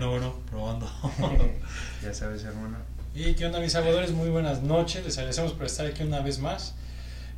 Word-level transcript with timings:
Bueno, 0.00 0.12
bueno, 0.12 0.34
probando. 0.48 0.90
ya 2.02 2.14
sabes, 2.14 2.42
hermano. 2.42 2.78
¿Y 3.14 3.34
qué 3.34 3.44
onda, 3.44 3.60
mis 3.60 3.72
salvadores? 3.72 4.12
Muy 4.12 4.30
buenas 4.30 4.62
noches. 4.62 5.04
Les 5.04 5.18
agradecemos 5.18 5.52
por 5.52 5.66
estar 5.66 5.84
aquí 5.84 6.02
una 6.04 6.20
vez 6.20 6.38
más. 6.38 6.74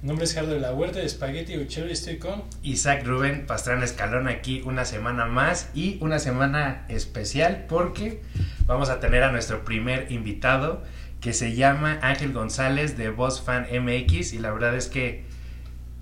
Mi 0.01 0.07
nombre 0.07 0.27
es 0.27 0.33
Gerardo 0.33 0.55
de 0.55 0.61
la 0.61 0.73
Huerta 0.73 1.01
de 1.01 1.09
Spaghetti 1.09 1.59
Uchero 1.59 1.89
y 1.89 1.91
estoy 1.91 2.19
con 2.19 2.45
Isaac 2.63 3.05
Rubén 3.05 3.47
Pastrana 3.49 3.85
Escalón 3.85 4.29
aquí 4.29 4.63
una 4.65 4.85
semana 4.85 5.27
más 5.27 5.71
y 5.75 5.99
una 6.01 6.21
semana 6.21 6.87
especial 6.89 7.67
porque 7.69 8.23
vamos 8.67 8.91
a 8.91 9.01
tener 9.01 9.25
a 9.25 9.33
nuestro 9.33 9.65
primer 9.65 10.13
invitado 10.13 10.85
que 11.21 11.33
se 11.33 11.57
llama 11.57 11.99
Ángel 12.01 12.33
González 12.33 12.97
de 12.97 13.11
Boss 13.11 13.43
Fan 13.43 13.67
MX 13.73 14.35
y 14.35 14.39
la 14.39 14.53
verdad 14.53 14.77
es 14.77 14.87
que 14.87 15.25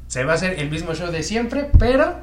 se 0.08 0.24
va 0.24 0.32
a 0.32 0.34
hacer 0.34 0.60
el 0.60 0.68
mismo 0.68 0.94
show 0.94 1.10
de 1.10 1.22
siempre, 1.22 1.70
pero 1.78 2.18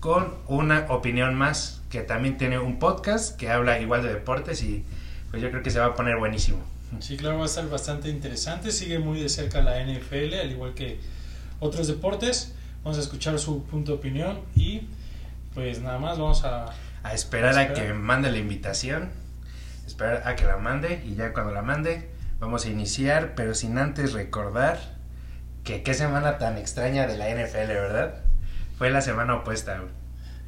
con 0.00 0.34
una 0.48 0.86
opinión 0.88 1.36
más 1.36 1.75
que 1.90 2.00
también 2.02 2.36
tiene 2.36 2.58
un 2.58 2.78
podcast 2.78 3.36
que 3.36 3.50
habla 3.50 3.80
igual 3.80 4.02
de 4.02 4.12
deportes 4.12 4.62
y 4.62 4.84
pues 5.30 5.42
yo 5.42 5.50
creo 5.50 5.62
que 5.62 5.70
se 5.70 5.78
va 5.78 5.86
a 5.86 5.94
poner 5.94 6.16
buenísimo. 6.16 6.58
Sí, 7.00 7.16
claro, 7.16 7.38
va 7.38 7.44
a 7.44 7.46
estar 7.46 7.68
bastante 7.68 8.08
interesante. 8.08 8.70
Sigue 8.70 8.98
muy 8.98 9.20
de 9.20 9.28
cerca 9.28 9.60
la 9.60 9.82
NFL, 9.84 10.34
al 10.40 10.50
igual 10.50 10.74
que 10.74 10.98
otros 11.60 11.88
deportes. 11.88 12.54
Vamos 12.84 12.98
a 12.98 13.00
escuchar 13.00 13.38
su 13.38 13.64
punto 13.64 13.92
de 13.92 13.98
opinión 13.98 14.40
y 14.54 14.82
pues 15.54 15.80
nada 15.80 15.98
más 15.98 16.18
vamos 16.18 16.44
a... 16.44 16.66
A 17.02 17.14
esperar 17.14 17.56
a, 17.56 17.62
esperar. 17.62 17.84
a 17.84 17.88
que 17.88 17.94
mande 17.94 18.30
la 18.30 18.38
invitación, 18.38 19.10
esperar 19.86 20.22
a 20.26 20.36
que 20.36 20.44
la 20.44 20.56
mande 20.56 21.02
y 21.04 21.14
ya 21.14 21.32
cuando 21.32 21.52
la 21.52 21.62
mande 21.62 22.08
vamos 22.40 22.64
a 22.64 22.68
iniciar, 22.68 23.34
pero 23.34 23.54
sin 23.54 23.78
antes 23.78 24.12
recordar 24.12 24.78
que 25.64 25.82
qué 25.82 25.94
semana 25.94 26.38
tan 26.38 26.58
extraña 26.58 27.06
de 27.06 27.16
la 27.16 27.28
NFL, 27.28 27.68
¿verdad? 27.68 28.14
Fue 28.78 28.90
la 28.90 29.00
semana 29.00 29.36
opuesta. 29.36 29.82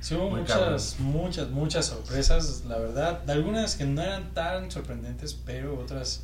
Sí, 0.01 0.15
hubo 0.15 0.30
Muy 0.30 0.41
muchas, 0.41 0.57
cabrón. 0.97 1.12
muchas, 1.12 1.51
muchas 1.51 1.87
sorpresas, 1.87 2.65
la 2.66 2.79
verdad. 2.79 3.23
De 3.23 3.33
algunas 3.33 3.77
que 3.77 3.84
no 3.84 4.01
eran 4.01 4.33
tan 4.33 4.70
sorprendentes, 4.70 5.34
pero 5.34 5.79
otras 5.79 6.23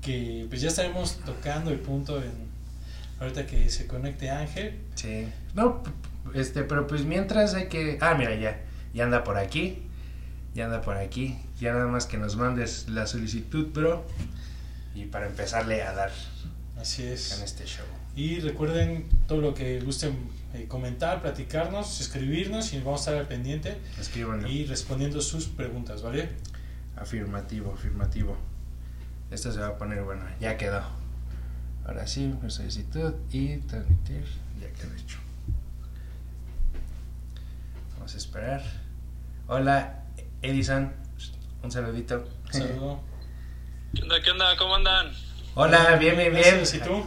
que 0.00 0.46
pues 0.48 0.60
ya 0.60 0.68
estaremos 0.68 1.18
tocando 1.24 1.70
el 1.70 1.80
punto 1.80 2.22
en 2.22 2.52
ahorita 3.20 3.46
que 3.46 3.68
se 3.70 3.86
conecte 3.86 4.30
Ángel. 4.30 4.78
Sí. 4.94 5.28
No, 5.54 5.82
este, 6.34 6.62
pero 6.64 6.86
pues 6.86 7.04
mientras 7.04 7.54
hay 7.54 7.68
que. 7.68 7.98
Ah, 8.00 8.14
mira, 8.14 8.34
ya. 8.34 8.60
Ya 8.94 9.04
anda 9.04 9.24
por 9.24 9.38
aquí. 9.38 9.78
Ya 10.54 10.66
anda 10.66 10.80
por 10.82 10.96
aquí. 10.96 11.38
Ya 11.60 11.72
nada 11.72 11.86
más 11.86 12.06
que 12.06 12.18
nos 12.18 12.36
mandes 12.36 12.88
la 12.88 13.06
solicitud, 13.06 13.68
bro. 13.72 14.04
Y 14.94 15.06
para 15.06 15.26
empezarle 15.26 15.82
a 15.82 15.92
dar. 15.92 16.10
Así 16.78 17.04
es. 17.04 17.38
En 17.38 17.44
este 17.44 17.64
show. 17.64 17.86
Y 18.14 18.40
recuerden 18.40 19.08
todo 19.26 19.40
lo 19.40 19.54
que 19.54 19.80
gusten 19.80 20.14
eh, 20.54 20.66
comentar, 20.68 21.22
platicarnos, 21.22 22.00
escribirnos 22.00 22.72
y 22.74 22.78
vamos 22.78 23.00
a 23.00 23.04
estar 23.04 23.14
al 23.14 23.26
pendiente. 23.26 23.78
Escríbanlo. 23.98 24.48
Y 24.48 24.66
respondiendo 24.66 25.20
sus 25.20 25.46
preguntas, 25.46 26.02
¿vale? 26.02 26.30
Afirmativo, 26.96 27.72
afirmativo. 27.72 28.36
Esto 29.30 29.50
se 29.50 29.60
va 29.60 29.68
a 29.68 29.78
poner 29.78 30.02
bueno, 30.02 30.24
ya 30.40 30.58
quedó. 30.58 30.82
Ahora 31.86 32.06
sí, 32.06 32.34
solicitud 32.48 33.14
y 33.30 33.56
transmitir, 33.58 34.24
ya 34.60 34.70
quedó 34.72 34.94
hecho. 34.94 35.18
Vamos 37.94 38.14
a 38.14 38.16
esperar. 38.18 38.62
Hola, 39.46 40.04
Edison, 40.42 40.92
un 41.62 41.72
saludito. 41.72 42.28
Un 42.46 42.52
saludo. 42.52 43.00
¿Qué 43.94 44.02
onda, 44.02 44.20
qué 44.22 44.30
onda? 44.30 44.56
¿Cómo 44.58 44.74
andan? 44.74 45.12
Hola, 45.54 45.96
bien, 45.96 46.16
bien, 46.16 46.34
bien. 46.34 46.62
¿Y 46.62 46.78
tú? 46.78 47.04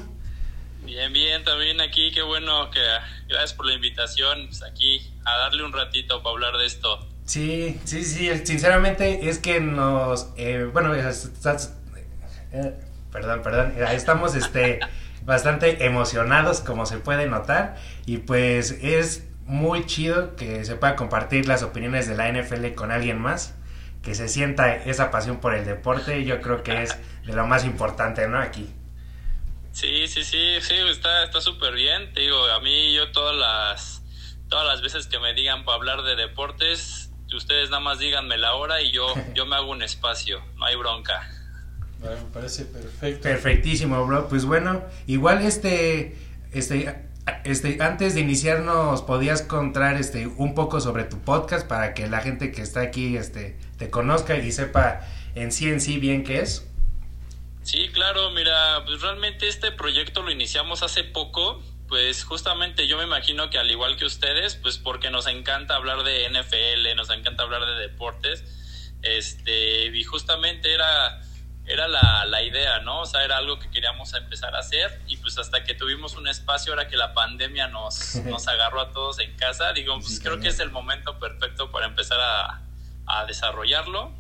Bien, 0.84 1.12
bien, 1.14 1.44
también 1.44 1.80
aquí, 1.82 2.12
qué 2.12 2.22
bueno 2.22 2.70
que 2.70 2.80
gracias 3.28 3.54
por 3.54 3.66
la 3.66 3.74
invitación, 3.74 4.46
pues 4.48 4.64
aquí 4.64 5.14
a 5.26 5.38
darle 5.38 5.64
un 5.64 5.74
ratito 5.74 6.22
para 6.22 6.34
hablar 6.34 6.58
de 6.58 6.66
esto. 6.66 7.08
Sí, 7.26 7.80
sí, 7.86 8.04
sí, 8.04 8.30
sinceramente 8.46 9.30
es 9.30 9.40
que 9.40 9.60
nos, 9.60 10.30
eh, 10.38 10.70
bueno, 10.72 10.94
estás, 10.94 11.76
eh, 12.52 12.74
perdón, 13.12 13.42
perdón, 13.42 13.74
estamos 13.92 14.36
este, 14.36 14.80
bastante 15.26 15.86
emocionados 15.86 16.60
como 16.60 16.86
se 16.86 17.00
puede 17.00 17.28
notar 17.28 17.78
y 18.06 18.18
pues 18.18 18.72
es 18.84 19.28
muy 19.46 19.86
chido 19.86 20.36
que 20.36 20.66
se 20.66 20.76
pueda 20.76 20.96
compartir 20.96 21.48
las 21.48 21.64
opiniones 21.64 22.08
de 22.08 22.16
la 22.16 22.32
NFL 22.32 22.74
con 22.76 22.92
alguien 22.92 23.20
más, 23.20 23.56
que 24.02 24.14
se 24.14 24.28
sienta 24.28 24.76
esa 24.76 25.10
pasión 25.10 25.38
por 25.38 25.56
el 25.56 25.66
deporte, 25.66 26.24
yo 26.26 26.42
creo 26.42 26.62
que 26.62 26.84
es 26.84 26.96
de 27.26 27.34
lo 27.34 27.48
más 27.48 27.66
importante, 27.66 28.28
¿no? 28.28 28.40
Aquí. 28.40 28.72
Sí, 29.76 30.08
sí, 30.08 30.24
sí, 30.24 30.56
sí, 30.62 30.74
está 30.90 31.26
está 31.26 31.42
súper 31.42 31.74
bien. 31.74 32.14
Te 32.14 32.22
digo, 32.22 32.46
a 32.46 32.62
mí 32.62 32.94
yo 32.94 33.12
todas 33.12 33.36
las 33.36 34.02
todas 34.48 34.66
las 34.66 34.82
veces 34.82 35.08
que 35.08 35.20
me 35.20 35.34
digan 35.34 35.66
para 35.66 35.76
hablar 35.76 36.04
de 36.04 36.16
deportes, 36.16 37.12
ustedes 37.36 37.70
nada 37.72 37.82
más 37.82 38.00
díganme 38.00 38.38
la 38.38 38.56
hora 38.56 38.82
y 38.82 38.94
yo 38.94 39.06
yo 39.36 39.46
me 39.46 39.58
hago 39.58 39.70
un 39.72 39.84
espacio, 39.84 40.42
no 40.56 40.66
hay 40.66 40.78
bronca. 40.78 41.30
Bueno, 42.00 42.16
me 42.24 42.32
parece 42.32 42.64
perfecto. 42.64 43.24
Perfectísimo, 43.24 44.06
bro. 44.06 44.30
Pues 44.30 44.46
bueno, 44.46 44.82
igual 45.08 45.42
este 45.42 46.16
este 46.54 46.96
este 47.44 47.84
antes 47.84 48.14
de 48.14 48.22
iniciar 48.22 48.62
nos 48.62 49.02
podías 49.02 49.42
contar 49.42 49.98
este 49.98 50.28
un 50.28 50.56
poco 50.56 50.80
sobre 50.80 51.04
tu 51.04 51.20
podcast 51.20 51.68
para 51.68 51.94
que 51.94 52.08
la 52.08 52.22
gente 52.22 52.54
que 52.54 52.62
está 52.62 52.80
aquí 52.80 53.18
este 53.18 53.60
te 53.78 53.90
conozca 53.90 54.38
y 54.38 54.54
sepa 54.54 55.02
en 55.36 55.52
sí 55.52 55.68
en 55.68 55.82
sí 55.82 56.00
bien 56.00 56.24
qué 56.24 56.40
es. 56.40 56.66
Sí, 57.66 57.90
claro, 57.90 58.30
mira, 58.30 58.84
pues 58.86 59.02
realmente 59.02 59.48
este 59.48 59.72
proyecto 59.72 60.22
lo 60.22 60.30
iniciamos 60.30 60.84
hace 60.84 61.04
poco, 61.04 61.64
pues 61.88 62.24
justamente 62.24 62.88
yo 62.88 62.96
me 62.96 63.06
imagino 63.06 63.50
que 63.50 63.58
al 63.58 63.72
igual 63.72 63.98
que 63.98 64.06
ustedes, 64.06 64.54
pues 64.56 64.78
porque 64.78 65.10
nos 65.10 65.26
encanta 65.26 65.76
hablar 65.76 66.04
de 66.04 66.30
NFL, 66.30 66.96
nos 66.96 67.10
encanta 67.10 67.42
hablar 67.42 67.66
de 67.66 67.74
deportes, 67.74 68.44
este, 69.02 69.88
y 69.88 70.04
justamente 70.04 70.76
era, 70.76 71.20
era 71.66 71.88
la, 71.88 72.26
la 72.26 72.44
idea, 72.44 72.82
¿no? 72.82 73.02
O 73.02 73.06
sea, 73.08 73.26
era 73.26 73.38
algo 73.38 73.58
que 73.58 73.68
queríamos 73.72 74.14
empezar 74.14 74.56
a 74.56 74.60
hacer 74.60 75.02
y 75.08 75.18
pues 75.18 75.40
hasta 75.40 75.64
que 75.64 75.74
tuvimos 75.74 76.16
un 76.18 76.28
espacio, 76.28 76.72
ahora 76.72 76.88
que 76.88 76.98
la 76.98 77.16
pandemia 77.16 77.68
nos, 77.70 78.14
nos 78.26 78.48
agarró 78.48 78.80
a 78.80 78.92
todos 78.92 79.18
en 79.18 79.36
casa, 79.38 79.74
digo, 79.74 79.96
pues 79.96 80.18
sí, 80.18 80.22
creo 80.22 80.40
que 80.40 80.50
es 80.50 80.60
el 80.60 80.70
momento 80.70 81.18
perfecto 81.18 81.72
para 81.72 81.88
empezar 81.88 82.20
a, 82.22 82.62
a 83.08 83.26
desarrollarlo 83.26 84.14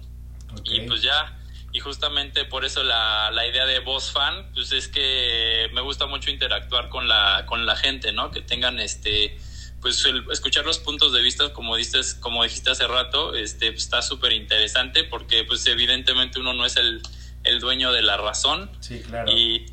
okay. 0.51 0.78
y 0.78 0.88
pues 0.88 1.03
ya 1.03 1.38
y 1.75 1.81
justamente 1.81 2.46
por 2.46 2.63
eso 2.63 2.84
la, 2.84 3.31
la 3.31 3.46
idea 3.46 3.66
de 3.66 3.80
Voz 3.80 4.09
Fan, 4.09 4.50
pues 4.53 4.72
es 4.72 4.88
que 4.88 5.69
me 5.74 5.81
gusta 5.81 6.06
mucho 6.06 6.31
interactuar 6.31 6.88
con 6.88 7.09
la, 7.09 7.44
con 7.47 7.66
la 7.66 7.75
gente, 7.75 8.13
¿no? 8.13 8.31
Que 8.31 8.40
tengan 8.40 8.80
este, 8.80 9.38
pues 9.81 10.06
el, 10.06 10.24
escuchar 10.31 10.66
los 10.66 10.80
puntos 10.80 11.12
de 11.12 11.22
vista, 11.22 11.52
como 11.52 11.75
dijiste, 11.75 12.00
como 12.22 12.44
dijiste 12.44 12.72
hace 12.72 12.88
rato, 12.88 13.35
este, 13.35 13.74
pues 13.74 13.84
está 13.84 14.02
súper 14.02 14.31
interesante 14.31 15.03
porque 15.03 15.44
pues 15.44 15.68
evidentemente 15.68 16.40
uno 16.40 16.53
no 16.53 16.66
es 16.66 16.78
el, 16.78 17.02
el 17.44 17.59
dueño 17.59 17.91
de 17.91 18.03
la 18.03 18.16
razón. 18.16 18.72
Sí, 18.80 19.02
claro. 19.02 19.30
Y 19.34 19.66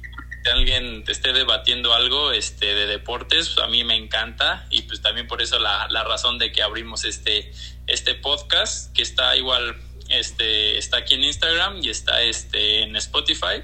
que 0.42 0.50
alguien 0.50 1.04
te 1.04 1.12
esté 1.12 1.32
debatiendo 1.32 1.94
algo 1.94 2.32
este, 2.32 2.74
de 2.74 2.86
deportes, 2.86 3.50
pues 3.50 3.64
a 3.64 3.68
mí 3.68 3.84
me 3.84 3.94
encanta 3.94 4.66
y 4.70 4.82
pues 4.82 5.02
también 5.02 5.28
por 5.28 5.40
eso 5.40 5.60
la, 5.60 5.86
la 5.88 6.02
razón 6.02 6.38
de 6.38 6.50
que 6.50 6.62
abrimos 6.62 7.04
este, 7.04 7.52
este 7.86 8.16
podcast, 8.16 8.92
que 8.92 9.02
está 9.02 9.36
igual 9.36 9.76
este 10.12 10.78
está 10.78 10.98
aquí 10.98 11.14
en 11.14 11.24
Instagram 11.24 11.78
y 11.82 11.88
está 11.88 12.22
este 12.22 12.82
en 12.82 12.96
Spotify. 12.96 13.62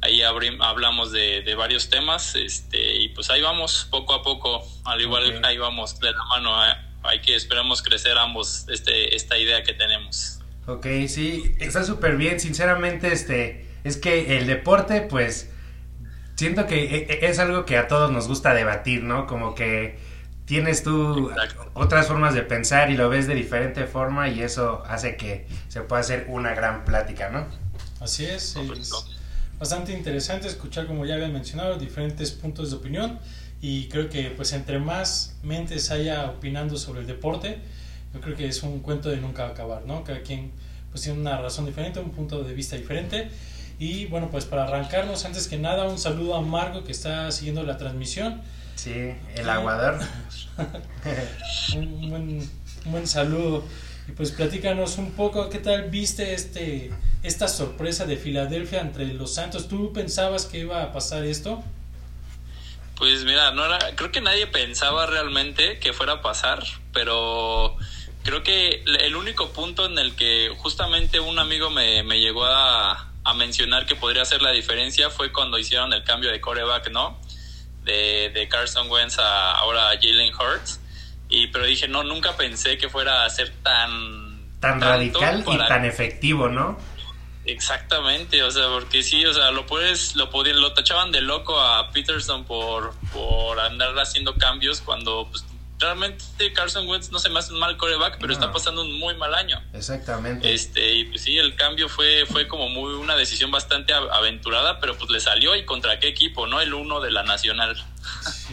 Ahí 0.00 0.22
abrim, 0.22 0.60
hablamos 0.60 1.12
de, 1.12 1.42
de, 1.42 1.54
varios 1.54 1.88
temas 1.88 2.34
este 2.34 2.96
y 2.96 3.08
pues 3.10 3.30
ahí 3.30 3.40
vamos 3.40 3.86
poco 3.90 4.14
a 4.14 4.22
poco. 4.22 4.62
Al 4.84 5.00
igual 5.00 5.28
okay. 5.28 5.40
ahí 5.44 5.58
vamos 5.58 5.98
de 6.00 6.12
la 6.12 6.24
mano 6.24 6.54
hay 7.04 7.20
que 7.20 7.34
esperamos 7.34 7.82
crecer 7.82 8.16
ambos 8.18 8.66
este 8.68 9.14
esta 9.14 9.38
idea 9.38 9.62
que 9.62 9.74
tenemos. 9.74 10.40
Ok 10.66 10.86
sí 11.08 11.54
está 11.58 11.84
súper 11.84 12.16
bien 12.16 12.40
sinceramente 12.40 13.12
este 13.12 13.66
es 13.84 13.96
que 13.96 14.38
el 14.38 14.46
deporte 14.46 15.02
pues 15.02 15.50
siento 16.36 16.66
que 16.66 17.18
es 17.22 17.38
algo 17.38 17.64
que 17.64 17.76
a 17.76 17.86
todos 17.88 18.10
nos 18.10 18.26
gusta 18.26 18.54
debatir 18.54 19.02
no 19.02 19.26
como 19.26 19.54
que 19.54 19.98
tienes 20.44 20.82
tú 20.82 21.30
Exacto. 21.30 21.70
otras 21.74 22.06
formas 22.06 22.34
de 22.34 22.42
pensar 22.42 22.90
y 22.90 22.96
lo 22.96 23.08
ves 23.08 23.26
de 23.26 23.34
diferente 23.34 23.86
forma 23.86 24.28
y 24.28 24.42
eso 24.42 24.82
hace 24.86 25.16
que 25.16 25.46
se 25.68 25.80
pueda 25.82 26.00
hacer 26.00 26.26
una 26.28 26.54
gran 26.54 26.84
plática, 26.84 27.30
¿no? 27.30 27.46
Así 28.00 28.26
es, 28.26 28.56
es 28.56 28.92
bastante 29.58 29.92
interesante 29.92 30.46
escuchar, 30.48 30.86
como 30.86 31.06
ya 31.06 31.14
habían 31.14 31.32
mencionado, 31.32 31.78
diferentes 31.78 32.32
puntos 32.32 32.70
de 32.70 32.76
opinión 32.76 33.18
y 33.60 33.88
creo 33.88 34.10
que 34.10 34.30
pues 34.30 34.52
entre 34.52 34.78
más 34.78 35.36
mentes 35.42 35.90
haya 35.90 36.26
opinando 36.26 36.76
sobre 36.76 37.00
el 37.00 37.06
deporte, 37.06 37.58
yo 38.12 38.20
creo 38.20 38.36
que 38.36 38.46
es 38.46 38.62
un 38.62 38.80
cuento 38.80 39.08
de 39.08 39.16
nunca 39.16 39.46
acabar, 39.46 39.86
¿no? 39.86 40.04
Cada 40.04 40.20
quien 40.20 40.52
pues 40.90 41.02
tiene 41.02 41.18
una 41.18 41.38
razón 41.38 41.66
diferente, 41.66 41.98
un 41.98 42.10
punto 42.10 42.44
de 42.44 42.52
vista 42.54 42.76
diferente 42.76 43.30
y 43.78 44.06
bueno, 44.06 44.30
pues 44.30 44.44
para 44.44 44.64
arrancarnos, 44.64 45.24
antes 45.24 45.48
que 45.48 45.56
nada, 45.56 45.88
un 45.88 45.98
saludo 45.98 46.34
a 46.36 46.42
Marco 46.42 46.84
que 46.84 46.92
está 46.92 47.30
siguiendo 47.32 47.62
la 47.62 47.76
transmisión. 47.76 48.42
Sí, 48.74 49.14
el 49.34 49.48
aguador. 49.48 50.00
un, 51.76 52.10
buen, 52.10 52.50
un 52.84 52.92
buen 52.92 53.06
saludo. 53.06 53.64
Y 54.08 54.12
pues 54.12 54.32
platícanos 54.32 54.98
un 54.98 55.12
poco, 55.12 55.48
¿qué 55.48 55.58
tal 55.58 55.90
viste 55.90 56.34
este 56.34 56.92
esta 57.22 57.48
sorpresa 57.48 58.04
de 58.04 58.16
Filadelfia 58.16 58.80
entre 58.80 59.06
los 59.06 59.34
Santos? 59.34 59.68
¿Tú 59.68 59.92
pensabas 59.92 60.44
que 60.44 60.58
iba 60.58 60.82
a 60.82 60.92
pasar 60.92 61.24
esto? 61.24 61.64
Pues 62.96 63.24
mira, 63.24 63.50
no 63.52 63.64
era, 63.64 63.96
creo 63.96 64.12
que 64.12 64.20
nadie 64.20 64.46
pensaba 64.46 65.06
realmente 65.06 65.78
que 65.78 65.92
fuera 65.92 66.14
a 66.14 66.22
pasar, 66.22 66.62
pero 66.92 67.76
creo 68.22 68.42
que 68.44 68.84
el 68.84 69.16
único 69.16 69.50
punto 69.52 69.86
en 69.86 69.98
el 69.98 70.14
que 70.14 70.54
justamente 70.58 71.18
un 71.18 71.38
amigo 71.38 71.70
me, 71.70 72.02
me 72.04 72.20
llegó 72.20 72.44
a, 72.44 73.10
a, 73.24 73.34
mencionar 73.34 73.86
que 73.86 73.96
podría 73.96 74.22
hacer 74.22 74.42
la 74.42 74.52
diferencia 74.52 75.10
fue 75.10 75.32
cuando 75.32 75.58
hicieron 75.58 75.92
el 75.92 76.04
cambio 76.04 76.30
de 76.30 76.40
coreback, 76.40 76.90
¿no? 76.90 77.18
De, 77.84 78.30
de 78.34 78.48
Carson 78.48 78.90
Wentz 78.90 79.18
a 79.18 79.52
ahora 79.52 79.90
Jalen 80.00 80.34
Hurts. 80.34 80.80
Y, 81.28 81.48
pero 81.48 81.66
dije, 81.66 81.88
no, 81.88 82.02
nunca 82.02 82.36
pensé 82.36 82.76
que 82.78 82.88
fuera 82.88 83.24
a 83.24 83.30
ser 83.30 83.52
tan... 83.62 84.34
Tan 84.60 84.80
radical 84.80 85.44
y 85.46 85.58
tan 85.58 85.84
efectivo, 85.84 86.48
¿no? 86.48 86.78
Exactamente, 87.46 88.42
o 88.42 88.50
sea, 88.50 88.68
porque 88.68 89.02
sí, 89.02 89.24
o 89.26 89.34
sea, 89.34 89.50
lo 89.50 89.66
puedes, 89.66 90.16
lo 90.16 90.30
podían, 90.30 90.60
lo 90.60 90.72
tachaban 90.72 91.12
de 91.12 91.20
loco 91.20 91.60
a 91.60 91.90
Peterson 91.90 92.44
por, 92.44 92.94
por 93.12 93.60
andar 93.60 93.94
haciendo 93.98 94.34
cambios 94.36 94.80
cuando 94.80 95.28
pues, 95.30 95.44
realmente 95.84 96.24
Carson 96.54 96.88
Wentz 96.88 97.10
no 97.10 97.18
se 97.18 97.28
me 97.28 97.38
hace 97.38 97.52
un 97.52 97.60
mal 97.60 97.76
coreback, 97.76 98.18
pero 98.18 98.32
está 98.32 98.52
pasando 98.52 98.82
un 98.82 98.98
muy 98.98 99.16
mal 99.16 99.34
año. 99.34 99.62
Exactamente. 99.72 100.52
Este, 100.52 100.94
y 100.94 101.04
pues 101.04 101.22
sí, 101.22 101.36
el 101.38 101.54
cambio 101.56 101.88
fue, 101.88 102.24
fue 102.26 102.48
como 102.48 102.68
muy 102.68 102.94
una 102.94 103.16
decisión 103.16 103.50
bastante 103.50 103.92
aventurada, 103.92 104.80
pero 104.80 104.96
pues 104.96 105.10
le 105.10 105.20
salió 105.20 105.54
y 105.54 105.64
contra 105.64 105.98
qué 105.98 106.08
equipo, 106.08 106.46
¿no? 106.46 106.60
El 106.60 106.74
uno 106.74 107.00
de 107.00 107.10
la 107.10 107.22
Nacional. 107.22 107.76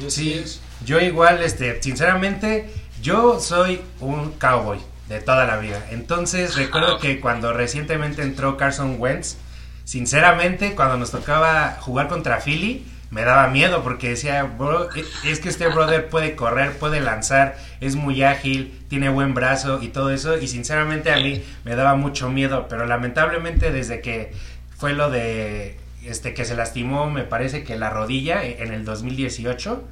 Sí, 0.08 0.44
yo 0.86 1.00
igual, 1.00 1.42
este, 1.42 1.82
sinceramente, 1.82 2.74
yo 3.02 3.40
soy 3.40 3.82
un 4.00 4.34
cowboy 4.34 4.80
de 5.08 5.20
toda 5.22 5.46
la 5.46 5.58
vida. 5.58 5.88
Entonces 5.92 6.56
recuerdo 6.56 7.00
que 7.00 7.20
cuando 7.20 7.54
recientemente 7.54 8.22
entró 8.22 8.58
Carson 8.58 8.96
Wentz, 9.00 9.38
sinceramente, 9.84 10.76
cuando 10.76 10.98
nos 10.98 11.12
tocaba 11.12 11.78
jugar 11.82 12.08
contra 12.08 12.40
Philly, 12.40 12.86
me 13.12 13.24
daba 13.24 13.50
miedo 13.50 13.84
porque 13.84 14.10
decía, 14.10 14.44
bro, 14.44 14.88
es 15.26 15.40
que 15.42 15.50
este 15.50 15.68
brother 15.68 16.08
puede 16.08 16.36
correr, 16.36 16.78
puede 16.78 17.02
lanzar, 17.02 17.58
es 17.82 17.98
muy 17.98 18.24
ágil, 18.24 18.74
tiene 18.88 19.10
buen 19.10 19.34
brazo 19.34 19.80
y 19.82 19.90
todo 19.90 20.12
eso. 20.12 20.38
Y 20.38 20.48
sinceramente 20.48 21.12
a 21.12 21.18
mí 21.18 21.44
me 21.66 21.76
daba 21.76 21.96
mucho 21.96 22.30
miedo, 22.30 22.68
pero 22.70 22.86
lamentablemente 22.86 23.72
desde 23.72 24.00
que 24.00 24.32
fue 24.78 24.94
lo 24.94 25.12
de 25.12 25.78
este 26.06 26.34
que 26.34 26.46
se 26.46 26.56
lastimó, 26.56 27.12
me 27.12 27.24
parece 27.24 27.66
que 27.66 27.78
la 27.78 27.90
rodilla 27.90 28.46
en 28.46 28.74
el 28.74 28.86
2018 28.86 29.84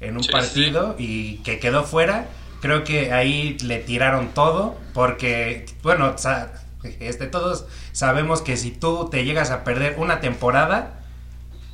en 0.00 0.16
un 0.16 0.24
partido 0.26 0.94
y 0.98 1.38
que 1.38 1.58
quedó 1.58 1.82
fuera, 1.82 2.26
creo 2.60 2.84
que 2.84 3.12
ahí 3.12 3.58
le 3.64 3.80
tiraron 3.80 4.28
todo 4.28 4.78
porque 4.94 5.66
bueno, 5.82 6.14
este 7.00 7.26
todos 7.26 7.66
sabemos 7.90 8.40
que 8.40 8.56
si 8.56 8.70
tú 8.70 9.08
te 9.10 9.24
llegas 9.24 9.50
a 9.50 9.64
perder 9.64 9.96
una 9.98 10.20
temporada 10.20 11.01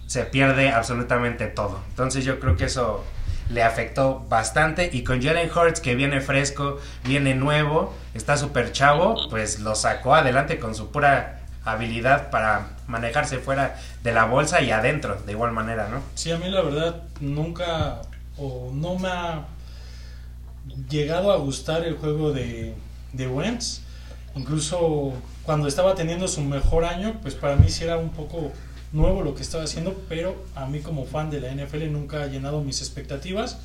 se 0.09 0.25
pierde 0.25 0.71
absolutamente 0.71 1.47
todo. 1.47 1.81
Entonces 1.91 2.25
yo 2.25 2.41
creo 2.41 2.57
que 2.57 2.65
eso 2.65 3.05
le 3.51 3.63
afectó 3.63 4.25
bastante 4.29 4.91
y 4.93 5.05
con 5.05 5.23
Jalen 5.23 5.51
Hurts 5.55 5.81
que 5.81 5.95
viene 5.95 6.21
fresco, 6.21 6.79
viene 7.05 7.35
nuevo, 7.35 7.95
está 8.15 8.37
súper 8.37 8.73
chavo, 8.73 9.29
pues 9.31 9.61
lo 9.61 9.75
sacó 9.75 10.15
adelante 10.15 10.59
con 10.59 10.75
su 10.75 10.91
pura 10.91 11.41
habilidad 11.65 12.31
para 12.31 12.71
manejarse 12.87 13.39
fuera 13.39 13.79
de 14.03 14.13
la 14.13 14.25
bolsa 14.25 14.63
y 14.63 14.71
adentro, 14.71 15.17
de 15.27 15.33
igual 15.33 15.53
manera, 15.53 15.89
¿no? 15.89 16.01
Sí, 16.15 16.33
a 16.33 16.39
mí 16.39 16.49
la 16.49 16.63
verdad 16.63 17.03
nunca 17.21 18.01
o 18.39 18.71
no 18.73 18.99
me 18.99 19.09
ha 19.09 19.45
llegado 20.89 21.33
a 21.33 21.37
gustar 21.37 21.85
el 21.85 21.97
juego 21.97 22.33
de, 22.33 22.75
de 23.13 23.29
Wentz. 23.29 23.83
Incluso 24.35 25.13
cuando 25.43 25.69
estaba 25.69 25.95
teniendo 25.95 26.29
su 26.29 26.41
mejor 26.41 26.87
año, 26.87 27.19
pues 27.21 27.35
para 27.35 27.57
mí 27.57 27.69
sí 27.69 27.85
era 27.85 27.99
un 27.99 28.11
poco 28.11 28.53
nuevo 28.93 29.23
lo 29.23 29.35
que 29.35 29.43
estaba 29.43 29.65
haciendo, 29.65 29.95
pero 30.09 30.37
a 30.55 30.67
mí 30.67 30.81
como 30.81 31.05
fan 31.05 31.31
de 31.31 31.41
la 31.41 31.53
NFL 31.53 31.91
nunca 31.91 32.23
ha 32.23 32.27
llenado 32.27 32.63
mis 32.63 32.81
expectativas. 32.81 33.59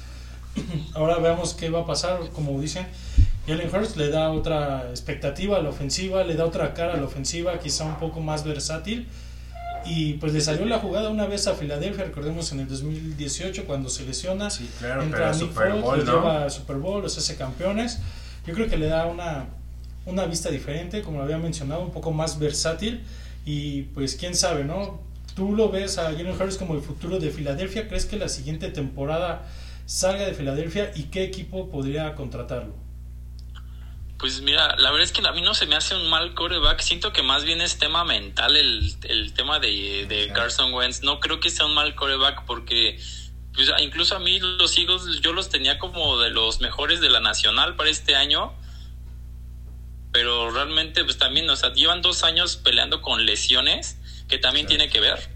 Ahora 0.94 1.18
veamos 1.18 1.54
qué 1.54 1.70
va 1.70 1.82
a 1.82 1.86
pasar, 1.86 2.20
como 2.34 2.60
dicen, 2.60 2.86
Jalen 3.48 3.74
Hurts 3.74 3.98
le 3.98 4.10
da 4.10 4.32
otra 4.32 4.90
expectativa 4.90 5.58
a 5.58 5.62
la 5.62 5.70
ofensiva, 5.70 6.24
le 6.24 6.36
da 6.36 6.46
otra 6.46 6.74
cara 6.74 6.94
a 6.94 6.98
la 6.98 7.06
ofensiva, 7.06 7.60
quizá 7.60 7.86
un 7.86 7.98
poco 7.98 8.20
más 8.20 8.44
versátil. 8.44 9.08
Y 9.86 10.14
pues 10.14 10.32
le 10.32 10.40
salió 10.40 10.66
la 10.66 10.80
jugada 10.80 11.10
una 11.10 11.26
vez 11.26 11.48
a 11.48 11.56
Filadelfia, 11.56 12.06
recordemos 12.06 12.52
en 12.54 12.62
el 12.62 12.70
2018 12.70 13.66
cuando 13.66 13.90
se 13.90 14.06
lesiona, 14.06 14.50
sí, 14.50 14.70
claro, 14.80 15.04
entra 15.04 15.30
a 15.30 15.34
Nick 15.34 15.42
Super 15.42 15.74
Bowl, 15.74 16.06
lleva 16.06 16.46
a 16.46 16.50
Super 16.50 16.78
Bowl, 16.78 17.02
los 17.02 17.18
hace 17.18 17.36
campeones. 17.36 18.00
Yo 18.48 18.54
creo 18.54 18.70
que 18.70 18.78
le 18.78 18.88
da 18.88 19.08
una, 19.08 19.48
una 20.06 20.26
vista 20.26 20.50
diferente, 20.50 21.02
como 21.02 21.18
lo 21.18 21.26
había 21.26 21.38
mencionado, 21.38 21.82
un 21.82 21.92
poco 21.92 22.12
más 22.12 22.40
versátil. 22.40 23.04
Y 23.46 23.84
pues 23.94 24.16
quién 24.16 24.36
sabe, 24.36 24.64
¿no? 24.64 25.02
¿Tú 25.36 25.56
lo 25.56 25.70
ves 25.70 25.98
a 25.98 26.04
Jalen 26.12 26.40
Harris 26.40 26.58
como 26.58 26.76
el 26.76 26.82
futuro 26.82 27.20
de 27.20 27.32
Filadelfia? 27.32 27.88
¿Crees 27.88 28.06
que 28.06 28.18
la 28.18 28.30
siguiente 28.30 28.70
temporada 28.70 29.48
salga 29.86 30.26
de 30.26 30.34
Filadelfia 30.34 30.92
y 30.96 31.04
qué 31.04 31.24
equipo 31.24 31.70
podría 31.70 32.16
contratarlo? 32.16 32.74
Pues 34.20 34.42
mira, 34.42 34.76
la 34.78 34.92
verdad 34.92 35.04
es 35.04 35.12
que 35.12 35.28
a 35.28 35.32
mí 35.34 35.42
no 35.42 35.54
se 35.54 35.66
me 35.66 35.76
hace 35.76 35.96
un 35.96 36.10
mal 36.10 36.34
coreback. 36.34 36.80
Siento 36.80 37.12
que 37.12 37.24
más 37.24 37.44
bien 37.44 37.60
es 37.62 37.78
tema 37.78 38.06
mental 38.06 38.56
el, 38.56 38.96
el 39.04 39.34
tema 39.34 39.60
de, 39.60 40.06
de 40.08 40.32
Carson 40.34 40.74
Wentz. 40.74 41.04
No 41.04 41.20
creo 41.20 41.40
que 41.42 41.50
sea 41.50 41.66
un 41.66 41.74
mal 41.74 41.94
coreback 41.96 42.46
porque 42.46 43.00
pues, 43.54 43.70
incluso 43.82 44.16
a 44.16 44.20
mí 44.20 44.40
los 44.40 44.78
Eagles 44.78 45.20
yo 45.22 45.34
los 45.34 45.50
tenía 45.50 45.78
como 45.78 46.20
de 46.20 46.30
los 46.30 46.62
mejores 46.62 47.02
de 47.02 47.10
la 47.10 47.20
nacional 47.20 47.76
para 47.76 47.90
este 47.90 48.16
año. 48.16 48.54
Pero 50.14 50.52
realmente 50.52 51.04
pues 51.04 51.18
también, 51.18 51.50
o 51.50 51.56
sea, 51.56 51.74
llevan 51.74 52.02
dos 52.02 52.24
años 52.24 52.56
peleando 52.56 53.02
con 53.02 53.26
lesiones 53.26 53.98
que 54.30 54.38
también 54.38 54.68
tiene 54.68 54.88
que 54.88 55.00
ver, 55.00 55.30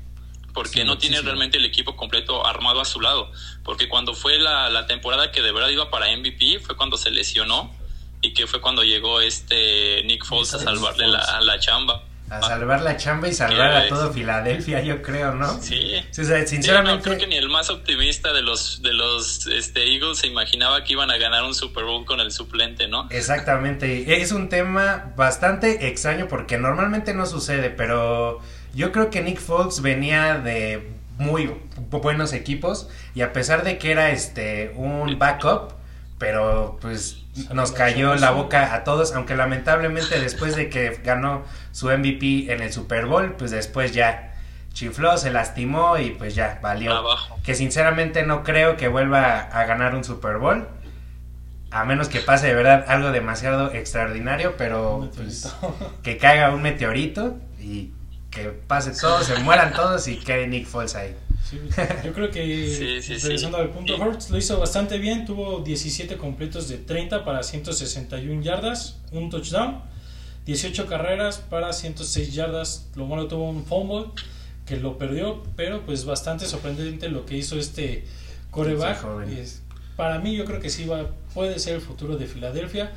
porque 0.53 0.85
no 0.85 0.97
tiene 0.97 1.21
realmente 1.21 1.57
el 1.57 1.65
equipo 1.65 1.95
completo 1.95 2.45
armado 2.45 2.79
a 2.79 2.85
su 2.85 3.01
lado, 3.01 3.31
porque 3.63 3.89
cuando 3.89 4.13
fue 4.13 4.37
la, 4.37 4.69
la, 4.69 4.85
temporada 4.85 5.31
que 5.31 5.41
de 5.41 5.51
verdad 5.51 5.69
iba 5.69 5.89
para 5.89 6.15
MVP 6.15 6.59
fue 6.59 6.77
cuando 6.77 6.95
se 6.95 7.09
lesionó 7.09 7.75
y 8.21 8.33
que 8.33 8.47
fue 8.47 8.61
cuando 8.61 8.83
llegó 8.83 9.19
este 9.19 10.03
Nick 10.05 10.25
Foles 10.25 10.53
a 10.53 10.59
salvarle 10.59 11.07
la, 11.07 11.41
la 11.41 11.59
chamba. 11.59 12.03
A 12.29 12.41
salvar 12.41 12.81
la 12.81 12.97
chamba 12.97 13.29
y 13.29 13.33
salvar 13.33 13.73
a 13.73 13.87
todo 13.87 14.11
Filadelfia, 14.11 14.81
yo 14.81 15.01
creo, 15.01 15.33
¿no? 15.33 15.61
Sí. 15.61 15.95
sinceramente. 16.11 17.03
creo 17.03 17.17
que 17.17 17.27
ni 17.27 17.37
el 17.37 17.49
más 17.49 17.69
optimista 17.69 18.33
de 18.33 18.41
los 18.41 18.81
de 18.81 18.93
los 18.93 19.47
este, 19.47 19.93
Eagles 19.93 20.19
se 20.19 20.27
imaginaba 20.27 20.83
que 20.83 20.93
iban 20.93 21.09
a 21.09 21.17
ganar 21.17 21.43
un 21.43 21.55
Super 21.55 21.85
Bowl 21.85 22.05
con 22.05 22.19
el 22.19 22.31
suplente, 22.31 22.87
¿no? 22.87 23.07
Exactamente. 23.11 24.21
Es 24.21 24.31
un 24.31 24.49
tema 24.49 25.13
bastante 25.15 25.87
extraño 25.87 26.27
porque 26.27 26.57
normalmente 26.57 27.13
no 27.13 27.25
sucede, 27.25 27.69
pero 27.69 28.41
yo 28.73 28.91
creo 28.91 29.09
que 29.09 29.21
Nick 29.21 29.39
Foles 29.39 29.81
venía 29.81 30.35
de 30.35 30.91
muy 31.17 31.51
buenos 31.89 32.33
equipos 32.33 32.89
y 33.15 33.21
a 33.21 33.33
pesar 33.33 33.63
de 33.63 33.77
que 33.77 33.91
era 33.91 34.11
este 34.11 34.73
un 34.75 35.17
backup, 35.17 35.73
pero 36.17 36.77
pues 36.81 37.23
nos 37.53 37.71
cayó 37.71 38.15
la 38.15 38.31
boca 38.31 38.73
a 38.73 38.83
todos, 38.83 39.13
aunque 39.13 39.35
lamentablemente 39.35 40.19
después 40.21 40.55
de 40.55 40.69
que 40.69 40.99
ganó 41.03 41.43
su 41.71 41.89
MVP 41.89 42.51
en 42.51 42.61
el 42.61 42.73
Super 42.73 43.05
Bowl, 43.05 43.33
pues 43.33 43.51
después 43.51 43.93
ya 43.93 44.33
chifló, 44.73 45.17
se 45.17 45.31
lastimó 45.31 45.97
y 45.97 46.11
pues 46.11 46.35
ya 46.35 46.59
valió. 46.61 47.03
Que 47.43 47.55
sinceramente 47.55 48.23
no 48.23 48.43
creo 48.43 48.77
que 48.77 48.87
vuelva 48.87 49.39
a 49.39 49.65
ganar 49.65 49.95
un 49.95 50.03
Super 50.03 50.37
Bowl. 50.37 50.67
A 51.69 51.83
menos 51.83 52.07
que 52.07 52.21
pase 52.21 52.47
de 52.47 52.53
verdad 52.53 52.85
algo 52.87 53.11
demasiado 53.11 53.73
extraordinario, 53.73 54.55
pero 54.57 55.09
pues, 55.15 55.53
que 56.03 56.17
caiga 56.17 56.51
un 56.51 56.61
meteorito 56.61 57.37
y 57.59 57.91
que 58.29 58.49
pase 58.49 58.91
todo, 58.91 59.23
se 59.23 59.35
mueran 59.39 59.73
todos 59.73 60.07
y 60.07 60.17
quede 60.17 60.47
Nick 60.47 60.67
Foles 60.67 60.95
ahí. 60.95 61.15
Yo 62.03 62.13
creo 62.13 62.31
que 62.31 63.01
regresando 63.23 63.57
al 63.57 63.69
punto, 63.69 63.95
Hurts 63.95 64.29
lo 64.29 64.37
hizo 64.37 64.59
bastante 64.59 64.97
bien, 64.97 65.25
tuvo 65.25 65.59
17 65.59 66.17
completos 66.17 66.67
de 66.67 66.77
30 66.77 67.23
para 67.23 67.43
161 67.43 68.41
yardas, 68.41 68.99
un 69.11 69.29
touchdown, 69.29 69.81
18 70.45 70.87
carreras 70.87 71.37
para 71.37 71.73
106 71.73 72.33
yardas, 72.33 72.87
lo 72.95 73.05
malo 73.05 73.27
tuvo 73.27 73.49
un 73.49 73.65
fumble 73.65 74.11
que 74.65 74.77
lo 74.77 74.97
perdió, 74.97 75.43
pero 75.55 75.85
pues 75.85 76.05
bastante 76.05 76.45
sorprendente 76.45 77.09
lo 77.09 77.25
que 77.25 77.37
hizo 77.37 77.57
este 77.57 78.05
coreback. 78.51 79.03
para 79.95 80.19
mí 80.19 80.35
yo 80.35 80.45
creo 80.45 80.59
que 80.59 80.69
sí 80.69 80.85
va, 80.85 81.09
puede 81.33 81.57
ser 81.59 81.75
el 81.75 81.81
futuro 81.81 82.17
de 82.17 82.27
Filadelfia. 82.27 82.91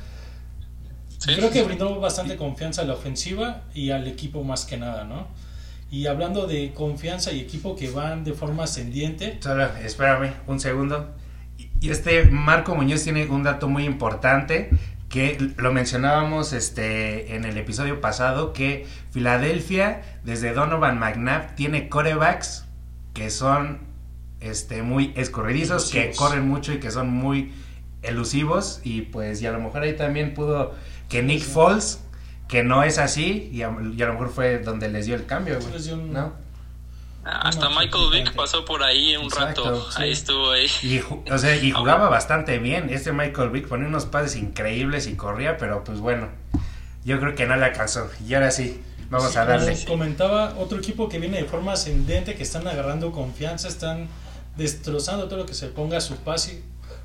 Creo 1.23 1.51
que 1.51 1.63
brindó 1.63 1.99
bastante 1.99 2.35
confianza 2.35 2.81
a 2.81 2.85
la 2.85 2.93
ofensiva 2.93 3.63
y 3.73 3.91
al 3.91 4.07
equipo 4.07 4.43
más 4.43 4.65
que 4.65 4.77
nada, 4.77 5.03
¿no? 5.03 5.27
Y 5.91 6.07
hablando 6.07 6.47
de 6.47 6.71
confianza 6.73 7.33
y 7.33 7.41
equipo 7.41 7.75
que 7.75 7.89
van 7.91 8.23
de 8.23 8.33
forma 8.33 8.63
ascendiente. 8.63 9.37
Solo, 9.41 9.65
espérame 9.83 10.31
un 10.47 10.59
segundo. 10.59 11.13
Y 11.81 11.89
este 11.89 12.23
Marco 12.31 12.75
Muñoz 12.75 13.03
tiene 13.03 13.25
un 13.27 13.43
dato 13.43 13.67
muy 13.67 13.83
importante 13.83 14.69
que 15.09 15.37
lo 15.57 15.73
mencionábamos 15.73 16.53
este 16.53 17.35
en 17.35 17.43
el 17.43 17.57
episodio 17.57 17.99
pasado 17.99 18.53
que 18.53 18.87
Filadelfia 19.11 20.01
desde 20.23 20.53
Donovan 20.53 20.97
McNabb 20.97 21.55
tiene 21.55 21.89
corebacks 21.89 22.65
que 23.13 23.29
son 23.29 23.79
este 24.39 24.83
muy 24.83 25.11
escorredizos, 25.17 25.91
que 25.91 26.13
corren 26.15 26.47
mucho 26.47 26.71
y 26.71 26.79
que 26.79 26.91
son 26.91 27.09
muy 27.09 27.51
elusivos 28.01 28.79
y 28.83 29.01
pues 29.01 29.41
y 29.41 29.47
a 29.47 29.51
lo 29.51 29.59
mejor 29.59 29.83
ahí 29.83 29.95
también 29.95 30.33
pudo 30.33 30.73
que 31.09 31.21
Nick 31.21 31.43
Foles, 31.43 32.01
que 32.51 32.63
no 32.63 32.83
es 32.83 32.97
así, 32.97 33.49
y 33.53 33.61
a, 33.61 33.69
lo 33.69 34.11
mejor 34.11 34.29
fue 34.29 34.59
donde 34.59 34.89
les 34.89 35.05
dio 35.05 35.15
el 35.15 35.25
cambio, 35.25 35.57
¿no? 36.11 36.33
Hasta 37.23 37.69
Michael 37.69 38.09
Vick 38.11 38.35
pasó 38.35 38.65
por 38.65 38.83
ahí 38.83 39.15
un 39.15 39.31
rato. 39.31 39.87
Ahí 39.95 40.11
estuvo 40.11 40.51
ahí. 40.51 40.67
Y, 40.81 40.99
o 40.99 41.37
sea, 41.37 41.55
y 41.55 41.71
jugaba 41.71 42.09
bastante 42.09 42.59
bien. 42.59 42.89
Este 42.89 43.13
Michael 43.13 43.51
Vick 43.51 43.69
ponía 43.69 43.87
unos 43.87 44.05
pases 44.05 44.35
increíbles 44.35 45.07
y 45.07 45.15
corría, 45.15 45.57
pero 45.57 45.85
pues 45.85 45.99
bueno, 45.99 46.27
yo 47.05 47.21
creo 47.21 47.35
que 47.35 47.45
no 47.45 47.55
le 47.55 47.63
alcanzó. 47.63 48.09
Y 48.27 48.33
ahora 48.33 48.51
sí, 48.51 48.81
vamos 49.09 49.37
a 49.37 49.45
darle. 49.45 49.73
Como 49.73 49.99
comentaba, 49.99 50.55
otro 50.57 50.79
equipo 50.79 51.07
que 51.07 51.19
viene 51.19 51.37
de 51.37 51.45
forma 51.45 51.71
ascendente, 51.71 52.35
que 52.35 52.43
están 52.43 52.67
agarrando 52.67 53.13
confianza, 53.13 53.69
están 53.69 54.09
destrozando 54.57 55.29
todo 55.29 55.37
lo 55.37 55.45
que 55.45 55.53
se 55.53 55.67
ponga 55.67 55.99
a 55.99 56.01
su 56.01 56.17
pase. 56.17 56.63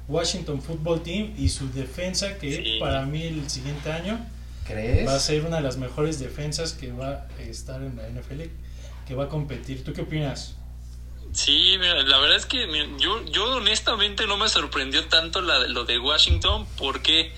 Washington 0.09 0.61
Football 0.61 1.03
Team 1.03 1.35
y 1.39 1.51
su 1.51 1.71
defensa, 1.71 2.37
que 2.39 2.79
para 2.81 3.03
mí 3.03 3.23
el 3.23 3.49
siguiente 3.49 3.93
año 3.93 4.19
¿Crees? 4.67 5.07
va 5.07 5.15
a 5.15 5.21
ser 5.21 5.45
una 5.45 5.57
de 5.57 5.63
las 5.63 5.77
mejores 5.77 6.19
defensas 6.19 6.73
que 6.73 6.93
va 6.93 7.27
a 7.39 7.43
estar 7.43 7.83
en 7.83 7.97
la 7.97 8.09
NFL 8.09 8.43
que 9.07 9.15
va 9.15 9.25
a 9.25 9.29
competir. 9.29 9.85
¿Tú 9.85 9.93
qué 9.93 10.03
opinas? 10.03 10.57
Sí, 11.33 11.77
mira, 11.79 12.03
la 12.03 12.19
verdad 12.19 12.37
es 12.37 12.47
que 12.47 12.67
yo, 12.99 13.25
yo 13.27 13.57
honestamente 13.57 14.27
no 14.27 14.37
me 14.37 14.49
sorprendió 14.49 15.07
tanto 15.07 15.41
la, 15.43 15.69
lo 15.69 15.85
de 15.85 15.99
Washington 15.99 16.67
porque 16.79 17.33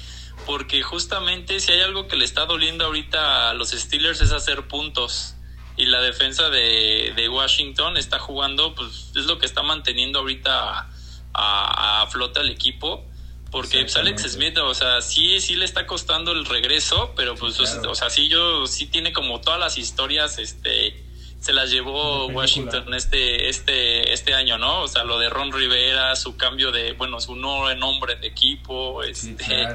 porque 0.46 0.82
justamente 0.82 1.60
si 1.60 1.72
hay 1.72 1.80
algo 1.80 2.06
que 2.06 2.16
le 2.16 2.24
está 2.24 2.46
doliendo 2.46 2.86
ahorita 2.86 3.50
a 3.50 3.54
los 3.54 3.70
Steelers 3.70 4.20
es 4.20 4.32
hacer 4.32 4.66
puntos 4.68 5.34
y 5.76 5.86
la 5.86 6.00
defensa 6.00 6.48
de, 6.48 7.12
de 7.14 7.28
Washington 7.28 7.96
está 7.96 8.18
jugando, 8.18 8.74
pues 8.74 9.12
es 9.14 9.26
lo 9.26 9.38
que 9.38 9.46
está 9.46 9.62
manteniendo 9.62 10.20
ahorita 10.20 10.88
a, 11.34 12.02
a, 12.02 12.06
flota 12.08 12.40
el 12.40 12.50
equipo. 12.50 13.04
Porque 13.50 13.80
pues, 13.80 13.96
Alex 13.96 14.32
Smith, 14.32 14.58
o 14.58 14.74
sea, 14.74 15.00
sí, 15.00 15.40
sí 15.40 15.56
le 15.56 15.64
está 15.64 15.86
costando 15.86 16.32
el 16.32 16.44
regreso, 16.44 17.12
pero 17.16 17.34
pues, 17.34 17.58
o 17.58 17.94
sea, 17.94 18.10
sí, 18.10 18.28
yo, 18.28 18.66
sí 18.66 18.86
tiene 18.86 19.12
como 19.12 19.40
todas 19.40 19.58
las 19.58 19.78
historias, 19.78 20.38
este, 20.38 21.02
se 21.40 21.52
las 21.52 21.70
llevó 21.70 22.26
Washington 22.26 22.92
este 22.94 23.48
este 23.48 24.12
este 24.12 24.34
año, 24.34 24.58
¿no? 24.58 24.82
O 24.82 24.88
sea, 24.88 25.04
lo 25.04 25.18
de 25.18 25.30
Ron 25.30 25.52
Rivera, 25.52 26.14
su 26.16 26.36
cambio 26.36 26.72
de, 26.72 26.92
bueno, 26.92 27.20
su 27.20 27.36
nuevo 27.36 27.72
nombre 27.74 28.16
de 28.16 28.26
equipo, 28.26 29.02
este, 29.02 29.66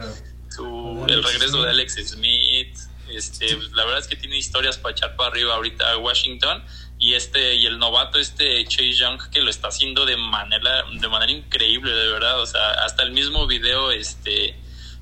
su, 0.50 1.06
el 1.08 1.24
regreso 1.24 1.64
de 1.64 1.72
Alex 1.72 1.96
Smith, 2.10 2.78
este, 3.10 3.58
la 3.74 3.86
verdad 3.86 4.02
es 4.02 4.08
que 4.08 4.16
tiene 4.16 4.38
historias 4.38 4.78
para 4.78 4.92
echar 4.92 5.16
para 5.16 5.30
arriba 5.30 5.56
ahorita 5.56 5.98
Washington 5.98 6.64
y 7.04 7.16
este 7.16 7.56
y 7.56 7.66
el 7.66 7.80
novato 7.80 8.18
este 8.18 8.64
Chase 8.64 8.94
Young 8.94 9.20
que 9.30 9.42
lo 9.42 9.50
está 9.50 9.68
haciendo 9.68 10.06
de 10.06 10.16
manera 10.16 10.86
de 10.90 11.08
manera 11.10 11.34
increíble, 11.34 11.92
de 11.92 12.08
verdad, 12.08 12.40
o 12.40 12.46
sea, 12.46 12.72
hasta 12.86 13.04
el 13.04 13.12
mismo 13.12 13.46
video 13.46 13.92
este 13.92 14.56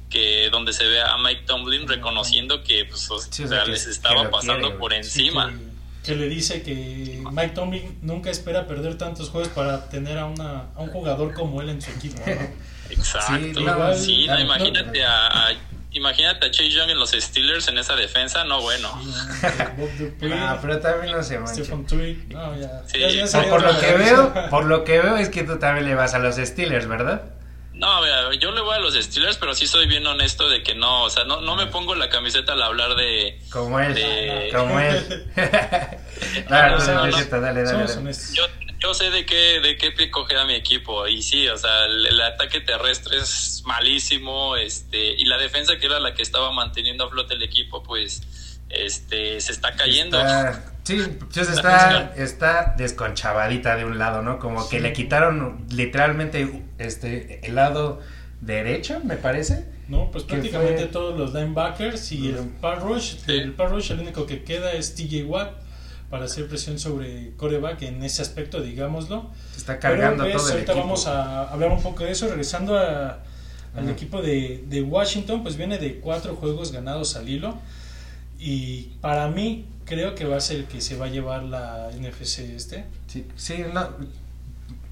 que 0.10 0.50
donde 0.50 0.74
se 0.74 0.88
ve 0.88 1.00
a 1.00 1.16
Mike 1.20 1.44
Tomlin 1.46 1.88
reconociendo 1.88 2.64
que 2.64 2.86
pues, 2.86 3.10
o 3.12 3.20
sea, 3.20 3.66
les 3.66 3.86
estaba 3.86 4.32
pasando 4.32 4.80
por 4.80 4.94
encima 4.94 5.54
que 6.04 6.16
le 6.16 6.28
dice 6.28 6.64
que 6.64 7.22
Mike 7.32 7.54
Tomlin 7.54 8.00
nunca 8.02 8.32
espera 8.32 8.66
perder 8.66 8.98
tantos 8.98 9.30
juegos 9.30 9.50
para 9.50 9.88
tener 9.90 10.18
a, 10.18 10.26
una, 10.26 10.72
a 10.76 10.82
un 10.82 10.90
jugador 10.90 11.36
como 11.36 11.62
él 11.62 11.70
en 11.70 11.84
su 11.84 11.92
equipo. 11.92 12.24
Exacto. 12.90 13.60
Sí, 13.96 14.26
no, 14.26 14.40
imagínate 14.40 15.04
a, 15.06 15.50
imagínate 15.92 16.48
a 16.48 16.52
Chase 16.52 16.72
Young 16.72 16.90
en 16.90 17.00
los 17.00 17.12
Steelers 17.12 17.68
en 17.68 17.78
esa 17.78 17.96
defensa, 17.96 18.44
no 18.44 18.62
bueno. 18.62 18.90
ah, 20.34 20.60
pero 20.62 20.80
también 20.80 21.12
no 21.14 21.24
se 21.24 21.40
mancha. 21.40 21.64
No, 22.30 22.60
ya, 22.60 22.84
ya, 22.86 23.50
por 23.50 23.62
lo 23.62 23.80
que 23.80 23.94
veo, 23.94 24.34
por 24.50 24.66
lo 24.66 24.84
que 24.84 25.00
veo 25.00 25.18
es 25.18 25.30
que 25.30 25.44
tú 25.44 25.60
también 25.60 25.86
le 25.86 25.96
vas 25.96 26.14
a 26.14 26.20
los 26.20 26.36
Steelers, 26.36 26.88
¿verdad? 26.88 27.24
No, 27.74 28.34
yo 28.34 28.52
le 28.52 28.62
voy 28.62 28.76
a 28.76 28.80
los 28.80 28.94
Steelers, 28.94 29.38
pero 29.38 29.56
sí 29.56 29.66
soy 29.66 29.88
bien 29.88 30.06
honesto 30.06 30.48
de 30.50 30.62
que 30.62 30.76
no, 30.76 31.04
o 31.04 31.10
sea, 31.10 31.24
no, 31.24 31.42
no 31.42 31.56
me 31.56 31.66
pongo 31.68 31.96
la 31.96 32.10
camiseta 32.10 32.54
al 32.54 32.62
hablar 32.62 32.96
de... 32.96 33.40
Como 33.50 33.80
él, 33.80 33.98
como 34.52 34.80
él. 34.80 35.26
dale, 36.48 37.26
dale, 37.26 37.64
dale. 37.64 38.14
Yo, 38.34 38.44
yo 38.82 38.94
sé 38.94 39.12
de 39.12 39.26
qué, 39.26 39.60
de 39.62 39.78
qué 39.78 39.92
pie 39.92 40.10
coge 40.10 40.36
a 40.38 40.46
mi 40.46 40.56
equipo 40.56 41.08
y 41.08 41.22
sí, 41.22 41.48
o 41.48 41.58
sea, 41.58 41.86
el, 41.86 42.20
ataque 42.22 42.62
terrestre 42.62 43.18
es 43.18 43.62
malísimo, 43.66 44.56
este, 44.56 45.14
y 45.14 45.26
la 45.26 45.38
defensa 45.38 45.78
que 45.78 45.86
era 45.86 46.00
la 46.00 46.16
que 46.16 46.24
estaba 46.24 46.52
manteniendo 46.52 47.06
a 47.06 47.10
flote 47.10 47.36
el 47.36 47.44
equipo, 47.44 47.84
pues, 47.84 48.24
este, 48.70 49.40
se 49.40 49.52
está 49.52 49.76
cayendo. 49.76 50.18
Sí, 50.84 51.00
pues 51.20 51.50
está, 51.50 52.14
está 52.16 52.74
desconchavadita 52.76 53.76
de 53.76 53.86
un 53.86 54.00
lado, 54.00 54.24
¿no? 54.24 54.40
Como 54.40 54.68
que 54.68 54.80
le 54.80 54.94
quitaron 54.94 55.68
literalmente 55.70 56.64
este 56.80 57.46
el 57.46 57.54
lado 57.54 58.02
derecho, 58.40 59.00
me 59.04 59.16
parece. 59.16 59.66
No, 59.90 60.10
pues 60.10 60.24
prácticamente 60.24 60.86
todos 60.88 61.20
los 61.20 61.34
linebackers 61.34 62.12
y 62.14 62.30
el 62.30 62.48
pass 62.62 62.82
rush, 62.82 63.16
el 63.28 63.54
pass 63.54 63.70
rush 63.70 63.92
el 63.92 64.00
único 64.00 64.26
que 64.26 64.44
queda 64.44 64.72
es 64.72 64.96
TJ 64.96 65.26
Watt 65.26 65.52
para 66.12 66.26
hacer 66.26 66.48
presión 66.48 66.78
sobre 66.78 67.32
coreback 67.38 67.82
en 67.84 68.04
ese 68.04 68.22
aspecto, 68.22 68.62
digámoslo. 68.62 69.32
está 69.58 69.80
cargando 69.80 70.24
Pero, 70.24 70.38
pues, 70.38 70.44
todo 70.44 70.52
el 70.52 70.60
ahorita 70.60 70.74
vamos 70.76 71.08
a 71.08 71.50
hablar 71.50 71.72
un 71.72 71.82
poco 71.82 72.04
de 72.04 72.12
eso, 72.12 72.28
regresando 72.28 72.78
a, 72.78 73.24
al 73.76 73.90
equipo 73.90 74.22
de, 74.22 74.64
de 74.68 74.82
Washington, 74.84 75.42
pues 75.42 75.56
viene 75.56 75.80
de 75.80 76.00
cuatro 76.00 76.36
juegos 76.36 76.72
ganados 76.72 77.16
al 77.16 77.28
hilo 77.28 77.58
y 78.38 78.92
para 79.02 79.30
mí 79.30 79.66
creo 79.86 80.16
que 80.16 80.26
va 80.26 80.38
a 80.38 80.42
ser 80.42 80.58
el 80.58 80.66
que 80.66 80.82
se 80.82 80.98
va 80.98 81.06
a 81.06 81.10
llevar 81.10 81.44
la 81.44 81.90
NFC 81.98 82.40
este. 82.40 82.86
Sí, 83.08 83.26
sí, 83.36 83.64
no. 83.74 83.90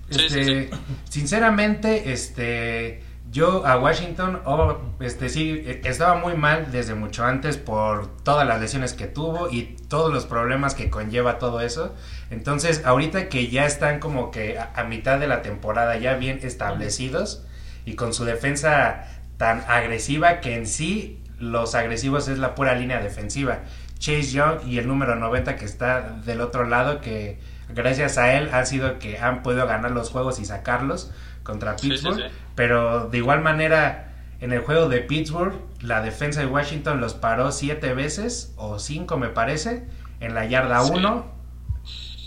Este, 0.09 0.69
Sinceramente, 1.09 2.11
este, 2.11 3.01
yo 3.31 3.65
a 3.65 3.77
Washington, 3.77 4.41
oh, 4.45 4.77
este, 4.99 5.29
sí, 5.29 5.63
estaba 5.83 6.15
muy 6.15 6.35
mal 6.35 6.71
desde 6.71 6.95
mucho 6.95 7.23
antes 7.23 7.57
por 7.57 8.07
todas 8.23 8.47
las 8.47 8.59
lesiones 8.59 8.93
que 8.93 9.05
tuvo 9.05 9.49
y 9.49 9.77
todos 9.87 10.11
los 10.11 10.25
problemas 10.25 10.73
que 10.73 10.89
conlleva 10.89 11.37
todo 11.37 11.61
eso. 11.61 11.95
Entonces, 12.31 12.83
ahorita 12.85 13.29
que 13.29 13.49
ya 13.49 13.65
están 13.65 13.99
como 13.99 14.31
que 14.31 14.57
a, 14.57 14.71
a 14.75 14.83
mitad 14.83 15.19
de 15.19 15.27
la 15.27 15.41
temporada 15.41 15.97
ya 15.97 16.15
bien 16.15 16.39
establecidos 16.41 17.45
y 17.85 17.95
con 17.95 18.13
su 18.13 18.25
defensa 18.25 19.05
tan 19.37 19.63
agresiva 19.67 20.41
que 20.41 20.55
en 20.55 20.65
sí 20.65 21.21
los 21.39 21.75
agresivos 21.75 22.27
es 22.27 22.39
la 22.39 22.55
pura 22.55 22.75
línea 22.75 22.99
defensiva. 22.99 23.59
Chase 23.99 24.31
Young 24.31 24.67
y 24.67 24.79
el 24.79 24.87
número 24.87 25.15
90 25.15 25.55
que 25.55 25.65
está 25.65 26.01
del 26.01 26.41
otro 26.41 26.65
lado, 26.65 27.01
que 27.01 27.39
gracias 27.69 28.17
a 28.17 28.33
él 28.33 28.49
han 28.53 28.65
sido 28.65 28.97
que 28.97 29.19
han 29.19 29.43
podido 29.43 29.67
ganar 29.67 29.91
los 29.91 30.09
juegos 30.09 30.39
y 30.39 30.45
sacarlos 30.45 31.11
contra 31.43 31.75
Pittsburgh. 31.75 32.31
Pero 32.59 33.07
de 33.07 33.19
igual 33.19 33.41
manera, 33.41 34.09
en 34.41 34.51
el 34.51 34.59
juego 34.59 34.89
de 34.89 34.99
Pittsburgh, 34.99 35.53
la 35.79 36.01
defensa 36.01 36.41
de 36.41 36.47
Washington 36.47 36.99
los 36.99 37.13
paró 37.13 37.53
siete 37.53 37.93
veces, 37.93 38.53
o 38.57 38.79
cinco 38.79 39.15
me 39.15 39.29
parece, 39.29 39.85
en 40.19 40.35
la 40.35 40.45
yarda 40.45 40.83
1. 40.83 41.25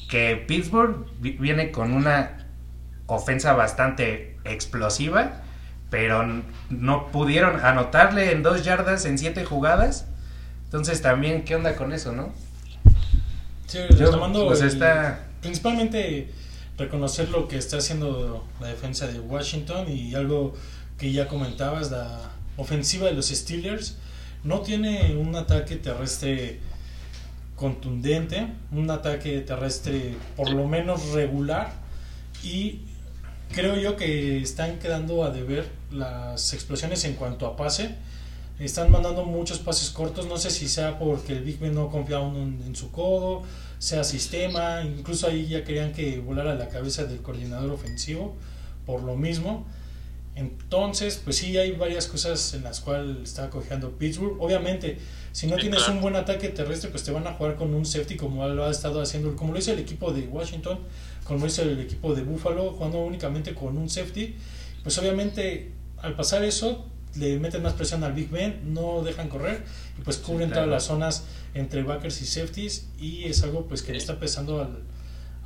Que 0.08 0.42
Pittsburgh 0.48 1.04
viene 1.20 1.70
con 1.70 1.92
una 1.92 2.46
ofensa 3.08 3.52
bastante 3.52 4.38
explosiva, 4.44 5.42
pero 5.90 6.24
no 6.70 7.08
pudieron 7.08 7.62
anotarle 7.62 8.32
en 8.32 8.42
dos 8.42 8.64
yardas 8.64 9.04
en 9.04 9.18
siete 9.18 9.44
jugadas 9.44 10.06
entonces 10.72 11.02
también, 11.02 11.44
¿qué 11.44 11.54
onda 11.54 11.76
con 11.76 11.92
eso, 11.92 12.12
no? 12.12 12.32
Sí, 13.66 13.78
retomando 13.90 14.46
pues 14.46 14.62
está... 14.62 15.26
principalmente 15.42 16.32
reconocer 16.78 17.28
lo 17.28 17.48
que 17.48 17.58
está 17.58 17.78
haciendo 17.78 18.44
la 18.60 18.68
defensa 18.68 19.06
de 19.06 19.20
Washington 19.20 19.90
y 19.90 20.14
algo 20.14 20.54
que 20.98 21.12
ya 21.12 21.28
comentabas, 21.28 21.90
la 21.90 22.30
ofensiva 22.56 23.06
de 23.06 23.14
los 23.14 23.28
Steelers 23.28 23.96
no 24.44 24.60
tiene 24.60 25.16
un 25.16 25.34
ataque 25.36 25.76
terrestre 25.76 26.60
contundente, 27.56 28.48
un 28.72 28.90
ataque 28.90 29.40
terrestre 29.40 30.16
por 30.36 30.50
lo 30.50 30.66
menos 30.66 31.12
regular 31.12 31.72
y 32.42 32.80
creo 33.52 33.76
yo 33.76 33.96
que 33.96 34.42
están 34.42 34.78
quedando 34.78 35.24
a 35.24 35.30
deber 35.30 35.68
las 35.90 36.52
explosiones 36.54 37.04
en 37.04 37.14
cuanto 37.14 37.46
a 37.46 37.56
pase. 37.56 37.94
Están 38.58 38.90
mandando 38.90 39.24
muchos 39.24 39.58
pases 39.58 39.90
cortos, 39.90 40.26
no 40.26 40.36
sé 40.36 40.50
si 40.50 40.68
sea 40.68 40.98
porque 40.98 41.32
el 41.32 41.42
Big 41.42 41.58
Ben 41.58 41.74
no 41.74 41.88
confía 41.90 42.18
aún 42.18 42.62
en, 42.64 42.76
su 42.76 42.90
codo, 42.90 43.42
sea 43.82 44.04
sistema, 44.04 44.84
incluso 44.84 45.26
ahí 45.26 45.48
ya 45.48 45.64
querían 45.64 45.90
que 45.92 46.20
volara 46.20 46.54
la 46.54 46.68
cabeza 46.68 47.04
del 47.04 47.20
coordinador 47.20 47.72
ofensivo 47.72 48.36
por 48.86 49.02
lo 49.02 49.16
mismo. 49.16 49.66
Entonces, 50.36 51.20
pues 51.22 51.38
sí, 51.38 51.58
hay 51.58 51.72
varias 51.72 52.06
cosas 52.06 52.54
en 52.54 52.62
las 52.62 52.78
cuales 52.78 53.16
está 53.24 53.50
cojeando 53.50 53.98
Pittsburgh. 53.98 54.40
Obviamente, 54.40 54.98
si 55.32 55.48
no 55.48 55.56
tienes 55.56 55.88
un 55.88 56.00
buen 56.00 56.14
ataque 56.14 56.48
terrestre, 56.50 56.90
pues 56.90 57.02
te 57.02 57.10
van 57.10 57.26
a 57.26 57.32
jugar 57.32 57.56
con 57.56 57.74
un 57.74 57.84
safety 57.84 58.16
como 58.16 58.46
lo 58.46 58.64
ha 58.66 58.70
estado 58.70 59.02
haciendo, 59.02 59.34
como 59.34 59.52
lo 59.52 59.58
hizo 59.58 59.72
el 59.72 59.80
equipo 59.80 60.12
de 60.12 60.28
Washington, 60.28 60.78
como 61.24 61.40
lo 61.40 61.46
hizo 61.46 61.62
el 61.62 61.80
equipo 61.80 62.14
de 62.14 62.22
Buffalo, 62.22 62.74
jugando 62.74 63.00
únicamente 63.00 63.52
con 63.52 63.76
un 63.76 63.90
safety. 63.90 64.36
Pues 64.84 64.96
obviamente, 64.98 65.72
al 65.98 66.14
pasar 66.14 66.44
eso, 66.44 66.86
le 67.16 67.38
meten 67.38 67.62
más 67.62 67.74
presión 67.74 68.04
al 68.04 68.12
Big 68.12 68.30
Ben, 68.30 68.74
no 68.74 69.02
dejan 69.02 69.28
correr 69.28 69.64
y 69.98 70.02
pues 70.02 70.18
cubren 70.18 70.50
todas 70.50 70.68
las 70.68 70.84
zonas 70.84 71.24
entre 71.54 71.82
backers 71.82 72.20
y 72.22 72.26
safeties 72.26 72.88
y 72.98 73.24
es 73.24 73.42
algo 73.42 73.66
pues 73.66 73.82
que 73.82 73.92
le 73.92 73.98
está 73.98 74.18
pesando 74.18 74.60
al, 74.60 74.82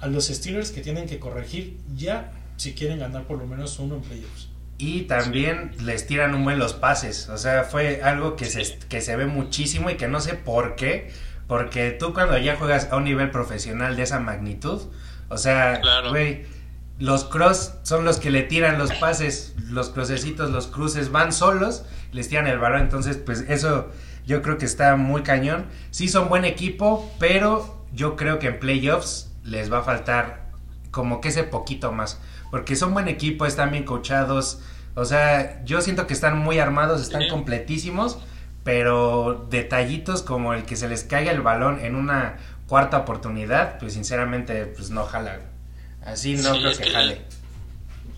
a 0.01 0.07
los 0.07 0.27
Steelers 0.27 0.71
que 0.71 0.81
tienen 0.81 1.07
que 1.07 1.19
corregir 1.19 1.77
ya 1.95 2.33
si 2.57 2.75
quieren 2.75 2.99
ganar 3.01 3.25
por 3.25 3.39
lo 3.39 3.47
menos 3.47 3.79
uno 3.79 3.97
en 3.97 4.03
playoffs. 4.03 4.49
Y 4.79 5.03
también 5.03 5.73
les 5.83 6.07
tiran 6.07 6.35
un 6.35 6.45
buen 6.45 6.59
los 6.59 6.75
pases, 6.75 7.29
o 7.31 7.39
sea, 7.39 7.65
fue 7.65 8.03
algo 8.03 8.37
que, 8.37 8.45
se, 8.45 8.79
que 8.89 9.01
se 9.01 9.17
ve 9.17 9.27
muchísimo 9.27 9.89
y 9.89 9.97
que 9.97 10.07
no 10.07 10.21
sé 10.21 10.35
por 10.35 10.77
qué, 10.77 11.11
porque 11.47 11.93
tú 11.93 12.13
cuando 12.13 12.37
ya 12.37 12.57
juegas 12.57 12.89
a 12.91 12.97
un 12.97 13.05
nivel 13.05 13.31
profesional 13.31 13.97
de 13.97 14.03
esa 14.03 14.21
magnitud, 14.21 14.83
O 15.29 15.39
sea, 15.39 15.81
güey, 16.09 16.45
los 16.99 17.25
cross 17.25 17.75
son 17.83 18.05
los 18.05 18.19
que 18.19 18.31
le 18.31 18.43
tiran 18.43 18.79
los 18.79 18.93
pases, 18.95 19.55
los 19.69 19.91
crucecitos, 19.91 20.51
los 20.51 20.67
cruces 20.67 21.13
van 21.13 21.33
solos, 21.33 21.85
les 22.13 22.29
tiran 22.29 22.47
el 22.47 22.59
balón, 22.59 22.81
entonces 22.81 23.17
pues 23.17 23.45
eso 23.49 23.91
yo 24.27 24.43
creo 24.43 24.59
que 24.59 24.65
está 24.65 24.97
muy 24.97 25.23
cañón. 25.23 25.67
Sí 25.91 26.09
son 26.09 26.29
buen 26.29 26.45
equipo, 26.45 27.11
pero 27.19 27.85
yo 27.93 28.17
creo 28.17 28.39
que 28.39 28.49
en 28.49 28.59
playoffs 28.59 29.33
les 29.45 29.73
va 29.73 29.79
a 29.79 29.83
faltar 29.83 30.47
como 30.91 31.21
que 31.21 31.29
ese 31.29 31.45
poquito 31.45 31.93
más, 31.93 32.21
porque 32.51 32.77
son 32.77 32.95
buen 32.95 33.09
equipo, 33.09 33.45
están 33.45 33.71
bien 33.71 33.85
coachados, 33.85 34.61
o 34.95 35.05
sea, 35.05 35.63
yo 35.65 35.83
siento 35.83 36.07
que 36.07 36.15
están 36.15 36.39
muy 36.39 36.59
armados, 36.59 37.03
están 37.03 37.29
completísimos, 37.29 38.19
pero 38.65 39.47
detallitos 39.51 40.23
como 40.23 40.55
el 40.55 40.65
que 40.65 40.75
se 40.75 40.89
les 40.89 41.05
caiga 41.05 41.31
el 41.31 41.43
balón 41.43 41.79
en 41.81 41.95
una 41.95 42.39
cuarta 42.67 42.97
oportunidad, 42.97 43.79
pues 43.79 43.93
sinceramente 43.93 44.65
pues 44.65 44.91
no 44.91 45.05
jala. 45.05 45.39
Así 46.07 46.35
no 46.35 46.59
creo 46.59 46.77
que, 46.77 46.91
jale. 46.91 47.23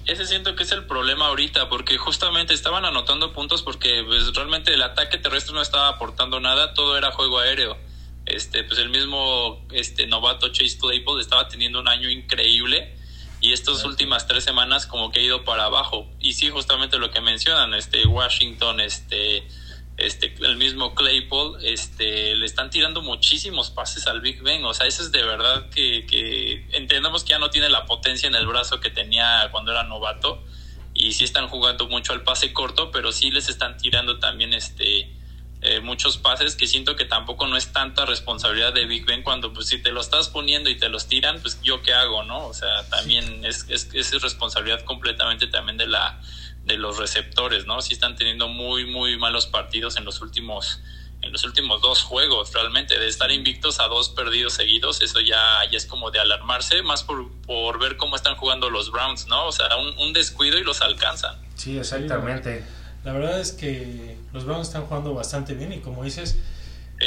Ese 0.06 0.26
siento 0.26 0.54
que 0.54 0.62
es 0.62 0.72
el 0.72 0.86
problema 0.86 1.26
ahorita, 1.26 1.68
porque 1.68 1.98
justamente 1.98 2.54
estaban 2.54 2.84
anotando 2.84 3.32
puntos 3.32 3.62
porque 3.62 4.04
pues, 4.06 4.32
realmente 4.34 4.72
el 4.72 4.82
ataque 4.82 5.18
terrestre 5.18 5.54
no 5.54 5.62
estaba 5.62 5.88
aportando 5.88 6.38
nada, 6.40 6.74
todo 6.74 6.96
era 6.96 7.10
juego 7.12 7.38
aéreo. 7.38 7.76
Este, 8.24 8.62
pues 8.64 8.78
el 8.78 8.90
mismo 8.90 9.66
este 9.72 10.06
novato 10.06 10.48
Chase 10.48 10.78
Claypool 10.78 11.20
estaba 11.20 11.48
teniendo 11.48 11.80
un 11.80 11.88
año 11.88 12.10
increíble 12.10 12.94
y 13.40 13.52
estas 13.52 13.84
últimas 13.84 14.26
tres 14.26 14.44
semanas 14.44 14.86
como 14.86 15.10
que 15.10 15.20
ha 15.20 15.22
ido 15.22 15.44
para 15.44 15.64
abajo. 15.64 16.06
Y 16.20 16.34
sí, 16.34 16.50
justamente 16.50 16.98
lo 16.98 17.10
que 17.10 17.20
mencionan, 17.20 17.72
este 17.74 18.06
Washington, 18.06 18.80
este 18.80 19.46
este, 19.98 20.32
el 20.40 20.56
mismo 20.56 20.94
Claypool, 20.94 21.58
este, 21.64 22.36
le 22.36 22.46
están 22.46 22.70
tirando 22.70 23.02
muchísimos 23.02 23.70
pases 23.70 24.06
al 24.06 24.20
Big 24.20 24.42
Ben. 24.42 24.64
O 24.64 24.72
sea, 24.72 24.86
eso 24.86 25.02
es 25.02 25.10
de 25.10 25.24
verdad 25.24 25.68
que, 25.70 26.06
que 26.06 26.66
entendemos 26.72 27.24
que 27.24 27.30
ya 27.30 27.38
no 27.40 27.50
tiene 27.50 27.68
la 27.68 27.84
potencia 27.84 28.28
en 28.28 28.36
el 28.36 28.46
brazo 28.46 28.78
que 28.78 28.90
tenía 28.90 29.48
cuando 29.50 29.72
era 29.72 29.82
novato. 29.82 30.42
Y 30.94 31.12
sí 31.12 31.24
están 31.24 31.48
jugando 31.48 31.88
mucho 31.88 32.12
al 32.12 32.22
pase 32.22 32.52
corto, 32.52 32.92
pero 32.92 33.10
sí 33.10 33.30
les 33.30 33.48
están 33.48 33.76
tirando 33.76 34.20
también 34.20 34.54
este 34.54 35.12
eh, 35.60 35.80
muchos 35.80 36.18
pases 36.18 36.54
que 36.54 36.68
siento 36.68 36.94
que 36.94 37.04
tampoco 37.04 37.48
no 37.48 37.56
es 37.56 37.72
tanta 37.72 38.06
responsabilidad 38.06 38.72
de 38.72 38.86
Big 38.86 39.04
Ben 39.04 39.24
cuando 39.24 39.52
pues 39.52 39.66
si 39.66 39.82
te 39.82 39.90
lo 39.90 40.00
estás 40.00 40.28
poniendo 40.28 40.70
y 40.70 40.76
te 40.76 40.88
los 40.88 41.08
tiran, 41.08 41.40
pues 41.40 41.60
yo 41.62 41.82
qué 41.82 41.92
hago, 41.92 42.22
¿no? 42.22 42.46
O 42.46 42.54
sea, 42.54 42.88
también 42.88 43.44
es, 43.44 43.66
es, 43.68 43.92
es 43.92 44.22
responsabilidad 44.22 44.84
completamente 44.84 45.48
también 45.48 45.76
de 45.76 45.88
la 45.88 46.20
de 46.68 46.76
los 46.76 46.98
receptores, 46.98 47.66
¿no? 47.66 47.82
Sí 47.82 47.94
están 47.94 48.14
teniendo 48.14 48.46
muy, 48.46 48.86
muy 48.86 49.18
malos 49.18 49.46
partidos 49.46 49.96
en 49.96 50.04
los 50.04 50.20
últimos 50.20 50.80
en 51.20 51.32
los 51.32 51.42
últimos 51.42 51.82
dos 51.82 52.02
juegos, 52.02 52.52
realmente, 52.54 52.96
de 52.96 53.08
estar 53.08 53.32
invictos 53.32 53.80
a 53.80 53.88
dos 53.88 54.08
perdidos 54.10 54.52
seguidos, 54.52 55.02
eso 55.02 55.18
ya, 55.18 55.38
ya 55.68 55.76
es 55.76 55.84
como 55.84 56.12
de 56.12 56.20
alarmarse, 56.20 56.82
más 56.82 57.02
por, 57.02 57.28
por 57.42 57.80
ver 57.80 57.96
cómo 57.96 58.14
están 58.14 58.36
jugando 58.36 58.70
los 58.70 58.92
Browns, 58.92 59.26
¿no? 59.26 59.46
O 59.46 59.52
sea, 59.52 59.66
un, 59.76 60.12
descuido 60.12 60.58
y 60.58 60.62
los 60.62 60.80
alcanzan. 60.80 61.36
Sí, 61.56 61.76
exactamente. 61.76 62.64
La 63.02 63.12
verdad 63.12 63.40
es 63.40 63.50
que 63.50 64.16
los 64.32 64.44
Browns 64.44 64.68
están 64.68 64.86
jugando 64.86 65.12
bastante 65.12 65.54
bien 65.54 65.72
y 65.72 65.80
como 65.80 66.04
dices, 66.04 66.38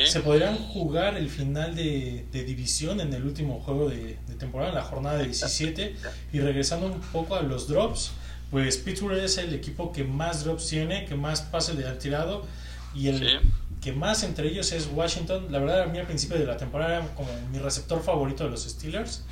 se 0.05 0.19
podrían 0.19 0.57
jugar 0.57 1.15
el 1.15 1.29
final 1.29 1.73
de, 1.73 2.25
división 2.33 2.99
en 2.99 3.13
el 3.13 3.23
último 3.23 3.61
juego 3.61 3.89
de, 3.89 4.17
de 4.27 4.35
temporada, 4.35 4.71
en 4.71 4.75
la 4.75 4.83
jornada 4.83 5.19
de 5.19 5.25
17, 5.25 5.95
y 6.33 6.39
regresando 6.41 6.87
un 6.87 6.99
poco 6.99 7.35
a 7.35 7.41
los 7.41 7.69
drops, 7.69 8.11
pues 8.51 8.77
Pittsburgh 8.77 9.17
es 9.17 9.37
el 9.37 9.53
equipo 9.53 9.91
que 9.91 10.03
más 10.03 10.43
drops 10.43 10.67
tiene, 10.67 11.05
que 11.05 11.15
más 11.15 11.41
pases 11.41 11.75
le 11.75 11.87
han 11.87 11.97
tirado 11.97 12.45
y 12.93 13.07
el 13.07 13.39
que 13.81 13.93
más 13.93 14.23
entre 14.23 14.49
ellos 14.49 14.71
es 14.73 14.89
Washington. 14.93 15.47
La 15.49 15.59
verdad, 15.59 15.83
a 15.83 15.85
mí 15.87 15.97
al 15.97 16.05
principio 16.05 16.37
de 16.37 16.45
la 16.45 16.57
temporada 16.57 16.97
era 16.97 17.07
como 17.15 17.29
mi 17.51 17.57
receptor 17.57 18.03
favorito 18.03 18.43
de 18.43 18.51
los 18.51 18.63
Steelers 18.63 19.23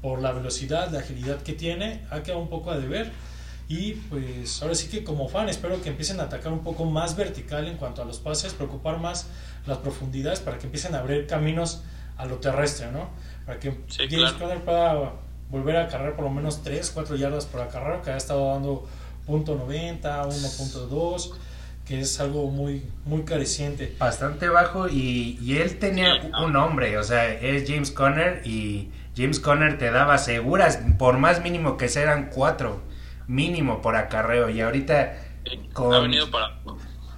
por 0.00 0.22
la 0.22 0.32
velocidad, 0.32 0.90
la 0.90 1.00
agilidad 1.00 1.42
que 1.42 1.52
tiene. 1.52 2.06
Ha 2.10 2.22
quedado 2.22 2.40
un 2.40 2.48
poco 2.48 2.70
a 2.70 2.78
deber. 2.78 3.10
Y 3.68 3.94
pues 3.94 4.62
ahora 4.62 4.74
sí 4.74 4.88
que 4.88 5.04
como 5.04 5.28
fan 5.28 5.50
espero 5.50 5.82
que 5.82 5.90
empiecen 5.90 6.20
a 6.20 6.22
atacar 6.22 6.52
un 6.52 6.64
poco 6.64 6.86
más 6.86 7.16
vertical 7.16 7.68
en 7.68 7.76
cuanto 7.76 8.00
a 8.00 8.06
los 8.06 8.18
pases, 8.18 8.54
preocupar 8.54 8.98
más 8.98 9.26
las 9.66 9.76
profundidades 9.78 10.40
para 10.40 10.56
que 10.56 10.64
empiecen 10.64 10.94
a 10.94 11.00
abrir 11.00 11.26
caminos 11.26 11.82
a 12.16 12.24
lo 12.24 12.36
terrestre, 12.36 12.90
¿no? 12.90 13.10
Para 13.44 13.58
que 13.60 13.78
James 14.08 14.32
Conner 14.32 14.64
pueda 14.64 15.12
volver 15.50 15.76
a 15.76 15.88
cargar 15.88 16.14
por 16.14 16.24
lo 16.24 16.30
menos 16.30 16.62
3, 16.62 16.90
4 16.90 17.16
yardas 17.16 17.46
por 17.46 17.60
acarreo, 17.60 18.02
que 18.02 18.10
ha 18.10 18.16
estado 18.16 18.52
dando 18.52 18.86
punto 19.26 19.58
.90, 19.58 20.00
1.2, 20.02 21.34
que 21.86 22.00
es 22.00 22.20
algo 22.20 22.50
muy, 22.50 22.84
muy 23.04 23.22
careciente. 23.22 23.94
Bastante 23.98 24.48
bajo 24.48 24.88
y, 24.88 25.38
y 25.40 25.58
él 25.58 25.78
tenía 25.78 26.30
un 26.42 26.52
nombre, 26.52 26.98
o 26.98 27.02
sea, 27.02 27.32
es 27.32 27.68
James 27.68 27.90
Conner 27.90 28.42
y 28.46 28.90
James 29.16 29.40
Conner 29.40 29.78
te 29.78 29.90
daba 29.90 30.18
seguras, 30.18 30.80
por 30.98 31.18
más 31.18 31.42
mínimo 31.42 31.76
que 31.76 31.88
sean 31.88 32.30
4, 32.32 32.80
mínimo 33.26 33.80
por 33.80 33.96
acarreo 33.96 34.50
y 34.50 34.60
ahorita 34.60 35.16
con... 35.72 35.94
Ha 35.94 36.00
venido 36.00 36.30
para... 36.30 36.58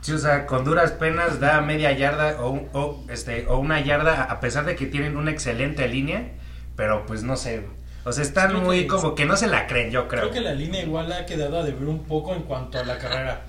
Sí, 0.00 0.12
o 0.12 0.18
sea, 0.18 0.46
con 0.46 0.64
duras 0.64 0.92
penas 0.92 1.40
da 1.40 1.60
media 1.60 1.92
yarda 1.92 2.40
o, 2.40 2.68
o, 2.72 3.04
este, 3.10 3.46
o 3.48 3.58
una 3.58 3.80
yarda 3.80 4.22
a 4.24 4.40
pesar 4.40 4.64
de 4.64 4.74
que 4.74 4.86
tienen 4.86 5.16
una 5.16 5.30
excelente 5.30 5.86
línea, 5.88 6.32
pero 6.74 7.04
pues 7.04 7.22
no 7.22 7.36
sé, 7.36 7.66
o 8.04 8.12
sea, 8.12 8.22
están 8.22 8.62
muy 8.62 8.86
como 8.86 9.14
que 9.14 9.24
no 9.24 9.36
se 9.36 9.46
la 9.46 9.66
creen, 9.66 9.90
yo 9.90 10.08
creo. 10.08 10.22
Creo 10.22 10.32
que 10.32 10.40
la 10.40 10.54
línea 10.54 10.82
igual 10.82 11.12
ha 11.12 11.26
quedado 11.26 11.58
a 11.58 11.64
deber 11.64 11.84
un 11.84 12.04
poco 12.04 12.34
en 12.34 12.42
cuanto 12.42 12.78
a 12.78 12.84
la 12.84 12.98
carrera. 12.98 13.46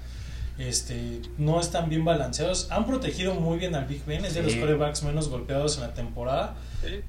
Este, 0.58 1.22
no 1.38 1.60
están 1.60 1.90
bien 1.90 2.06
balanceados. 2.06 2.70
Han 2.72 2.86
protegido 2.86 3.34
muy 3.34 3.58
bien 3.58 3.74
al 3.76 3.86
Big 3.86 4.06
Ben, 4.06 4.26
es 4.26 4.34
de 4.34 4.44
los 4.44 4.54
quarterbacks 4.54 5.04
menos 5.04 5.30
golpeados 5.30 5.78
en 5.78 5.84
la 5.84 5.94
temporada. 5.94 6.56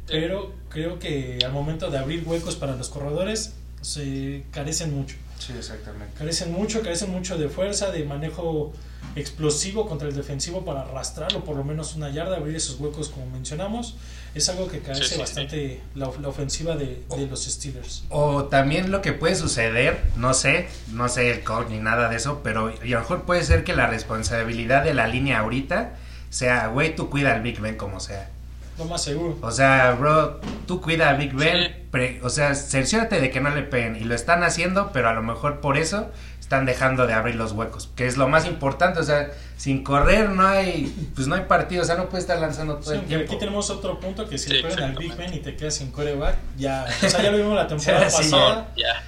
Pero 0.07 0.55
creo 0.69 0.99
que 0.99 1.39
al 1.45 1.53
momento 1.53 1.91
de 1.91 1.99
abrir 1.99 2.27
huecos 2.27 2.57
para 2.57 2.77
los 2.77 2.89
corredores, 2.89 3.55
se 3.83 4.45
carecen 4.53 4.95
mucho. 4.95 5.17
Sí, 5.39 5.53
exactamente. 5.59 6.15
Carecen 6.17 6.53
mucho, 6.53 6.83
carecen 6.83 7.11
mucho 7.11 7.37
de 7.37 7.49
fuerza, 7.49 7.91
de 7.91 8.05
manejo 8.05 8.73
explosivo 9.17 9.89
contra 9.89 10.09
el 10.09 10.15
defensivo 10.15 10.65
para 10.65 10.83
arrastrarlo 10.83 11.45
por 11.45 11.57
lo 11.57 11.65
menos 11.65 11.97
una 11.97 12.09
yarda, 12.11 12.37
abrir 12.37 12.57
esos 12.57 12.79
huecos 12.79 13.09
como 13.09 13.27
mencionamos. 13.27 13.97
Es 14.35 14.49
algo 14.49 14.69
que 14.69 14.81
carece 14.81 15.19
bastante 15.19 15.81
La, 15.95 16.09
ofensiva 16.09 16.75
de, 16.75 17.03
los 17.29 17.45
Steelers. 17.45 18.05
O 18.09 18.45
también 18.45 18.91
lo 18.91 19.03
que 19.03 19.13
puede 19.13 19.35
suceder, 19.35 20.03
no 20.17 20.33
sé, 20.33 20.69
no 20.93 21.09
sé 21.09 21.31
el 21.31 21.45
code 21.45 21.67
ni 21.69 21.79
nada 21.79 22.09
de 22.09 22.17
eso, 22.17 22.41
pero 22.43 22.69
a 22.69 22.85
lo 22.85 22.99
mejor 22.99 23.23
puede 23.25 23.45
ser 23.45 23.63
que 23.63 23.75
la 23.75 23.89
responsabilidad 23.89 24.85
de 24.85 24.95
la 24.95 25.07
línea 25.07 25.41
ahorita 25.41 25.97
sea, 26.31 26.69
güey, 26.69 26.97
tú 26.97 27.11
cuida 27.11 27.35
al 27.35 27.43
Big 27.43 27.61
Ben 27.61 27.77
como 27.77 28.01
sea. 28.01 28.31
Lo 28.79 28.87
más 28.87 29.05
seguro. 29.05 29.37
O 29.43 29.51
sea, 29.51 29.93
bro, 29.93 30.41
tú 30.67 30.81
cuida 30.81 31.11
a 31.11 31.13
Big 31.13 31.35
Ben, 31.35 31.75
o 32.23 32.31
sea, 32.31 32.55
cerciórate 32.55 33.21
de 33.21 33.31
que 33.31 33.41
no 33.41 33.55
le 33.55 33.63
peguen. 33.63 33.97
Y 33.97 34.05
lo 34.05 34.15
están 34.15 34.43
haciendo, 34.43 34.93
pero 34.93 35.11
a 35.11 35.13
lo 35.13 35.23
mejor 35.23 35.61
por 35.61 35.77
eso 35.77 36.11
están 36.53 36.67
dejando 36.67 37.07
de 37.07 37.15
abrir 37.15 37.37
los 37.37 37.53
huecos, 37.53 37.89
que 37.97 38.07
es 38.07 38.19
lo 38.19 38.29
más 38.29 38.45
importante, 38.45 39.01
o 39.01 39.03
sea, 39.03 39.31
sin 39.57 39.83
correr 39.83 40.29
no 40.29 40.47
hay, 40.47 40.95
pues 41.15 41.27
no 41.27 41.35
hay 41.35 41.45
partido, 41.45 41.81
o 41.81 41.87
sea, 41.87 41.95
no 41.95 42.11
puede 42.11 42.21
estar 42.21 42.39
lanzando 42.39 42.77
todo 42.77 42.93
el 42.93 43.07
tiempo. 43.07 43.25
Aquí 43.27 43.39
tenemos 43.39 43.71
otro 43.71 43.99
punto 43.99 44.29
que 44.29 44.37
si 44.37 44.51
sí, 44.51 44.63
al 44.79 44.95
Big 44.97 45.17
Ben 45.17 45.33
y 45.33 45.39
te 45.39 45.57
quedas 45.57 45.77
sin 45.77 45.91
coreback, 45.91 46.37
ya, 46.59 46.85
o 47.03 47.09
sea, 47.09 47.23
ya 47.23 47.31
lo 47.31 47.39
vimos 47.39 47.57
la 47.57 47.67
temporada 47.69 48.05
pasada. 48.05 48.69
Ya. 48.77 49.03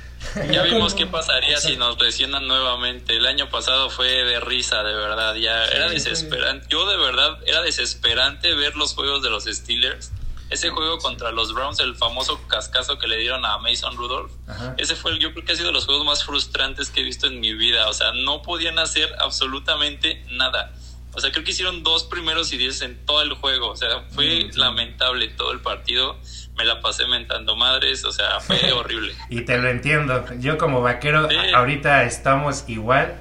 Ya 0.51 0.63
vimos 0.63 0.95
qué 0.95 1.07
pasaría 1.07 1.59
si 1.59 1.77
nos 1.77 2.01
lesionan 2.01 2.49
nuevamente. 2.49 3.15
El 3.15 3.27
año 3.27 3.51
pasado 3.51 3.91
fue 3.91 4.09
de 4.09 4.41
risa, 4.41 4.83
de 4.83 4.95
verdad. 4.95 5.35
Ya 5.35 5.67
era 5.67 5.91
desesperante. 5.91 6.67
Yo 6.71 6.89
de 6.89 6.97
verdad 6.97 7.41
era 7.47 7.61
desesperante 7.61 8.55
ver 8.55 8.75
los 8.75 8.95
juegos 8.95 9.23
de 9.23 9.29
los 9.29 9.45
Steelers 9.45 10.13
ese 10.51 10.71
juego 10.71 10.99
contra 10.99 11.33
los 11.33 11.55
Browns, 11.55 11.81
el 11.81 11.97
famoso 11.97 12.41
cascazo 12.49 12.99
que 12.99 13.09
le 13.09 13.19
dieron 13.19 13.45
a 13.45 13.59
Mason 13.59 13.97
Rudolph, 13.97 14.31
ese 14.77 14.95
fue, 14.95 15.19
yo 15.19 15.33
creo 15.33 15.45
que 15.45 15.53
ha 15.53 15.57
sido 15.57 15.69
de 15.69 15.73
los 15.73 15.87
juegos 15.87 16.05
más 16.05 16.25
frustrantes 16.25 16.91
que 16.91 17.01
he 17.01 17.05
visto 17.05 17.27
en 17.27 17.41
mi 17.41 17.55
vida. 17.55 17.89
O 17.89 17.93
sea, 17.93 18.13
no 18.13 18.43
podían 18.43 18.79
hacer 18.79 19.09
absolutamente 19.21 20.25
nada. 20.31 20.73
O 21.15 21.21
sea, 21.21 21.31
creo 21.31 21.45
que 21.45 21.53
hicieron 21.53 21.83
dos 21.85 22.05
primeros 22.05 22.53
y 22.53 22.57
diez 22.57 22.83
en 22.83 23.05
todo 23.07 23.23
el 23.23 23.35
juego. 23.35 23.71
O 23.71 23.77
sea, 23.77 24.03
fue 24.11 24.51
lamentable 24.55 25.29
todo 25.29 25.53
el 25.53 25.61
partido. 25.61 26.19
Me 26.57 26.65
la 26.65 26.81
pasé 26.81 27.07
mentando 27.07 27.57
madres. 27.57 28.05
O 28.05 28.13
sea, 28.13 28.41
fue 28.41 28.73
horrible. 28.77 29.15
y 29.31 29.43
te 29.43 29.59
lo 29.59 29.69
entiendo. 29.69 30.25
Yo 30.39 30.59
como 30.59 30.81
vaquero, 30.81 31.29
ahorita 31.55 32.05
estamos 32.05 32.65
igual. 32.69 33.17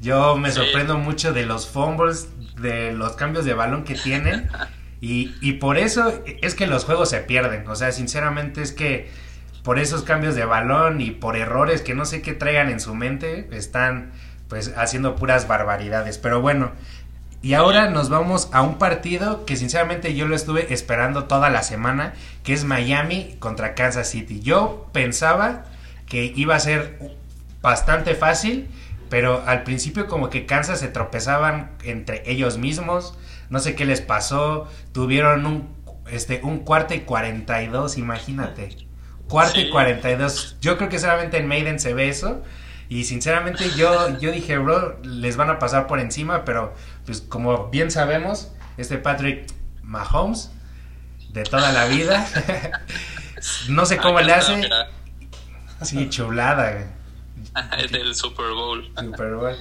Yo 0.00 0.36
me 0.36 0.52
sorprendo 0.52 0.96
mucho 0.96 1.32
de 1.32 1.46
los 1.46 1.66
fumbles, 1.66 2.28
de 2.56 2.92
los 2.92 3.12
cambios 3.12 3.44
de 3.44 3.54
balón 3.54 3.84
que 3.84 3.94
tienen. 3.94 4.50
Y, 5.00 5.52
por 5.54 5.78
eso 5.78 6.12
es 6.42 6.54
que 6.54 6.66
los 6.66 6.84
juegos 6.84 7.10
se 7.10 7.20
pierden. 7.20 7.68
O 7.68 7.76
sea, 7.76 7.92
sinceramente 7.92 8.62
es 8.62 8.72
que 8.72 9.08
por 9.62 9.78
esos 9.78 10.02
cambios 10.02 10.34
de 10.34 10.44
balón 10.44 11.00
y 11.00 11.10
por 11.12 11.36
errores 11.36 11.82
que 11.82 11.94
no 11.94 12.04
sé 12.04 12.22
qué 12.22 12.32
traigan 12.32 12.70
en 12.70 12.80
su 12.80 12.94
mente, 12.94 13.48
están 13.52 14.12
pues 14.48 14.74
haciendo 14.76 15.14
puras 15.14 15.46
barbaridades. 15.46 16.18
Pero 16.18 16.40
bueno, 16.40 16.72
y 17.42 17.54
ahora 17.54 17.88
nos 17.90 18.08
vamos 18.08 18.48
a 18.52 18.62
un 18.62 18.78
partido 18.78 19.44
que 19.46 19.56
sinceramente 19.56 20.14
yo 20.14 20.26
lo 20.26 20.34
estuve 20.34 20.72
esperando 20.72 21.24
toda 21.24 21.50
la 21.50 21.62
semana, 21.62 22.14
que 22.42 22.52
es 22.52 22.64
Miami 22.64 23.36
contra 23.38 23.74
Kansas 23.74 24.08
City. 24.08 24.40
Yo 24.40 24.88
pensaba 24.92 25.64
que 26.06 26.32
iba 26.34 26.56
a 26.56 26.60
ser 26.60 27.16
bastante 27.62 28.14
fácil, 28.16 28.68
pero 29.08 29.44
al 29.46 29.62
principio 29.62 30.08
como 30.08 30.30
que 30.30 30.46
Kansas 30.46 30.80
se 30.80 30.88
tropezaban 30.88 31.70
entre 31.84 32.28
ellos 32.28 32.58
mismos 32.58 33.16
no 33.50 33.58
sé 33.58 33.74
qué 33.74 33.84
les 33.84 34.00
pasó, 34.00 34.68
tuvieron 34.92 35.46
un, 35.46 35.68
este, 36.10 36.40
un 36.42 36.60
cuarto 36.60 36.94
y 36.94 37.00
42, 37.00 37.98
imagínate. 37.98 38.88
Cuarto 39.28 39.60
y 39.60 39.70
42. 39.70 40.56
Yo 40.60 40.78
creo 40.78 40.88
que 40.88 40.98
solamente 40.98 41.36
en 41.36 41.46
Maiden 41.46 41.78
se 41.78 41.92
ve 41.92 42.08
eso. 42.08 42.42
Y 42.88 43.04
sinceramente 43.04 43.70
yo, 43.76 44.18
yo 44.18 44.32
dije, 44.32 44.56
bro, 44.56 44.98
les 45.02 45.36
van 45.36 45.50
a 45.50 45.58
pasar 45.58 45.86
por 45.86 46.00
encima, 46.00 46.46
pero 46.46 46.74
pues 47.04 47.20
como 47.20 47.68
bien 47.68 47.90
sabemos, 47.90 48.50
este 48.78 48.96
Patrick 48.96 49.46
Mahomes, 49.82 50.50
de 51.30 51.42
toda 51.42 51.72
la 51.72 51.84
vida, 51.86 52.26
no 53.68 53.84
sé 53.84 53.98
cómo 53.98 54.20
le 54.20 54.32
hace. 54.32 54.68
Sí, 55.82 56.08
chulada. 56.08 56.86
Del 57.92 58.14
Super 58.14 58.52
Bowl. 58.52 58.90
Super 58.98 59.34
Bowl. 59.34 59.56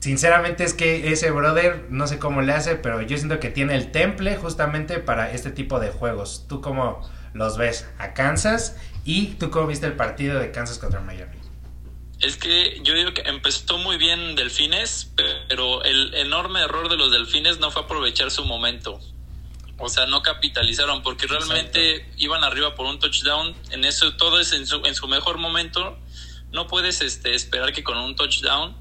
Sinceramente 0.00 0.64
es 0.64 0.74
que 0.74 1.12
ese 1.12 1.30
brother, 1.30 1.86
no 1.90 2.06
sé 2.06 2.18
cómo 2.18 2.40
le 2.40 2.52
hace, 2.52 2.76
pero 2.76 3.02
yo 3.02 3.16
siento 3.16 3.40
que 3.40 3.50
tiene 3.50 3.74
el 3.74 3.90
temple 3.90 4.36
justamente 4.36 4.98
para 4.98 5.32
este 5.32 5.50
tipo 5.50 5.80
de 5.80 5.90
juegos. 5.90 6.46
¿Tú 6.48 6.60
cómo 6.60 7.00
los 7.34 7.56
ves? 7.56 7.88
A 7.98 8.14
Kansas 8.14 8.76
y 9.04 9.34
tú 9.34 9.50
cómo 9.50 9.66
viste 9.66 9.86
el 9.86 9.94
partido 9.94 10.38
de 10.38 10.50
Kansas 10.52 10.78
contra 10.78 11.00
Miami. 11.00 11.36
Es 12.20 12.36
que 12.36 12.80
yo 12.82 12.94
digo 12.94 13.14
que 13.14 13.22
empezó 13.22 13.78
muy 13.78 13.96
bien 13.96 14.34
Delfines, 14.34 15.12
pero 15.48 15.84
el 15.84 16.14
enorme 16.14 16.60
error 16.60 16.88
de 16.88 16.96
los 16.96 17.12
Delfines 17.12 17.60
no 17.60 17.70
fue 17.70 17.82
aprovechar 17.82 18.30
su 18.30 18.44
momento. 18.44 19.00
O 19.78 19.88
sea, 19.88 20.06
no 20.06 20.22
capitalizaron 20.22 21.02
porque 21.02 21.28
realmente 21.28 22.10
iban 22.16 22.42
arriba 22.42 22.74
por 22.74 22.86
un 22.86 22.98
touchdown. 22.98 23.54
En 23.70 23.84
eso 23.84 24.12
todo 24.16 24.40
es 24.40 24.52
en 24.52 24.66
su, 24.66 24.84
en 24.84 24.96
su 24.96 25.06
mejor 25.06 25.38
momento. 25.38 25.96
No 26.50 26.66
puedes 26.66 27.00
este, 27.00 27.34
esperar 27.34 27.72
que 27.72 27.84
con 27.84 27.96
un 27.96 28.16
touchdown 28.16 28.76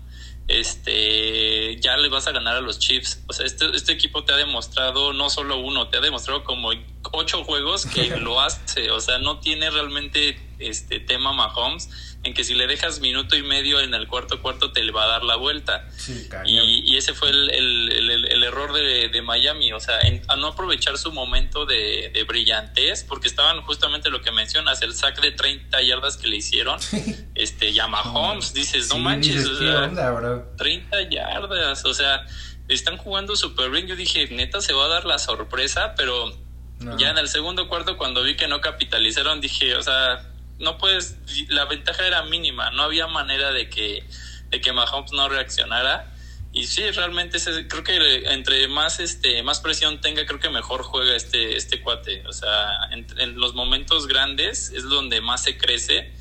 este 0.48 1.78
ya 1.80 1.98
le 1.98 2.10
vas 2.10 2.28
a 2.28 2.32
ganar 2.32 2.56
a 2.56 2.62
los 2.62 2.80
Chiefs. 2.80 3.24
O 3.28 3.34
sea, 3.34 3.46
este, 3.46 3.66
este 3.76 3.92
equipo 3.92 4.24
te 4.24 4.34
ha 4.34 4.38
demostrado 4.38 5.14
no 5.14 5.30
solo 5.30 5.58
uno, 5.58 5.90
te 5.90 5.98
ha 5.98 6.02
demostrado 6.02 6.44
como 6.44 6.70
ocho 7.12 7.44
juegos 7.44 7.86
que 7.86 8.18
lo 8.20 8.40
hace. 8.40 8.92
O 8.92 9.00
sea, 9.00 9.20
no 9.20 9.40
tiene 9.40 9.70
realmente 9.70 10.40
este 10.60 11.00
tema 11.00 11.34
Mahomes 11.34 12.17
en 12.28 12.34
que 12.34 12.44
si 12.44 12.54
le 12.54 12.68
dejas 12.68 13.00
minuto 13.00 13.36
y 13.36 13.42
medio 13.42 13.80
en 13.80 13.94
el 13.94 14.08
cuarto 14.08 14.42
cuarto 14.42 14.72
te 14.72 14.84
le 14.84 14.92
va 14.92 15.06
a 15.06 15.08
dar 15.08 15.24
la 15.24 15.38
vuelta. 15.38 15.88
y, 16.46 16.96
ese 16.98 17.13
fue 17.13 17.30
el, 17.30 17.50
el, 17.50 18.44
error 18.44 18.74
de, 18.74 19.10
de, 19.10 19.22
Miami, 19.22 19.72
o 19.74 19.80
sea, 19.80 20.00
a 20.28 20.36
no 20.36 20.48
aprovechar 20.48 20.98
su 20.98 21.12
momento 21.12 21.66
de, 21.66 22.12
de, 22.13 22.24
brillantez, 22.24 23.04
porque 23.04 23.28
estaban 23.28 23.62
justamente 23.62 24.10
lo 24.10 24.22
que 24.22 24.32
mencionas, 24.32 24.82
el 24.82 24.94
sack 24.94 25.22
de 25.22 25.32
30 25.32 25.82
yardas 25.82 26.18
que 26.18 26.28
le 26.28 26.38
hicieron, 26.38 26.80
este, 27.36 27.74
llama 27.74 28.02
Holmes, 28.02 28.54
dices, 28.54 28.90
no 28.90 29.00
manches, 29.00 29.46
o 29.46 29.58
sea, 29.58 29.92
30 30.58 31.10
yardas, 31.10 31.86
o 31.86 31.94
sea, 31.94 32.26
están 32.68 32.98
jugando 32.98 33.36
super 33.36 33.70
bien, 33.70 33.88
yo 33.88 33.96
dije, 33.96 34.28
neta 34.32 34.62
se 34.62 34.74
va 34.74 34.86
a 34.86 34.90
dar 34.90 35.06
la 35.06 35.18
sorpresa, 35.18 35.94
pero... 35.96 36.46
Ya 37.00 37.10
en 37.10 37.18
el 37.18 37.28
segundo 37.28 37.68
cuarto, 37.68 37.98
cuando 37.98 38.22
vi 38.22 38.36
que 38.36 38.48
no 38.48 38.62
capitalizaron, 38.62 39.42
dije, 39.42 39.76
o 39.76 39.82
sea, 39.82 40.30
no 40.60 40.78
puedes, 40.78 41.17
la 41.50 41.65
ventaja 41.65 42.06
era 42.06 42.24
mínima, 42.24 42.72
no 42.72 42.84
había 42.84 43.08
manera 43.08 43.52
de 43.52 43.70
que, 43.70 44.04
de 44.50 44.62
que 44.62 44.74
Mahomes 44.74 45.12
no 45.12 45.30
reaccionara. 45.30 46.13
Y 46.54 46.65
sí, 46.65 46.89
realmente 46.91 47.38
creo 47.67 47.84
que 47.84 48.32
entre 48.32 48.67
más 48.67 49.00
este 49.00 49.43
más 49.43 49.60
presión 49.60 50.02
tenga, 50.02 50.26
creo 50.26 50.39
que 50.39 50.50
mejor 50.50 50.82
juega 50.82 51.15
este 51.15 51.56
este 51.56 51.82
cuate. 51.82 52.26
O 52.26 52.34
sea, 52.34 52.89
en, 52.91 53.39
los 53.39 53.54
momentos 53.54 54.08
grandes 54.08 54.72
es 54.72 54.84
donde 54.84 55.22
más 55.22 55.43
se 55.43 55.58
crece. 55.58 56.13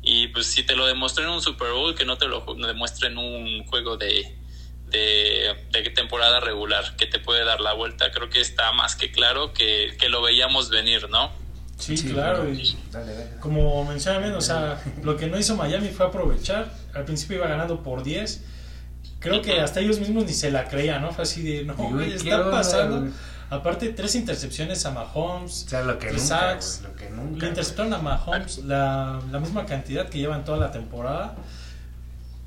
Y 0.00 0.28
pues 0.28 0.46
si 0.46 0.62
te 0.62 0.76
lo 0.76 0.86
demostró 0.86 1.24
en 1.24 1.30
un 1.30 1.42
Super 1.42 1.72
Bowl, 1.72 1.94
que 1.94 2.04
no 2.04 2.16
te 2.16 2.26
lo 2.26 2.40
demuestre 2.54 3.08
en 3.08 3.18
un 3.18 3.64
juego 3.66 3.96
de, 3.96 4.34
de, 4.86 5.54
de, 5.70 5.90
temporada 5.90 6.40
regular, 6.40 6.96
que 6.96 7.06
te 7.06 7.20
puede 7.20 7.44
dar 7.44 7.60
la 7.60 7.72
vuelta. 7.72 8.10
Creo 8.10 8.28
que 8.30 8.40
está 8.40 8.72
más 8.72 8.96
que 8.96 9.12
claro 9.12 9.52
que, 9.52 9.96
que 10.00 10.08
lo 10.08 10.22
veíamos 10.22 10.70
venir, 10.70 11.08
¿no? 11.08 11.30
Sí, 11.82 11.96
claro. 11.96 12.48
Y 12.48 12.76
Como 13.40 13.84
mencionaban, 13.84 14.32
o 14.34 14.40
sea, 14.40 14.80
lo 15.02 15.16
que 15.16 15.26
no 15.26 15.38
hizo 15.38 15.56
Miami 15.56 15.88
fue 15.88 16.06
aprovechar. 16.06 16.72
Al 16.94 17.04
principio 17.04 17.38
iba 17.38 17.48
ganando 17.48 17.82
por 17.82 18.02
10. 18.02 18.40
Creo 19.18 19.42
que 19.42 19.60
hasta 19.60 19.80
ellos 19.80 19.98
mismos 19.98 20.24
ni 20.24 20.32
se 20.32 20.50
la 20.50 20.68
creían, 20.68 21.02
¿no? 21.02 21.12
Fue 21.12 21.24
así 21.24 21.42
de, 21.42 21.64
no, 21.64 21.74
güey, 21.74 22.12
está 22.12 22.50
pasando. 22.50 23.08
Aparte, 23.50 23.90
tres 23.90 24.14
intercepciones 24.14 24.86
a 24.86 24.92
Mahomes. 24.92 25.64
O 25.66 25.68
sea, 25.68 25.82
lo 25.82 25.98
que, 25.98 26.10
nunca, 26.10 26.58
lo 26.82 26.94
que 26.96 27.10
nunca. 27.10 27.40
Le 27.40 27.48
interceptaron 27.48 27.92
a 27.92 27.98
Mahomes 27.98 28.58
la, 28.64 29.20
la 29.30 29.40
misma 29.40 29.66
cantidad 29.66 30.08
que 30.08 30.18
llevan 30.18 30.44
toda 30.44 30.58
la 30.58 30.70
temporada. 30.70 31.36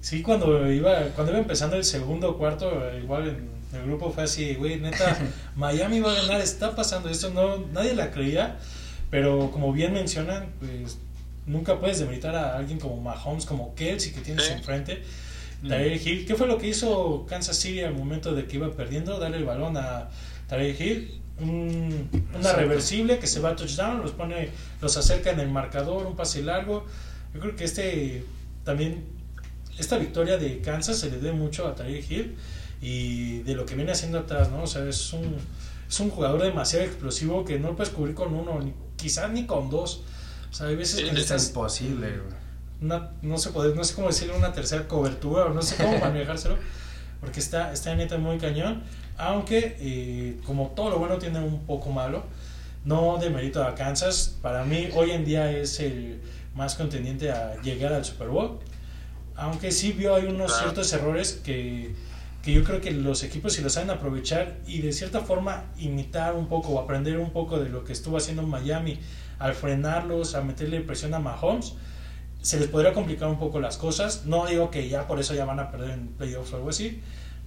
Sí, 0.01 0.21
cuando 0.21 0.71
iba, 0.71 0.93
cuando 1.15 1.31
iba 1.33 1.41
empezando 1.41 1.75
el 1.75 1.83
segundo 1.83 2.37
cuarto, 2.37 2.71
igual 3.01 3.27
en 3.27 3.79
el 3.79 3.85
grupo 3.87 4.11
fue 4.11 4.23
así, 4.23 4.55
güey, 4.55 4.79
neta, 4.79 5.17
Miami 5.55 5.99
va 5.99 6.11
a 6.11 6.15
ganar, 6.15 6.41
está 6.41 6.75
pasando 6.75 7.09
esto, 7.09 7.29
no, 7.31 7.57
nadie 7.73 7.95
la 7.95 8.11
creía. 8.11 8.57
Pero 9.09 9.51
como 9.51 9.71
bien 9.71 9.93
mencionan, 9.93 10.47
pues 10.59 10.97
nunca 11.45 11.79
puedes 11.79 11.99
demeritar 11.99 12.35
a 12.35 12.57
alguien 12.57 12.79
como 12.79 12.99
Mahomes, 13.01 13.45
como 13.45 13.75
Kelsey 13.75 14.11
que 14.11 14.21
tienes 14.21 14.49
enfrente. 14.49 15.03
Tarek 15.67 16.05
Hill, 16.05 16.25
¿qué 16.25 16.35
fue 16.35 16.47
lo 16.47 16.57
que 16.57 16.67
hizo 16.67 17.25
Kansas 17.27 17.57
City 17.57 17.81
al 17.81 17.95
momento 17.95 18.33
de 18.33 18.45
que 18.45 18.57
iba 18.57 18.71
perdiendo? 18.71 19.17
Darle 19.19 19.37
el 19.37 19.45
balón 19.45 19.77
a 19.77 20.09
Tarek 20.47 20.79
Hill, 20.79 21.21
una 21.39 22.53
reversible 22.53 23.19
que 23.19 23.27
se 23.27 23.39
va 23.39 23.49
a 23.49 23.55
touchdown, 23.55 24.01
los 24.01 24.11
pone, 24.11 24.49
los 24.81 24.95
acerca 24.97 25.31
en 25.31 25.39
el 25.39 25.49
marcador, 25.49 26.05
un 26.05 26.15
pase 26.15 26.43
largo. 26.43 26.85
Yo 27.33 27.39
creo 27.39 27.55
que 27.55 27.63
este 27.63 28.23
también 28.63 29.05
esta 29.77 29.97
victoria 29.97 30.37
de 30.37 30.59
Kansas 30.61 30.97
se 30.97 31.09
le 31.09 31.17
debe 31.17 31.33
mucho 31.33 31.67
a 31.67 31.75
Tarek 31.75 32.09
Hill 32.09 32.35
y 32.81 33.39
de 33.39 33.55
lo 33.55 33.65
que 33.65 33.75
viene 33.75 33.91
haciendo 33.91 34.19
atrás, 34.19 34.49
¿no? 34.49 34.63
O 34.63 34.67
sea, 34.67 34.87
es 34.87 35.11
un, 35.13 35.35
es 35.87 35.99
un 35.99 36.09
jugador 36.09 36.41
demasiado 36.41 36.85
explosivo 36.85 37.43
que 37.43 37.59
no 37.59 37.69
lo 37.69 37.75
puedes 37.75 37.93
cubrir 37.93 38.15
con 38.15 38.33
uno 38.33 38.59
ni 38.61 38.73
quizás 39.05 39.29
ni 39.29 39.45
con 39.45 39.69
dos. 39.69 40.01
O 40.49 40.53
sea, 40.53 40.65
hay 40.65 40.75
veces 40.75 41.07
que 41.07 41.21
es 41.21 41.47
imposible. 41.47 42.21
no 42.81 43.37
se 43.37 43.51
puede, 43.51 43.75
no 43.75 43.83
sé 43.83 43.93
cómo 43.93 44.07
decirle 44.07 44.35
una 44.35 44.51
tercera 44.51 44.87
cobertura 44.87 45.45
o 45.45 45.49
no 45.53 45.61
sé 45.61 45.75
cómo 45.75 45.99
manejárselo, 45.99 46.57
porque 47.21 47.39
está, 47.39 47.71
está 47.71 47.93
neta 47.93 48.17
muy 48.17 48.39
cañón. 48.39 48.81
Aunque, 49.17 49.77
eh, 49.79 50.41
como 50.43 50.69
todo 50.69 50.89
lo 50.89 50.97
bueno 50.97 51.19
tiene 51.19 51.39
un 51.39 51.67
poco 51.67 51.91
malo, 51.91 52.23
no 52.83 53.19
de 53.19 53.29
mérito 53.29 53.63
a 53.63 53.75
Kansas. 53.75 54.37
Para 54.41 54.65
mí, 54.65 54.89
hoy 54.95 55.11
en 55.11 55.23
día 55.23 55.51
es 55.51 55.79
el 55.79 56.19
más 56.55 56.73
contendiente 56.73 57.31
a 57.31 57.61
llegar 57.61 57.93
al 57.93 58.03
Super 58.03 58.29
Bowl. 58.29 58.57
Aunque 59.35 59.71
sí 59.71 59.91
vio 59.91 60.15
hay 60.15 60.25
unos 60.25 60.57
ciertos 60.57 60.91
errores 60.93 61.41
que 61.43 61.93
que 62.45 62.53
yo 62.53 62.63
creo 62.63 62.79
que 62.79 62.91
los 62.91 63.23
equipos 63.23 63.53
si 63.53 63.63
lo 63.63 63.71
saben 63.71 63.89
aprovechar 63.89 64.57
y 64.67 64.79
de 64.81 64.93
cierta 64.93 65.21
forma 65.21 65.63
imitar 65.79 66.35
un 66.35 66.47
poco 66.47 66.73
o 66.73 66.79
aprender 66.79 67.17
un 67.17 67.31
poco 67.31 67.59
de 67.59 67.69
lo 67.69 67.83
que 67.83 67.91
estuvo 67.91 68.17
haciendo 68.17 68.43
Miami 68.43 68.99
al 69.39 69.55
frenarlos, 69.55 70.35
a 70.35 70.41
meterle 70.41 70.79
presión 70.81 71.15
a 71.15 71.19
Mahomes, 71.19 71.73
se 72.43 72.59
les 72.59 72.69
podría 72.69 72.93
complicar 72.93 73.29
un 73.29 73.39
poco 73.39 73.59
las 73.59 73.77
cosas. 73.77 74.27
No 74.27 74.45
digo 74.45 74.69
que 74.69 74.87
ya 74.87 75.07
por 75.07 75.19
eso 75.19 75.33
ya 75.33 75.43
van 75.43 75.59
a 75.59 75.71
perder 75.71 75.89
en 75.89 76.09
playoffs 76.09 76.53
o 76.53 76.57
algo 76.57 76.69
así, 76.69 77.01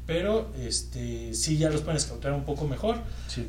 pero 0.04 0.50
este 0.58 1.32
sí 1.32 1.58
ya 1.58 1.70
los 1.70 1.82
pueden 1.82 1.98
escautar 1.98 2.32
un 2.32 2.42
poco 2.42 2.66
mejor. 2.66 2.96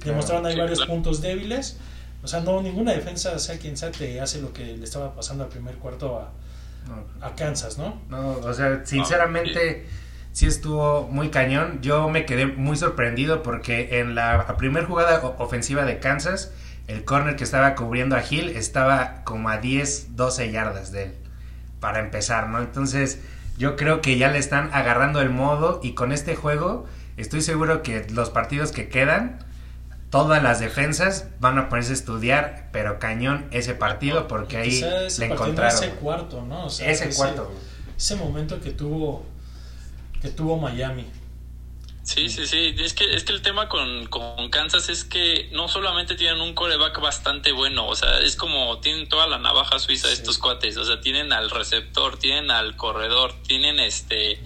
Demostraron 0.05 0.45
hay 0.45 0.55
varios 0.55 0.85
puntos 0.85 1.19
débiles. 1.19 1.77
O 2.21 2.27
sea, 2.27 2.41
no 2.41 2.61
ninguna 2.61 2.91
defensa, 2.91 3.39
sea 3.39 3.57
quien 3.57 3.75
sea, 3.75 3.89
te 3.89 4.21
hace 4.21 4.39
lo 4.39 4.53
que 4.53 4.77
le 4.77 4.83
estaba 4.83 5.15
pasando 5.15 5.45
al 5.45 5.49
primer 5.49 5.77
cuarto 5.77 6.19
a, 6.19 7.25
a 7.25 7.33
Kansas, 7.33 7.79
¿no? 7.79 7.99
No, 8.07 8.33
o 8.33 8.53
sea, 8.53 8.85
sinceramente 8.85 9.87
sí 9.87 10.08
estuvo 10.45 11.07
muy 11.07 11.29
cañón. 11.29 11.79
Yo 11.81 12.09
me 12.09 12.25
quedé 12.25 12.45
muy 12.45 12.77
sorprendido 12.77 13.43
porque 13.43 13.99
en 13.99 14.15
la 14.15 14.55
primera 14.57 14.85
jugada 14.85 15.35
ofensiva 15.37 15.85
de 15.85 15.99
Kansas, 15.99 16.51
el 16.87 17.03
corner 17.05 17.35
que 17.35 17.43
estaba 17.43 17.75
cubriendo 17.75 18.15
a 18.15 18.23
Hill 18.27 18.49
estaba 18.49 19.23
como 19.23 19.49
a 19.49 19.57
10, 19.57 20.15
12 20.15 20.51
yardas 20.51 20.91
de 20.91 21.03
él, 21.03 21.13
para 21.79 21.99
empezar, 21.99 22.49
¿no? 22.49 22.59
Entonces, 22.59 23.19
yo 23.57 23.75
creo 23.75 24.01
que 24.01 24.17
ya 24.17 24.31
le 24.31 24.39
están 24.39 24.69
agarrando 24.73 25.21
el 25.21 25.29
modo 25.29 25.81
y 25.83 25.93
con 25.93 26.11
este 26.11 26.35
juego 26.35 26.85
estoy 27.17 27.41
seguro 27.41 27.83
que 27.83 28.07
los 28.09 28.29
partidos 28.29 28.71
que 28.71 28.87
quedan, 28.87 29.39
todas 30.09 30.41
las 30.41 30.59
defensas 30.59 31.27
van 31.39 31.57
a 31.57 31.69
ponerse 31.69 31.91
a 31.91 31.95
estudiar, 31.95 32.69
pero 32.71 32.97
cañón 32.97 33.45
ese 33.51 33.73
partido 33.73 34.27
porque 34.27 34.57
ahí 34.57 34.81
le 35.19 35.25
encontraron. 35.25 35.75
Ese 35.75 35.89
cuarto, 35.91 36.43
¿no? 36.43 36.67
ese 36.67 37.09
cuarto. 37.09 37.53
Ese 37.97 38.15
momento 38.15 38.61
que 38.61 38.71
tuvo 38.71 39.25
que 40.21 40.29
tuvo 40.29 40.57
Miami. 40.57 41.05
Sí, 42.09 42.27
sí, 42.27 42.47
sí. 42.47 42.73
Es 42.79 42.93
que, 42.95 43.13
es 43.13 43.23
que 43.23 43.33
el 43.33 43.43
tema 43.43 43.69
con, 43.69 44.07
con 44.07 44.49
Kansas 44.49 44.89
es 44.89 45.03
que 45.03 45.47
no 45.51 45.67
solamente 45.67 46.15
tienen 46.15 46.41
un 46.41 46.55
coreback 46.55 46.99
bastante 46.99 47.51
bueno, 47.51 47.87
o 47.87 47.95
sea, 47.95 48.19
es 48.21 48.35
como 48.35 48.79
tienen 48.79 49.07
toda 49.07 49.27
la 49.27 49.37
navaja 49.37 49.77
suiza 49.77 50.11
estos 50.11 50.39
cuates, 50.39 50.75
o 50.77 50.85
sea, 50.85 51.01
tienen 51.01 51.31
al 51.33 51.51
receptor, 51.51 52.17
tienen 52.17 52.49
al 52.49 52.75
corredor, 52.75 53.35
tienen 53.43 53.79
este, 53.79 54.41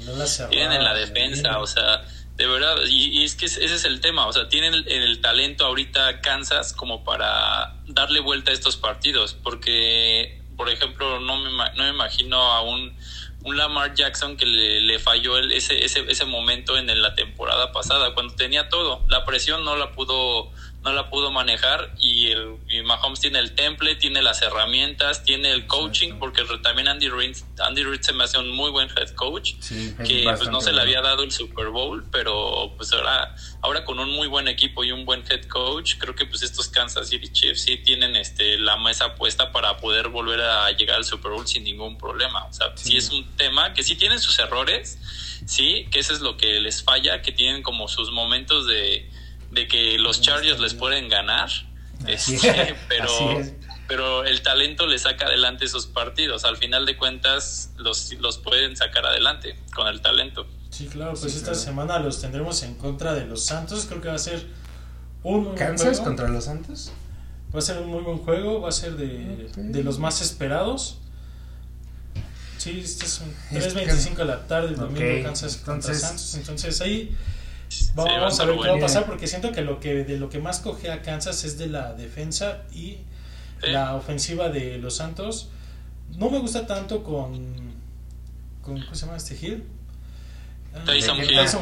tienen 0.49 0.73
en 0.73 0.83
la 0.83 0.93
defensa, 0.93 1.59
o 1.59 1.67
sea, 1.67 2.05
de 2.35 2.47
verdad, 2.47 2.75
y, 2.89 3.23
es 3.23 3.35
que 3.35 3.45
ese 3.45 3.63
es 3.63 3.85
el 3.85 4.01
tema, 4.01 4.27
o 4.27 4.33
sea, 4.33 4.49
tienen 4.49 4.73
el, 4.73 4.87
el, 4.89 5.21
talento 5.21 5.65
ahorita 5.65 6.19
Kansas 6.19 6.73
como 6.73 7.05
para 7.05 7.75
darle 7.87 8.19
vuelta 8.19 8.51
a 8.51 8.53
estos 8.53 8.75
partidos, 8.75 9.35
porque, 9.41 10.41
por 10.57 10.69
ejemplo, 10.69 11.21
no 11.21 11.37
me, 11.37 11.49
no 11.49 11.83
me 11.83 11.89
imagino 11.89 12.41
a 12.41 12.61
un 12.61 12.93
un 13.43 13.57
Lamar 13.57 13.93
Jackson 13.93 14.37
que 14.37 14.45
le, 14.45 14.99
falló 14.99 15.37
el, 15.37 15.51
ese, 15.51 15.83
ese, 15.83 16.05
ese 16.09 16.25
momento 16.25 16.77
en 16.77 17.01
la 17.01 17.13
temporada 17.13 17.71
pasada, 17.71 18.13
cuando 18.13 18.35
tenía 18.35 18.69
todo. 18.69 19.03
La 19.09 19.25
presión 19.25 19.65
no 19.65 19.75
la 19.75 19.91
pudo 19.91 20.49
no 20.83 20.91
la 20.91 21.09
pudo 21.09 21.31
manejar 21.31 21.95
y, 21.97 22.27
el, 22.27 22.57
y 22.69 22.81
Mahomes 22.81 23.21
tiene 23.21 23.39
el 23.39 23.55
temple, 23.55 23.95
tiene 23.95 24.21
las 24.21 24.41
herramientas, 24.41 25.23
tiene 25.23 25.51
el 25.51 25.65
coaching, 25.65 26.19
porque 26.19 26.43
también 26.61 26.89
Andy 26.89 27.07
Reid, 27.07 27.37
Andy 27.59 27.83
Reid 27.83 28.01
se 28.01 28.11
me 28.11 28.25
hace 28.25 28.37
un 28.37 28.49
muy 28.51 28.69
buen 28.69 28.89
head 28.89 29.09
coach, 29.15 29.53
que 30.05 30.23
pues 30.23 30.49
no 30.49 30.59
se 30.59 30.73
le 30.73 30.81
había 30.81 31.01
dado 31.01 31.23
el 31.23 31.31
Super 31.31 31.69
Bowl, 31.69 32.05
pero 32.11 32.73
pues 32.75 32.91
ahora, 32.91 33.33
ahora 33.61 33.85
con 33.85 33.97
un 33.99 34.11
muy 34.11 34.27
buen 34.27 34.49
equipo 34.49 34.83
y 34.83 34.91
un 34.91 35.05
buen 35.05 35.23
head 35.29 35.45
coach, 35.45 35.95
creo 35.97 36.15
que 36.15 36.25
pues 36.25 36.43
estos 36.43 36.67
Kansas 36.67 37.07
City 37.07 37.29
Chiefs 37.31 37.61
sí 37.61 37.77
tienen 37.77 38.17
este 38.17 38.57
la 38.57 38.75
mesa 38.75 39.15
puesta 39.15 39.53
para 39.53 39.77
poder 39.77 40.09
volver 40.09 40.41
a 40.41 40.69
llegar 40.71 40.97
al 40.97 41.05
Super 41.05 41.31
Bowl 41.31 41.47
sin 41.47 41.63
ningún 41.63 41.97
problema. 41.97 42.45
O 42.45 42.53
sea, 42.53 42.73
sí, 42.75 42.97
es 42.97 43.09
un 43.09 43.25
tema 43.37 43.73
que 43.73 43.83
sí 43.83 43.95
tienen 43.95 44.19
sus 44.19 44.37
errores, 44.39 44.99
sí, 45.45 45.87
que 45.91 45.99
eso 45.99 46.13
es 46.13 46.19
lo 46.19 46.35
que 46.35 46.59
les 46.59 46.83
falla, 46.83 47.21
que 47.21 47.31
tienen 47.31 47.63
como 47.63 47.87
sus 47.87 48.11
momentos 48.11 48.67
de 48.67 49.09
de 49.53 49.67
que 49.67 49.97
los 49.97 50.21
Chargers 50.21 50.59
les 50.59 50.73
pueden 50.73 51.09
ganar, 51.09 51.49
este, 52.07 52.75
pero, 52.89 53.41
pero 53.87 54.23
el 54.25 54.41
talento 54.41 54.87
le 54.87 54.97
saca 54.97 55.25
adelante 55.27 55.65
esos 55.65 55.85
partidos. 55.85 56.43
Al 56.45 56.57
final 56.57 56.85
de 56.85 56.97
cuentas, 56.97 57.71
los, 57.77 58.13
los 58.13 58.37
pueden 58.37 58.75
sacar 58.75 59.05
adelante 59.05 59.55
con 59.75 59.87
el 59.87 60.01
talento. 60.01 60.47
Sí, 60.69 60.87
claro, 60.87 61.13
pues 61.13 61.35
esta 61.35 61.53
semana 61.53 61.99
los 61.99 62.19
tendremos 62.19 62.63
en 62.63 62.75
contra 62.75 63.13
de 63.13 63.25
los 63.25 63.45
Santos. 63.45 63.85
Creo 63.87 64.01
que 64.01 64.07
va 64.07 64.15
a 64.15 64.19
ser 64.19 64.47
un 65.21 65.49
muy 65.49 65.55
¿Kansas 65.55 65.99
contra 65.99 66.27
los 66.27 66.45
Santos? 66.45 66.91
Va 67.53 67.59
a 67.59 67.61
ser 67.61 67.77
un 67.77 67.89
muy 67.89 68.01
buen 68.01 68.17
juego, 68.17 68.61
va 68.61 68.69
a 68.69 68.71
ser 68.71 68.93
de, 68.97 69.49
de 69.55 69.83
los 69.83 69.99
más 69.99 70.21
esperados. 70.21 70.97
Sí, 72.57 72.81
este 72.83 73.05
es 73.05 73.19
un 73.19 73.33
3.25 73.51 74.15
de 74.15 74.25
la 74.25 74.47
tarde, 74.47 74.73
domingo 74.73 75.23
Kansas 75.23 75.57
contra 75.57 75.93
Santos. 75.93 76.33
Entonces 76.35 76.81
ahí 76.81 77.15
Vamos 77.95 78.39
a 78.39 78.45
ver 78.45 78.57
qué 78.59 78.69
va 78.69 78.75
a 78.77 78.79
pasar 78.79 79.05
porque 79.05 79.27
siento 79.27 79.51
que 79.51 79.61
lo 79.61 79.79
que 79.79 80.03
de 80.03 80.17
lo 80.17 80.29
que 80.29 80.39
más 80.39 80.59
coge 80.59 80.91
a 80.91 81.01
Kansas 81.01 81.43
es 81.43 81.57
de 81.57 81.67
la 81.67 81.93
defensa 81.93 82.63
y 82.73 82.97
la 83.61 83.95
ofensiva 83.95 84.49
de 84.49 84.77
los 84.77 84.97
Santos. 84.97 85.49
No 86.17 86.29
me 86.29 86.39
gusta 86.39 86.67
tanto 86.67 87.03
con, 87.03 87.73
con 88.61 88.79
¿cómo 88.81 88.95
se 88.95 89.05
llama 89.05 89.17
este 89.17 89.35
Hill? 89.35 89.63
Ah, 90.75 90.81
Tyson 90.85 91.17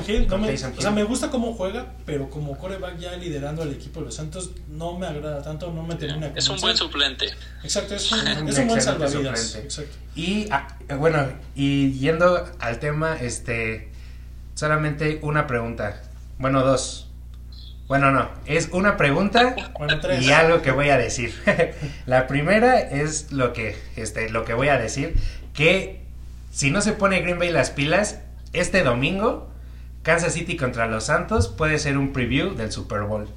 Hill. 0.07 0.27
o 0.31 0.81
sea, 0.81 0.91
me 0.91 1.03
gusta 1.03 1.29
cómo 1.29 1.53
juega, 1.53 1.93
pero 2.05 2.29
como 2.29 2.57
coreback 2.57 2.97
ya 2.97 3.17
liderando 3.17 3.61
al 3.61 3.71
equipo 3.71 3.99
de 3.99 4.05
los 4.05 4.15
Santos 4.15 4.51
no 4.69 4.97
me 4.97 5.05
agrada 5.05 5.41
tanto, 5.41 5.71
no 5.71 5.83
me 5.83 5.95
termina 5.95 6.31
Es 6.33 6.47
un 6.47 6.59
buen 6.61 6.77
suplente. 6.77 7.27
Exacto, 7.61 7.95
es 7.95 8.09
un, 8.11 8.47
es 8.47 8.57
un 8.57 8.67
buen 8.67 8.81
salvavidas. 8.81 9.59
Y 10.15 10.47
ah, 10.49 10.77
bueno, 10.97 11.27
y 11.55 11.91
yendo 11.93 12.49
al 12.59 12.79
tema, 12.79 13.17
este 13.17 13.90
solamente 14.61 15.17
una 15.23 15.47
pregunta. 15.47 16.03
Bueno, 16.37 16.61
dos. 16.61 17.09
Bueno, 17.87 18.11
no, 18.11 18.29
es 18.45 18.69
una 18.71 18.95
pregunta 18.95 19.55
y 20.21 20.29
algo 20.29 20.61
que 20.61 20.69
voy 20.69 20.89
a 20.89 20.99
decir. 20.99 21.33
la 22.05 22.27
primera 22.27 22.79
es 22.79 23.31
lo 23.31 23.53
que, 23.53 23.75
este, 23.95 24.29
lo 24.29 24.45
que 24.45 24.53
voy 24.53 24.67
a 24.67 24.77
decir, 24.77 25.15
que 25.55 26.03
si 26.51 26.69
no 26.69 26.81
se 26.81 26.93
pone 26.93 27.21
Green 27.21 27.39
Bay 27.39 27.51
las 27.51 27.71
pilas, 27.71 28.19
este 28.53 28.83
domingo, 28.83 29.49
Kansas 30.03 30.33
City 30.33 30.57
contra 30.57 30.85
los 30.85 31.05
Santos 31.05 31.47
puede 31.47 31.79
ser 31.79 31.97
un 31.97 32.13
preview 32.13 32.53
del 32.53 32.71
Super 32.71 33.01
Bowl. 33.01 33.27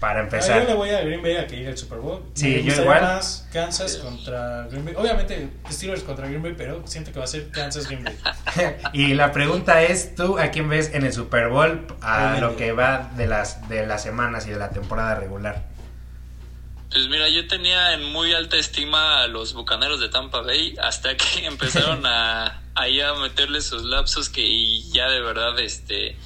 Para 0.00 0.20
empezar. 0.20 0.58
Ah, 0.58 0.62
yo 0.62 0.68
le 0.68 0.74
voy 0.74 0.88
a 0.88 1.02
Green 1.02 1.22
Bay 1.22 1.36
a 1.36 1.46
que 1.46 1.56
llegue 1.56 1.68
el 1.68 1.76
Super 1.76 1.98
Bowl. 1.98 2.22
Sí, 2.32 2.62
yo 2.62 2.72
igual. 2.82 3.02
más 3.02 3.46
Kansas 3.52 3.98
contra 3.98 4.66
Green 4.70 4.86
Bay. 4.86 4.94
Obviamente 4.96 5.50
Steelers 5.70 6.02
contra 6.02 6.26
Green 6.26 6.42
Bay, 6.42 6.54
pero 6.56 6.82
siento 6.86 7.12
que 7.12 7.18
va 7.18 7.26
a 7.26 7.28
ser 7.28 7.50
Kansas 7.50 7.86
Green 7.86 8.04
Bay. 8.04 8.16
y 8.94 9.12
la 9.12 9.30
pregunta 9.30 9.82
es, 9.82 10.14
¿tú 10.14 10.38
a 10.38 10.50
quién 10.50 10.70
ves 10.70 10.94
en 10.94 11.04
el 11.04 11.12
Super 11.12 11.48
Bowl 11.48 11.86
a 12.00 12.38
lo 12.40 12.56
que 12.56 12.72
va 12.72 13.10
de 13.14 13.26
las 13.26 13.68
de 13.68 13.86
las 13.86 14.02
semanas 14.02 14.46
y 14.46 14.50
de 14.50 14.58
la 14.58 14.70
temporada 14.70 15.16
regular? 15.16 15.66
Pues 16.90 17.06
mira, 17.08 17.28
yo 17.28 17.46
tenía 17.46 17.92
en 17.92 18.02
muy 18.02 18.32
alta 18.32 18.56
estima 18.56 19.22
a 19.22 19.28
los 19.28 19.52
Bucaneros 19.52 20.00
de 20.00 20.08
Tampa 20.08 20.40
Bay 20.40 20.76
hasta 20.82 21.14
que 21.16 21.44
empezaron 21.44 22.06
a 22.06 22.62
ahí 22.74 23.00
a 23.00 23.12
meterle 23.14 23.60
sus 23.60 23.84
lapsos 23.84 24.30
que 24.30 24.80
ya 24.92 25.10
de 25.10 25.20
verdad 25.20 25.58
este 25.60 26.16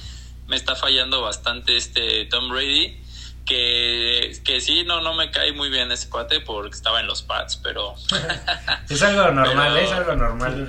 me 0.47 0.55
está 0.55 0.75
fallando 0.75 1.21
bastante 1.21 1.75
este 1.75 2.25
Tom 2.25 2.49
Brady 2.49 3.04
que, 3.45 4.37
que 4.43 4.59
sí, 4.59 4.83
no, 4.83 5.01
no 5.01 5.13
me 5.13 5.31
cae 5.31 5.53
muy 5.53 5.69
bien 5.69 5.91
ese 5.91 6.09
cuate 6.09 6.41
porque 6.41 6.75
estaba 6.75 6.99
en 6.99 7.07
los 7.07 7.21
pads, 7.21 7.57
pero... 7.57 7.93
es 8.89 9.01
algo 9.03 9.31
normal, 9.31 9.77
es 9.77 9.91
algo 9.91 10.15
normal. 10.15 10.67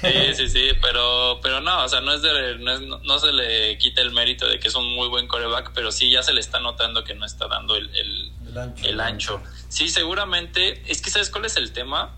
Sí, 0.00 0.34
sí, 0.34 0.48
sí, 0.48 0.70
pero, 0.80 1.40
pero 1.42 1.60
no, 1.60 1.84
o 1.84 1.88
sea, 1.88 2.00
no, 2.00 2.12
es 2.14 2.22
de, 2.22 2.56
no, 2.58 3.18
se 3.18 3.32
le 3.32 3.76
quita 3.78 4.00
el 4.00 4.12
mérito 4.12 4.48
de 4.48 4.58
que 4.58 4.68
es 4.68 4.74
un 4.74 4.94
muy 4.94 5.08
buen 5.08 5.26
coreback, 5.26 5.72
pero 5.74 5.90
sí 5.90 6.10
ya 6.10 6.22
se 6.22 6.32
le 6.32 6.40
está 6.40 6.60
notando 6.60 7.04
que 7.04 7.14
no 7.14 7.26
está 7.26 7.48
dando 7.48 7.74
el, 7.76 7.90
el, 7.94 9.00
ancho, 9.00 9.42
Sí, 9.68 9.88
seguramente, 9.88 10.82
es 10.90 11.02
que 11.02 11.10
¿sabes 11.10 11.30
cuál 11.30 11.44
es 11.44 11.56
el 11.56 11.72
tema? 11.72 12.14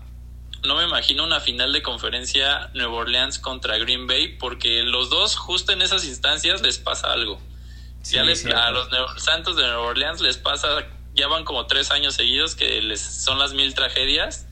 No 0.63 0.75
me 0.75 0.83
imagino 0.83 1.23
una 1.23 1.39
final 1.39 1.73
de 1.73 1.81
conferencia 1.81 2.69
Nueva 2.75 2.93
Orleans 2.93 3.39
contra 3.39 3.77
Green 3.79 4.05
Bay, 4.05 4.37
porque 4.37 4.83
los 4.83 5.09
dos 5.09 5.35
justo 5.35 5.71
en 5.71 5.81
esas 5.81 6.05
instancias 6.05 6.61
les 6.61 6.77
pasa 6.77 7.11
algo 7.11 7.41
ya 8.03 8.23
les, 8.23 8.45
a 8.45 8.71
los 8.71 8.89
Santos 9.17 9.55
de 9.55 9.63
Nueva 9.63 9.81
Orleans 9.81 10.21
les 10.21 10.37
pasa, 10.37 10.87
ya 11.13 11.27
van 11.27 11.43
como 11.43 11.67
tres 11.67 11.91
años 11.91 12.15
seguidos 12.15 12.55
que 12.55 12.81
les 12.81 13.01
son 13.01 13.39
las 13.39 13.53
mil 13.53 13.73
tragedias. 13.73 14.47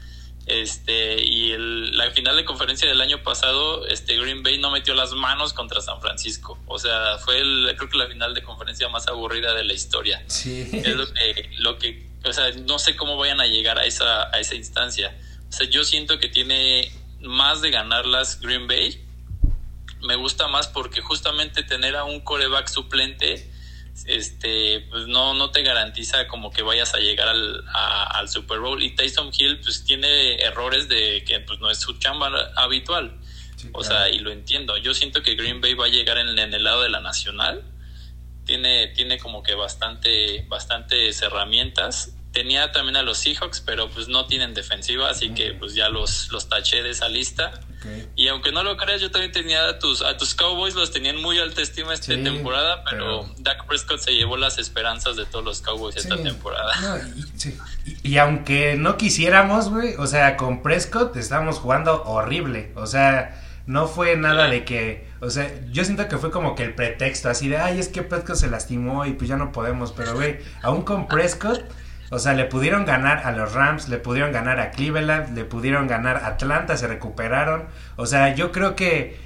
Este, 0.45 1.23
y 1.23 1.51
el, 1.51 1.95
la 1.95 2.09
final 2.09 2.35
de 2.35 2.43
conferencia 2.43 2.89
del 2.89 2.99
año 3.01 3.21
pasado, 3.21 3.85
este 3.85 4.17
Green 4.17 4.41
Bay 4.41 4.57
no 4.57 4.71
metió 4.71 4.95
las 4.95 5.13
manos 5.13 5.53
contra 5.53 5.79
San 5.79 6.01
Francisco. 6.01 6.57
O 6.65 6.79
sea, 6.79 7.19
fue 7.19 7.39
el, 7.39 7.71
creo 7.77 7.87
que 7.87 7.97
la 7.97 8.07
final 8.07 8.33
de 8.33 8.41
conferencia 8.41 8.89
más 8.89 9.07
aburrida 9.07 9.53
de 9.53 9.63
la 9.63 9.73
historia. 9.73 10.23
Sí. 10.25 10.67
Es 10.71 10.95
lo 10.95 11.13
que, 11.13 11.51
lo 11.59 11.77
que, 11.77 12.09
o 12.25 12.33
sea, 12.33 12.51
no 12.65 12.79
sé 12.79 12.95
cómo 12.95 13.15
vayan 13.15 13.39
a 13.39 13.45
llegar 13.45 13.77
a 13.77 13.85
esa, 13.85 14.23
a 14.33 14.39
esa 14.39 14.55
instancia. 14.55 15.15
O 15.47 15.51
sea, 15.51 15.69
yo 15.69 15.83
siento 15.83 16.17
que 16.17 16.29
tiene 16.29 16.91
más 17.21 17.61
de 17.61 17.69
ganarlas 17.69 18.39
Green 18.41 18.67
Bay 18.67 19.05
me 20.01 20.15
gusta 20.15 20.47
más 20.47 20.67
porque 20.67 21.01
justamente 21.01 21.63
tener 21.63 21.95
a 21.95 22.03
un 22.03 22.21
coreback 22.21 22.67
suplente 22.67 23.51
este 24.05 24.85
pues 24.89 25.07
no 25.07 25.33
no 25.33 25.51
te 25.51 25.61
garantiza 25.61 26.27
como 26.27 26.51
que 26.51 26.61
vayas 26.61 26.93
a 26.93 26.99
llegar 26.99 27.27
al, 27.27 27.63
al 27.73 28.29
Super 28.29 28.59
Bowl. 28.59 28.81
Y 28.81 28.95
Tyson 28.95 29.31
Hill 29.37 29.59
pues 29.59 29.83
tiene 29.83 30.35
errores 30.41 30.87
de 30.87 31.23
que 31.25 31.39
pues 31.41 31.59
no 31.59 31.69
es 31.69 31.79
su 31.79 31.97
chamba 31.99 32.31
habitual. 32.55 33.19
O 33.73 33.83
sea 33.83 34.09
y 34.09 34.19
lo 34.19 34.31
entiendo. 34.31 34.77
Yo 34.77 34.93
siento 34.93 35.21
que 35.21 35.35
Green 35.35 35.59
Bay 35.59 35.73
va 35.73 35.85
a 35.85 35.89
llegar 35.89 36.17
en, 36.17 36.37
en, 36.39 36.53
el 36.53 36.63
lado 36.63 36.83
de 36.83 36.89
la 36.89 37.01
nacional. 37.01 37.63
Tiene 38.45 38.87
tiene 38.87 39.17
como 39.17 39.43
que 39.43 39.53
bastante 39.53 40.45
bastantes 40.47 41.21
herramientas 41.21 42.15
tenía 42.39 42.71
también 42.71 42.95
a 42.95 43.03
los 43.03 43.17
Seahawks 43.17 43.59
pero 43.59 43.89
pues 43.89 44.07
no 44.07 44.25
tienen 44.25 44.53
defensiva 44.53 45.09
así 45.09 45.31
que 45.31 45.53
pues 45.53 45.73
ya 45.75 45.89
los 45.89 46.31
los 46.31 46.47
taché 46.47 46.81
de 46.83 46.91
esa 46.91 47.09
lista. 47.09 47.51
Y 48.15 48.27
aunque 48.27 48.51
no 48.51 48.63
lo 48.63 48.75
creas, 48.75 48.99
yo 48.99 49.09
también 49.09 49.31
tenía 49.31 49.65
a 49.67 49.79
tus, 49.79 50.01
a 50.01 50.17
tus 50.17 50.35
Cowboys, 50.35 50.75
los 50.75 50.91
tenían 50.91 51.21
muy 51.21 51.39
alta 51.39 51.61
estima 51.61 51.93
esta 51.93 52.07
temporada, 52.07 52.83
pero, 52.89 53.25
Dak 53.37 53.65
Prescott 53.67 53.99
se 53.99 54.11
llevó 54.11 54.35
las 54.35 54.57
esperanzas 54.57 55.15
de 55.15 55.25
todos 55.25 55.45
los 55.45 55.61
Cowboys 55.61 55.95
esta 55.95 56.17
temporada. 56.17 56.73
y, 58.03 58.17
aunque 58.17 58.75
no 58.75 58.97
quisiéramos, 58.97 59.69
güey, 59.69 59.95
o 59.95 60.07
sea, 60.07 60.35
con 60.35 60.61
Prescott 60.61 61.15
estamos 61.15 61.59
jugando 61.59 62.03
horrible. 62.03 62.73
O 62.75 62.85
sea, 62.85 63.41
no 63.65 63.87
fue 63.87 64.17
nada 64.17 64.49
de 64.49 64.65
que, 64.65 65.07
o 65.21 65.29
sea, 65.29 65.49
yo 65.71 65.85
siento 65.85 66.09
que 66.09 66.17
fue 66.17 66.31
como 66.31 66.55
que 66.55 66.63
el 66.63 66.75
pretexto, 66.75 67.29
así 67.29 67.47
de, 67.47 67.57
ay, 67.57 67.79
es 67.79 67.87
que 67.87 68.03
Prescott 68.03 68.35
se 68.35 68.49
lastimó 68.49 69.05
y 69.05 69.13
pues 69.13 69.29
ya 69.29 69.37
no 69.37 69.53
podemos, 69.53 69.93
pero 69.93 70.15
güey, 70.15 70.39
aún 70.61 70.81
con 70.81 71.07
Prescott 71.07 71.63
o 72.11 72.17
sea, 72.17 72.33
le 72.33 72.45
pudieron 72.45 72.85
ganar 72.85 73.19
a 73.25 73.31
los 73.31 73.53
Rams, 73.53 73.87
le 73.87 73.97
pudieron 73.97 74.31
ganar 74.31 74.59
a 74.59 74.71
Cleveland, 74.71 75.35
le 75.35 75.45
pudieron 75.45 75.87
ganar 75.87 76.17
a 76.17 76.27
Atlanta, 76.27 76.75
se 76.75 76.87
recuperaron. 76.87 77.65
O 77.97 78.07
sea, 78.07 78.33
yo 78.33 78.51
creo 78.51 78.75
que 78.75 79.19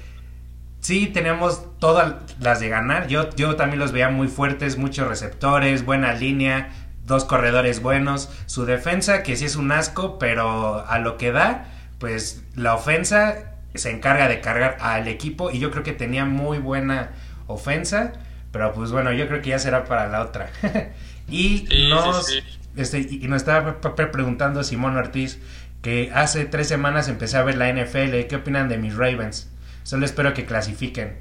sí 0.80 1.06
tenemos 1.06 1.78
todas 1.78 2.14
las 2.40 2.60
de 2.60 2.68
ganar. 2.68 3.06
Yo, 3.08 3.30
yo 3.36 3.56
también 3.56 3.78
los 3.78 3.92
veía 3.92 4.10
muy 4.10 4.28
fuertes, 4.28 4.76
muchos 4.76 5.08
receptores, 5.08 5.86
buena 5.86 6.12
línea, 6.12 6.70
dos 7.06 7.24
corredores 7.24 7.80
buenos. 7.80 8.28
Su 8.44 8.66
defensa, 8.66 9.22
que 9.22 9.36
sí 9.36 9.46
es 9.46 9.56
un 9.56 9.72
asco, 9.72 10.18
pero 10.18 10.86
a 10.86 10.98
lo 10.98 11.16
que 11.16 11.32
da, 11.32 11.66
pues 11.98 12.44
la 12.54 12.74
ofensa 12.74 13.54
se 13.74 13.90
encarga 13.90 14.28
de 14.28 14.40
cargar 14.40 14.76
al 14.80 15.08
equipo 15.08 15.50
y 15.50 15.58
yo 15.58 15.70
creo 15.70 15.82
que 15.84 15.92
tenía 15.92 16.26
muy 16.26 16.58
buena 16.58 17.12
ofensa. 17.46 18.12
Pero 18.52 18.74
pues 18.74 18.92
bueno, 18.92 19.10
yo 19.12 19.26
creo 19.26 19.40
que 19.40 19.50
ya 19.50 19.58
será 19.58 19.84
para 19.86 20.06
la 20.08 20.20
otra. 20.20 20.50
y 21.28 21.66
nos, 21.88 22.28
este, 22.76 23.00
y 23.00 23.26
nos 23.28 23.42
estaba 23.42 23.80
preguntando 23.80 24.62
Simón 24.64 24.96
Ortiz 24.96 25.38
que 25.82 26.10
hace 26.14 26.46
tres 26.46 26.66
semanas 26.66 27.08
empecé 27.08 27.36
a 27.36 27.42
ver 27.42 27.56
la 27.56 27.70
NFL. 27.70 28.26
¿Qué 28.28 28.36
opinan 28.36 28.68
de 28.68 28.78
mis 28.78 28.96
Ravens? 28.96 29.50
Solo 29.82 30.06
espero 30.06 30.32
que 30.32 30.46
clasifiquen. 30.46 31.18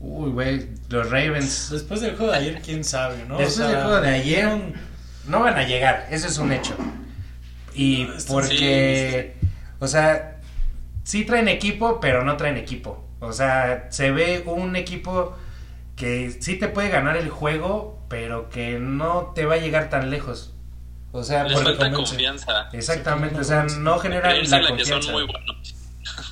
Uy, 0.00 0.30
güey, 0.30 0.68
los 0.88 1.10
Ravens. 1.10 1.68
Después 1.70 2.00
del 2.00 2.16
juego 2.16 2.32
de 2.32 2.38
ayer, 2.38 2.62
quién 2.64 2.82
sabe, 2.82 3.24
¿no? 3.28 3.36
Después 3.36 3.68
del 3.68 3.82
juego 3.82 4.00
de 4.00 4.08
ayer, 4.08 4.48
no 5.28 5.40
van 5.40 5.58
a 5.58 5.64
llegar. 5.64 6.06
Eso 6.10 6.28
es 6.28 6.38
un 6.38 6.50
hecho. 6.50 6.74
Y 7.74 8.06
porque, 8.26 9.36
o 9.78 9.86
sea, 9.86 10.40
sí 11.04 11.24
traen 11.26 11.48
equipo, 11.48 12.00
pero 12.00 12.24
no 12.24 12.38
traen 12.38 12.56
equipo. 12.56 13.06
O 13.20 13.34
sea, 13.34 13.88
se 13.90 14.10
ve 14.10 14.44
un 14.46 14.76
equipo 14.76 15.36
que 15.94 16.30
sí 16.40 16.56
te 16.56 16.68
puede 16.68 16.88
ganar 16.88 17.18
el 17.18 17.28
juego, 17.28 18.02
pero 18.08 18.48
que 18.48 18.78
no 18.78 19.32
te 19.34 19.44
va 19.44 19.56
a 19.56 19.58
llegar 19.58 19.90
tan 19.90 20.10
lejos. 20.10 20.54
O 21.12 21.22
sea, 21.24 21.44
Les 21.44 21.60
falta 21.60 21.90
confianza. 21.92 22.68
Exactamente, 22.72 23.40
o 23.40 23.44
sea, 23.44 23.64
no 23.64 23.98
generan 23.98 24.48
la 24.48 24.68
confianza. 24.68 25.02
son 25.02 25.12
muy 25.12 25.26
buenos. 25.26 25.74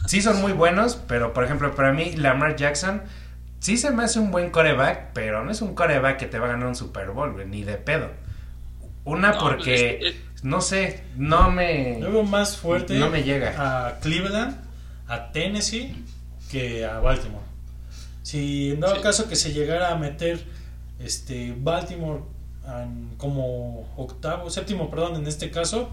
Sí 0.06 0.22
son 0.22 0.40
muy 0.40 0.52
buenos, 0.52 0.96
pero 0.96 1.32
por 1.32 1.44
ejemplo, 1.44 1.74
para 1.74 1.92
mí 1.92 2.12
Lamar 2.16 2.56
Jackson 2.56 3.02
sí 3.60 3.76
se 3.76 3.90
me 3.90 4.04
hace 4.04 4.18
un 4.20 4.30
buen 4.30 4.50
coreback, 4.50 5.12
pero 5.12 5.44
no 5.44 5.50
es 5.50 5.60
un 5.62 5.74
coreback 5.74 6.18
que 6.18 6.26
te 6.26 6.38
va 6.38 6.46
a 6.46 6.50
ganar 6.50 6.68
un 6.68 6.76
Super 6.76 7.10
Bowl, 7.10 7.48
ni 7.50 7.64
de 7.64 7.74
pedo. 7.74 8.10
Una 9.04 9.32
pues, 9.32 9.42
porque, 9.42 10.16
no 10.42 10.60
sé, 10.60 11.04
no 11.16 11.50
me... 11.50 11.98
Luego 12.00 12.22
más 12.22 12.56
fuerte 12.56 12.98
no 12.98 13.10
me 13.10 13.22
llega. 13.22 13.54
a 13.88 13.98
Cleveland, 14.00 14.56
a 15.08 15.32
Tennessee, 15.32 16.04
que 16.50 16.84
a 16.84 17.00
Baltimore. 17.00 17.44
Si 18.22 18.72
en 18.72 18.80
dado 18.80 19.00
caso 19.00 19.28
que 19.28 19.36
se 19.36 19.52
llegara 19.52 19.90
a 19.90 19.96
meter 19.96 20.44
este 20.98 21.54
Baltimore 21.58 22.22
como 23.16 23.88
octavo, 23.96 24.50
séptimo, 24.50 24.90
perdón, 24.90 25.16
en 25.16 25.26
este 25.26 25.50
caso, 25.50 25.88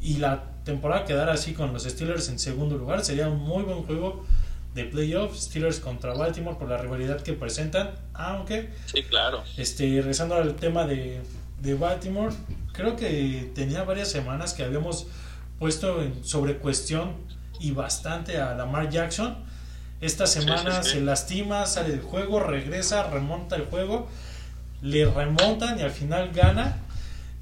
y 0.00 0.18
la 0.18 0.44
temporada 0.64 1.04
quedara 1.04 1.32
así 1.32 1.54
con 1.54 1.72
los 1.72 1.84
Steelers 1.84 2.28
en 2.28 2.38
segundo 2.38 2.76
lugar, 2.76 3.04
sería 3.04 3.28
un 3.28 3.38
muy 3.38 3.62
buen 3.62 3.82
juego 3.84 4.24
de 4.74 4.84
playoffs, 4.84 5.44
Steelers 5.44 5.80
contra 5.80 6.12
Baltimore 6.12 6.58
por 6.58 6.68
la 6.68 6.76
rivalidad 6.76 7.22
que 7.22 7.32
presentan, 7.32 7.92
aunque 8.12 8.70
sí, 8.84 9.02
claro. 9.04 9.42
Este, 9.56 9.84
regresando 9.84 10.34
al 10.34 10.54
tema 10.54 10.86
de, 10.86 11.22
de 11.62 11.74
Baltimore, 11.74 12.34
creo 12.72 12.94
que 12.94 13.50
tenía 13.54 13.84
varias 13.84 14.10
semanas 14.10 14.52
que 14.52 14.64
habíamos 14.64 15.06
puesto 15.58 16.02
en, 16.02 16.22
sobre 16.24 16.58
cuestión 16.58 17.14
y 17.58 17.70
bastante 17.70 18.38
a 18.38 18.54
Lamar 18.54 18.90
Jackson. 18.90 19.44
Esta 20.02 20.26
semana 20.26 20.82
se 20.82 21.00
lastima, 21.00 21.64
sale 21.64 21.88
del 21.88 22.02
juego, 22.02 22.40
regresa, 22.40 23.08
remonta 23.08 23.56
el 23.56 23.64
juego, 23.64 24.08
le 24.82 25.04
remontan 25.04 25.78
y 25.78 25.82
al 25.82 25.90
final 25.90 26.30
gana. 26.32 26.78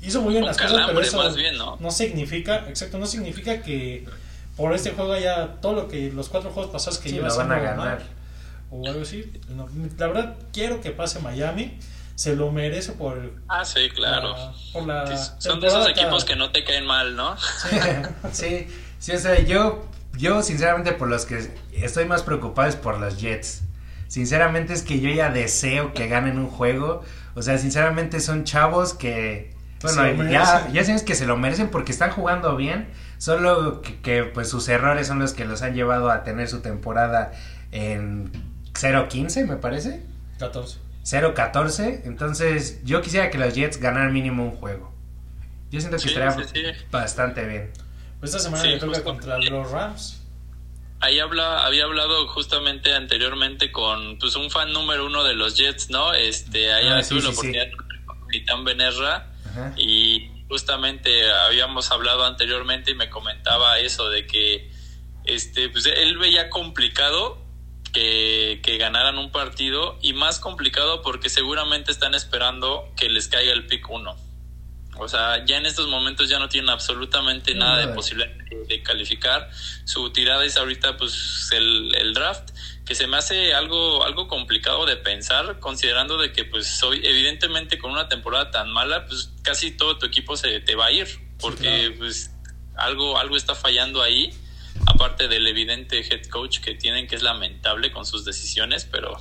Hizo 0.03 0.21
muy 0.21 0.33
bien 0.35 0.45
las 0.45 0.59
cosas, 0.59 0.87
pero 0.87 1.01
eso 1.01 1.77
¿no? 1.81 1.91
significa, 1.91 2.69
exacto, 2.69 2.99
no 2.99 3.07
significa 3.07 3.63
que 3.63 4.05
por 4.57 4.75
este 4.75 4.91
juego 4.91 5.17
ya 5.19 5.55
todo 5.63 5.73
lo 5.73 5.89
que 5.89 6.13
los 6.13 6.29
cuatro 6.29 6.51
juegos 6.51 6.71
pasados 6.71 6.99
que 6.99 7.09
sí, 7.09 7.15
lleva 7.15 7.35
van 7.35 7.53
a 7.53 7.59
ganar 7.59 8.03
o 8.71 8.87
algo 8.87 9.03
así. 9.03 9.31
la 9.99 10.07
verdad 10.07 10.37
quiero 10.53 10.81
que 10.81 10.91
pase 10.91 11.21
Miami. 11.21 11.79
Se 12.17 12.37
lo 12.37 12.53
merece 12.53 12.93
por 12.93 13.33
Ah, 13.49 13.65
sí, 13.65 13.89
claro. 13.93 14.37
por 14.73 14.87
la 14.87 15.17
son 15.39 15.59
de 15.59 15.67
esos 15.67 15.89
equipos 15.89 16.25
que 16.25 16.37
no 16.37 16.53
te 16.53 16.63
caen 16.63 16.87
mal, 16.87 17.17
¿no? 17.17 17.37
Sí, 18.33 18.69
sí, 19.01 19.13
o 19.13 19.19
sea, 19.19 19.41
yo 19.41 19.85
yo 20.17 20.43
sinceramente 20.43 20.93
por 20.93 21.09
los 21.09 21.27
que 21.27 21.51
estoy 21.73 22.05
más 22.05 22.23
preocupado 22.23 22.69
es 22.69 22.77
por 22.77 23.01
los 23.01 23.19
Jets. 23.19 23.63
Sinceramente 24.07 24.73
es 24.75 24.83
que 24.83 25.01
yo 25.01 25.11
ya 25.11 25.31
deseo 25.31 25.93
que 25.93 26.07
ganen 26.07 26.39
un 26.39 26.47
juego. 26.49 27.03
O 27.35 27.43
sea, 27.43 27.59
sinceramente 27.59 28.21
son 28.21 28.45
chavos 28.45 28.95
que 28.95 29.55
bueno, 29.93 30.31
ya, 30.31 30.69
ya 30.73 30.85
sabes 30.85 31.03
que 31.03 31.15
se 31.15 31.27
lo 31.27 31.37
merecen 31.37 31.69
porque 31.69 31.93
están 31.93 32.11
jugando 32.11 32.57
bien, 32.57 32.89
solo 33.19 33.83
que, 33.83 34.25
pues 34.25 34.49
sus 34.49 34.69
errores 34.69 35.07
son 35.07 35.19
los 35.19 35.35
que 35.35 35.45
los 35.45 35.63
han 35.63 35.75
llevado 35.75 36.11
a 36.11 36.25
tener 36.25 36.49
su 36.49 36.61
temporada 36.61 37.33
en 37.71 38.33
0-15, 38.73 39.47
me 39.47 39.57
parece. 39.57 40.03
14. 40.39 40.79
0-14, 41.05 42.03
entonces 42.05 42.83
yo 42.85 43.03
quisiera 43.03 43.31
que 43.31 43.37
los 43.37 43.55
Jets 43.55 43.79
ganaran 43.79 44.13
mínimo 44.13 44.45
un 44.45 44.53
juego. 44.53 44.93
Yo 45.71 45.81
siento 45.81 45.99
que 45.99 46.09
estaría 46.09 46.35
bastante 46.91 47.45
bien. 47.45 47.71
Pues 48.21 48.35
esta 48.35 48.43
semana 48.43 48.65
le 48.65 48.79
toca 48.79 49.03
contra 49.03 49.39
los 49.39 49.71
Rams. 49.71 50.24
Ahí 51.05 51.21
habla, 51.21 51.67
había 51.67 51.85
hablado 51.85 52.27
justamente 52.29 52.95
anteriormente 52.95 53.71
con 53.71 54.19
pues 54.19 54.37
un 54.37 54.51
fan 54.51 54.73
número 54.73 55.05
uno 55.05 55.23
de 55.23 55.35
los 55.35 55.55
Jets, 55.55 55.91
¿no? 55.91 56.15
Este, 56.15 56.73
ahí 56.73 56.89
ah, 56.89 57.03
tuve 57.07 57.21
la 57.21 57.29
oportunidad 57.29 57.67
con 57.77 58.17
Capitán 58.25 58.65
Benerra 58.65 59.31
y 59.77 60.31
justamente 60.49 61.31
habíamos 61.31 61.91
hablado 61.91 62.25
anteriormente 62.25 62.93
y 62.93 62.95
me 62.95 63.11
comentaba 63.11 63.79
eso 63.81 64.09
de 64.09 64.27
que 64.27 64.71
este 65.25 65.69
pues 65.69 65.85
él 65.85 66.17
veía 66.17 66.49
complicado 66.49 67.37
que, 67.93 68.61
que, 68.63 68.79
ganaran 68.79 69.19
un 69.19 69.31
partido 69.31 69.99
y 70.01 70.15
más 70.15 70.39
complicado 70.41 71.03
porque 71.03 71.29
seguramente 71.29 71.93
están 71.93 72.15
esperando 72.15 72.91
que 72.97 73.11
les 73.11 73.29
caiga 73.29 73.53
el 73.53 73.67
pick 73.67 73.91
1. 73.91 74.17
O 74.97 75.09
sea, 75.09 75.45
ya 75.45 75.57
en 75.57 75.67
estos 75.67 75.89
momentos 75.89 76.29
ya 76.29 76.39
no 76.39 76.49
tienen 76.49 76.71
absolutamente 76.71 77.55
nada 77.55 77.87
de 77.87 77.89
posibilidad 77.89 78.31
de, 78.69 78.83
calificar. 78.83 79.51
Su 79.85 80.11
tirada 80.11 80.45
es 80.45 80.57
ahorita 80.57 80.97
pues 80.97 81.51
el, 81.53 81.95
el 81.97 82.15
draft 82.15 82.51
que 82.85 82.95
se 82.95 83.07
me 83.07 83.17
hace 83.17 83.55
algo 83.55 84.05
algo 84.05 84.29
complicado 84.29 84.85
de 84.85 84.97
pensar 84.97 85.59
considerando 85.59 86.19
de 86.19 86.33
que 86.33 86.45
pues 86.45 86.67
soy 86.67 87.01
evidentemente 87.03 87.79
con 87.79 87.91
una 87.91 88.09
temporada 88.09 88.51
tan 88.51 88.71
mala 88.71 89.07
pues 89.07 89.31
casi 89.43 89.71
todo 89.71 89.99
tu 89.99 90.07
equipo 90.07 90.37
se 90.37 90.61
te 90.61 90.75
va 90.75 90.87
a 90.87 90.93
ir 90.93 91.09
porque 91.41 91.95
pues 91.97 92.31
algo 92.77 93.19
algo 93.19 93.37
está 93.37 93.55
fallando 93.55 94.03
ahí 94.03 94.35
aparte 94.87 95.29
del 95.29 95.47
evidente 95.47 96.01
head 96.01 96.27
coach 96.27 96.61
que 96.61 96.75
tienen 96.75 97.07
que 97.07 97.17
es 97.17 97.23
lamentable 97.23 97.91
con 97.91 98.05
sus 98.05 98.25
decisiones 98.25 98.85
pero 98.85 99.17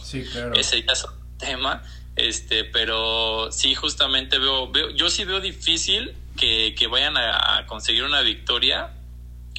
ese 0.56 0.84
ya 0.84 0.94
es 0.94 1.06
otro 1.06 1.24
tema 1.38 1.84
este 2.16 2.64
pero 2.64 3.52
sí 3.52 3.74
justamente 3.76 4.38
veo 4.38 4.72
veo 4.72 4.92
yo 4.92 5.10
sí 5.10 5.26
veo 5.26 5.42
difícil 5.42 6.16
que, 6.38 6.76
que 6.78 6.88
vayan 6.88 7.16
a 7.18 7.66
conseguir 7.68 8.04
una 8.04 8.22
victoria. 8.22 8.92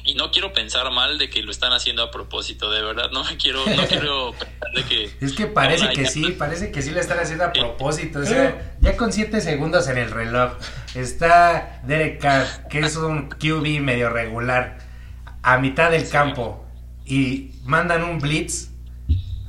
Y 0.07 0.13
no 0.13 0.29
quiero 0.29 0.53
pensar 0.53 0.91
mal 0.91 1.17
de 1.17 1.31
que 1.31 1.41
lo 1.41 1.49
están 1.49 1.73
haciendo 1.73 2.03
a 2.03 2.11
propósito, 2.11 2.69
de 2.69 2.83
verdad, 2.83 3.09
no 3.11 3.23
me 3.23 3.37
quiero, 3.37 3.65
no 3.65 3.87
quiero 3.87 4.33
pensar 4.33 4.71
de 4.75 4.83
que... 4.83 5.09
Es 5.19 5.33
que 5.33 5.47
parece 5.47 5.89
que 5.89 6.05
sí, 6.05 6.31
parece 6.37 6.71
que 6.71 6.83
sí 6.83 6.91
lo 6.91 6.99
están 6.99 7.17
haciendo 7.17 7.45
a 7.45 7.51
propósito, 7.51 8.19
o 8.19 8.25
sea, 8.25 8.75
ya 8.81 8.97
con 8.97 9.11
7 9.11 9.41
segundos 9.41 9.87
en 9.87 9.97
el 9.97 10.11
reloj 10.11 10.51
está 10.93 11.81
Derek 11.87 12.21
Carr, 12.21 12.67
que 12.67 12.81
es 12.81 12.95
un 12.97 13.29
QB 13.29 13.81
medio 13.81 14.11
regular, 14.11 14.77
a 15.41 15.57
mitad 15.57 15.89
del 15.89 16.07
campo, 16.07 16.63
y 17.03 17.53
mandan 17.63 18.03
un 18.03 18.19
blitz 18.19 18.69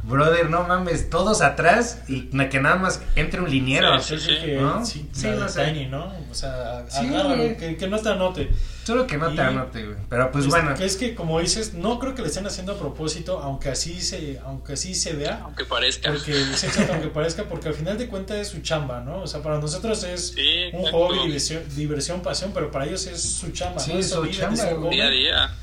brother, 0.07 0.49
no 0.49 0.62
mames, 0.64 1.11
todos 1.11 1.42
atrás 1.42 2.03
y 2.09 2.29
que 2.49 2.61
nada 2.61 2.77
más 2.77 3.03
entre 3.16 3.40
un 3.40 3.51
liniero. 3.51 4.01
Sí, 4.01 4.19
sí, 4.19 4.31
sí, 4.40 4.53
¿no? 4.53 4.85
sí, 4.85 5.09
sí 5.12 5.29
no 5.29 5.49
sé. 5.49 5.87
¿no? 5.87 6.12
O 6.31 6.35
sea, 6.35 6.87
agárralo, 6.92 7.57
que, 7.57 7.77
que, 7.77 7.88
no 7.88 7.99
te 7.99 8.09
anote. 8.09 8.51
Solo 8.85 9.07
que 9.07 9.16
no 9.16 9.35
te 9.35 9.40
anote, 9.40 9.85
güey. 9.85 9.97
Pero 10.09 10.31
pues 10.31 10.47
bueno. 10.47 10.75
Que 10.75 10.85
es 10.85 10.97
que 10.97 11.14
como 11.14 11.40
dices, 11.40 11.75
no 11.75 11.99
creo 11.99 12.14
que 12.14 12.23
le 12.23 12.29
estén 12.29 12.47
haciendo 12.47 12.73
a 12.73 12.79
propósito, 12.79 13.40
aunque 13.40 13.69
así 13.69 14.01
se, 14.01 14.38
aunque 14.45 14.75
así 14.75 14.95
se 14.95 15.14
vea. 15.14 15.40
Aunque 15.42 15.64
parezca. 15.64 16.12
Porque, 16.12 16.35
aunque 16.92 17.09
parezca, 17.09 17.45
porque 17.45 17.69
al 17.69 17.75
final 17.75 17.99
de 17.99 18.07
cuentas 18.07 18.38
es 18.38 18.49
su 18.49 18.61
chamba, 18.61 19.01
¿no? 19.01 19.23
O 19.23 19.27
sea, 19.27 19.42
para 19.42 19.59
nosotros 19.59 20.05
es 20.05 20.35
un 20.73 20.85
hobby, 20.92 21.19
diversión, 21.27 21.62
diversión, 21.75 22.23
pasión, 22.23 22.53
pero 22.55 22.71
para 22.71 22.87
ellos 22.87 23.07
es 23.07 23.21
su 23.21 23.51
chamba, 23.51 23.81
sí, 23.81 23.92
¿no? 23.92 23.99
Es 23.99 24.11
su 24.11 24.27
chamba, 24.27 24.88
día 24.88 25.07
a 25.07 25.11
día. 25.11 25.55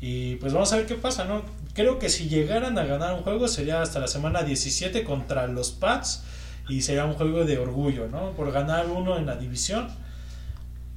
Y 0.00 0.36
pues 0.36 0.52
vamos 0.52 0.72
a 0.72 0.76
ver 0.76 0.86
qué 0.86 0.94
pasa, 0.94 1.24
¿no? 1.24 1.42
Creo 1.74 1.98
que 1.98 2.08
si 2.08 2.28
llegaran 2.28 2.78
a 2.78 2.84
ganar 2.84 3.14
un 3.14 3.22
juego 3.22 3.48
sería 3.48 3.82
hasta 3.82 3.98
la 3.98 4.06
semana 4.06 4.42
17 4.42 5.04
contra 5.04 5.46
los 5.48 5.72
Pats 5.72 6.22
y 6.68 6.82
sería 6.82 7.04
un 7.04 7.14
juego 7.14 7.44
de 7.44 7.58
orgullo, 7.58 8.08
¿no? 8.08 8.30
Por 8.32 8.52
ganar 8.52 8.86
uno 8.86 9.18
en 9.18 9.26
la 9.26 9.36
división. 9.36 9.88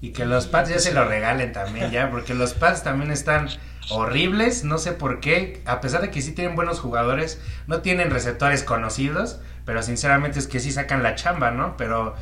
Y 0.02 0.12
que 0.12 0.26
los 0.26 0.46
Pats 0.46 0.70
ya 0.70 0.80
se 0.80 0.94
lo 0.94 1.06
regalen 1.06 1.52
también, 1.52 1.90
ya, 1.92 2.10
porque 2.12 2.36
los 2.36 2.54
Pats 2.54 2.84
también 2.84 3.12
están 3.12 3.50
horribles, 3.90 4.64
no 4.64 4.78
sé 4.78 4.92
por 4.92 5.20
qué, 5.20 5.62
a 5.66 5.82
pesar 5.82 6.02
de 6.02 6.12
que 6.12 6.22
sí 6.22 6.34
tienen 6.34 6.56
buenos 6.56 6.80
jugadores, 6.80 7.40
no 7.66 7.82
tienen 7.82 8.12
receptores 8.12 8.64
conocidos, 8.64 9.40
pero 9.66 9.82
sinceramente 9.82 10.38
es 10.40 10.48
que 10.48 10.60
sí 10.60 10.72
sacan 10.72 11.02
la 11.02 11.16
chamba, 11.16 11.52
¿no? 11.52 11.76
Pero 11.78 12.16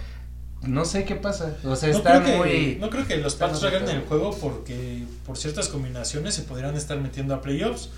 no 0.61 0.85
sé 0.85 1.05
qué 1.05 1.15
pasa. 1.15 1.57
O 1.63 1.75
sea, 1.75 1.91
no 1.91 2.01
creo 2.01 2.23
que, 2.23 2.37
muy. 2.37 2.77
No 2.79 2.89
creo 2.89 3.05
que 3.05 3.17
los 3.17 3.35
Pats 3.35 3.63
hagan 3.63 3.87
el 3.89 4.01
juego 4.01 4.35
porque 4.37 5.03
por 5.25 5.37
ciertas 5.37 5.67
combinaciones 5.67 6.33
se 6.35 6.43
podrían 6.43 6.75
estar 6.75 6.97
metiendo 6.99 7.35
a 7.35 7.41
playoffs. 7.41 7.89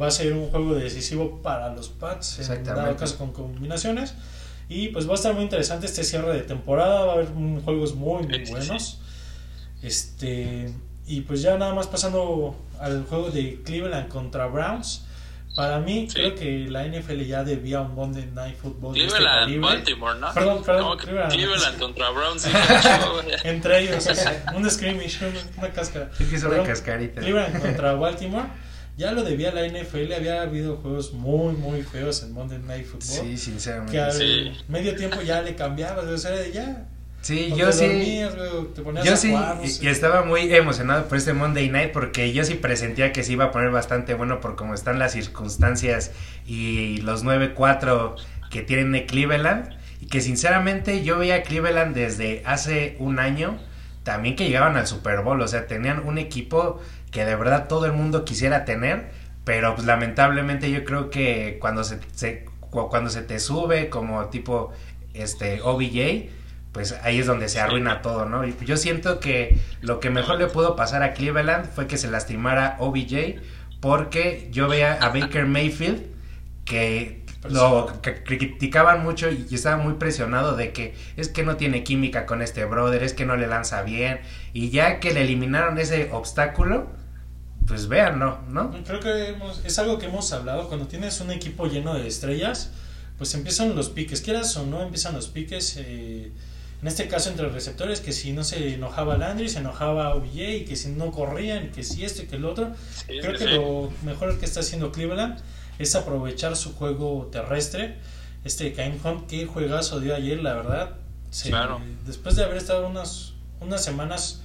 Va 0.00 0.06
a 0.06 0.10
ser 0.10 0.32
un 0.32 0.48
juego 0.50 0.74
decisivo 0.74 1.40
para 1.42 1.74
los 1.74 1.88
Pats, 1.88 2.48
en 2.48 2.64
dado 2.64 2.96
caso 2.96 3.18
con 3.18 3.32
combinaciones. 3.32 4.14
Y 4.68 4.88
pues 4.88 5.06
va 5.06 5.12
a 5.12 5.14
estar 5.16 5.34
muy 5.34 5.42
interesante 5.42 5.86
este 5.86 6.02
cierre 6.02 6.32
de 6.32 6.42
temporada. 6.42 7.04
Va 7.04 7.12
a 7.12 7.14
haber 7.16 7.28
juegos 7.64 7.94
muy, 7.94 8.26
muy 8.26 8.44
buenos. 8.44 8.98
Este. 9.82 10.72
Y 11.06 11.22
pues 11.22 11.42
ya 11.42 11.58
nada 11.58 11.74
más 11.74 11.88
pasando 11.88 12.56
al 12.78 13.04
juego 13.04 13.30
de 13.30 13.60
Cleveland 13.64 14.08
contra 14.08 14.46
Browns. 14.46 15.04
Para 15.54 15.80
mí, 15.80 16.08
creo 16.10 16.34
que 16.34 16.66
la 16.70 16.86
NFL 16.86 17.20
ya 17.24 17.44
debía 17.44 17.82
un 17.82 17.94
Monday 17.94 18.26
Night 18.34 18.56
Football. 18.56 18.94
Cleveland, 18.94 19.50
este 19.50 19.60
Baltimore, 19.60 20.18
¿no? 20.18 20.32
Perdón, 20.32 20.64
perdón. 20.64 20.96
Cleveland, 20.96 21.32
Cleveland 21.32 21.78
contra 21.78 22.10
Browns. 22.10 22.48
Entre 23.44 23.80
ellos, 23.80 24.08
un 24.54 24.70
scrimmage, 24.70 25.18
una 25.58 25.70
cáscara. 25.70 26.10
una 26.46 26.62
cascarita. 26.62 27.20
Cleveland 27.20 27.60
contra 27.60 27.92
Baltimore. 27.92 28.46
Ya 28.96 29.12
lo 29.12 29.24
debía 29.24 29.52
la 29.52 29.66
NFL, 29.66 30.12
había 30.12 30.42
habido 30.42 30.76
juegos 30.76 31.12
muy, 31.12 31.54
muy 31.54 31.82
feos 31.82 32.22
en 32.22 32.32
Monday 32.32 32.58
Night 32.58 32.86
Football. 32.86 33.26
Sí, 33.26 33.38
sinceramente. 33.38 33.92
Que 33.92 34.00
al 34.00 34.12
sí. 34.12 34.52
medio 34.68 34.94
tiempo 34.94 35.22
ya 35.22 35.40
le 35.40 35.54
cambiabas, 35.54 36.04
o 36.04 36.18
sea, 36.18 36.46
ya 36.48 36.86
Sí, 37.22 37.52
yo 37.56 37.70
sí. 37.70 38.20
yo 39.04 39.16
sí, 39.16 39.32
y, 39.80 39.86
estaba 39.86 40.24
muy 40.24 40.52
emocionado 40.52 41.06
por 41.06 41.18
este 41.18 41.32
Monday 41.32 41.68
Night 41.70 41.92
porque 41.92 42.32
yo 42.32 42.44
sí 42.44 42.54
presentía 42.54 43.12
que 43.12 43.22
se 43.22 43.32
iba 43.32 43.44
a 43.44 43.50
poner 43.52 43.70
bastante 43.70 44.14
bueno 44.14 44.40
por 44.40 44.56
cómo 44.56 44.74
están 44.74 44.98
las 44.98 45.12
circunstancias 45.12 46.10
y 46.46 46.96
los 47.02 47.24
9-4 47.24 48.16
que 48.50 48.62
tienen 48.62 48.90
de 48.90 49.06
Cleveland. 49.06 49.70
y 50.00 50.06
que 50.06 50.20
sinceramente 50.20 51.04
yo 51.04 51.16
veía 51.16 51.36
a 51.36 51.42
Cleveland 51.42 51.94
desde 51.94 52.42
hace 52.44 52.96
un 52.98 53.20
año 53.20 53.56
también 54.02 54.34
que 54.34 54.48
llegaban 54.48 54.76
al 54.76 54.88
Super 54.88 55.20
Bowl, 55.20 55.40
o 55.40 55.46
sea, 55.46 55.68
tenían 55.68 56.04
un 56.04 56.18
equipo 56.18 56.80
que 57.12 57.24
de 57.24 57.36
verdad 57.36 57.68
todo 57.68 57.86
el 57.86 57.92
mundo 57.92 58.24
quisiera 58.24 58.64
tener, 58.64 59.12
pero 59.44 59.76
pues 59.76 59.86
lamentablemente 59.86 60.72
yo 60.72 60.84
creo 60.84 61.10
que 61.10 61.58
cuando 61.60 61.84
se, 61.84 62.00
cuando 62.70 63.10
se 63.10 63.22
te 63.22 63.38
sube 63.38 63.88
como 63.88 64.26
tipo 64.30 64.72
este 65.14 65.60
OBJ, 65.60 66.30
pues 66.72 66.98
ahí 67.02 67.18
es 67.18 67.26
donde 67.26 67.48
se 67.48 67.60
arruina 67.60 68.00
todo, 68.00 68.24
¿no? 68.24 68.44
Yo 68.46 68.76
siento 68.76 69.20
que 69.20 69.58
lo 69.82 70.00
que 70.00 70.08
mejor 70.10 70.38
le 70.38 70.46
pudo 70.46 70.74
pasar 70.74 71.02
a 71.02 71.12
Cleveland 71.12 71.70
fue 71.70 71.86
que 71.86 71.98
se 71.98 72.10
lastimara 72.10 72.76
OBJ 72.80 73.40
porque 73.80 74.48
yo 74.50 74.68
veía 74.68 74.94
a 74.94 75.10
Baker 75.10 75.46
Mayfield 75.46 76.02
que 76.64 77.22
lo 77.48 77.92
criticaban 78.24 79.02
mucho 79.02 79.28
y 79.30 79.46
estaba 79.52 79.76
muy 79.76 79.94
presionado 79.94 80.56
de 80.56 80.72
que 80.72 80.94
es 81.16 81.28
que 81.28 81.42
no 81.42 81.56
tiene 81.56 81.82
química 81.82 82.24
con 82.24 82.40
este 82.40 82.64
brother, 82.64 83.02
es 83.02 83.12
que 83.12 83.26
no 83.26 83.36
le 83.36 83.48
lanza 83.48 83.82
bien 83.82 84.20
y 84.52 84.70
ya 84.70 85.00
que 85.00 85.12
le 85.12 85.22
eliminaron 85.22 85.78
ese 85.78 86.08
obstáculo, 86.12 86.88
pues 87.66 87.88
vean, 87.88 88.18
¿no? 88.18 88.40
¿no? 88.48 88.70
Creo 88.84 89.00
que 89.00 89.36
es 89.64 89.78
algo 89.78 89.98
que 89.98 90.06
hemos 90.06 90.32
hablado, 90.32 90.68
cuando 90.68 90.86
tienes 90.86 91.20
un 91.20 91.30
equipo 91.30 91.66
lleno 91.66 91.94
de 91.94 92.06
estrellas, 92.06 92.70
pues 93.18 93.34
empiezan 93.34 93.74
los 93.76 93.88
piques, 93.88 94.20
quieras 94.20 94.56
o 94.56 94.66
no, 94.66 94.82
empiezan 94.82 95.14
los 95.14 95.28
piques. 95.28 95.76
Eh, 95.78 96.32
en 96.80 96.88
este 96.88 97.06
caso 97.06 97.30
entre 97.30 97.48
receptores, 97.48 98.00
que 98.00 98.12
si 98.12 98.32
no 98.32 98.42
se 98.42 98.74
enojaba 98.74 99.16
Landry, 99.16 99.48
se 99.48 99.60
enojaba 99.60 100.14
OBJ, 100.16 100.36
y 100.36 100.64
que 100.64 100.74
si 100.74 100.88
no 100.88 101.12
corrían, 101.12 101.70
que 101.70 101.84
si 101.84 102.04
esto 102.04 102.22
y 102.22 102.26
que 102.26 102.36
el 102.36 102.44
otro. 102.44 102.72
Creo 103.06 103.38
que 103.38 103.44
lo 103.44 103.92
mejor 104.02 104.36
que 104.40 104.44
está 104.44 104.60
haciendo 104.60 104.90
Cleveland 104.90 105.38
es 105.78 105.94
aprovechar 105.94 106.56
su 106.56 106.74
juego 106.74 107.28
terrestre. 107.30 107.98
Este 108.44 108.72
Kaim 108.72 108.98
Hunt, 109.04 109.28
qué 109.28 109.46
juegazo 109.46 110.00
dio 110.00 110.16
ayer, 110.16 110.40
la 110.40 110.54
verdad. 110.54 110.96
Después 112.04 112.34
de 112.34 112.42
haber 112.42 112.56
estado 112.56 112.88
unas, 112.88 113.34
unas 113.60 113.84
semanas 113.84 114.42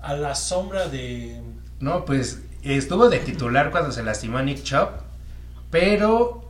a 0.00 0.14
la 0.14 0.36
sombra 0.36 0.88
de... 0.88 1.42
No, 1.80 2.04
pues 2.04 2.42
estuvo 2.62 3.08
de 3.08 3.18
titular 3.18 3.70
cuando 3.70 3.92
se 3.92 4.02
lastimó 4.02 4.40
Nick 4.42 4.62
Chubb, 4.62 4.88
pero 5.70 6.46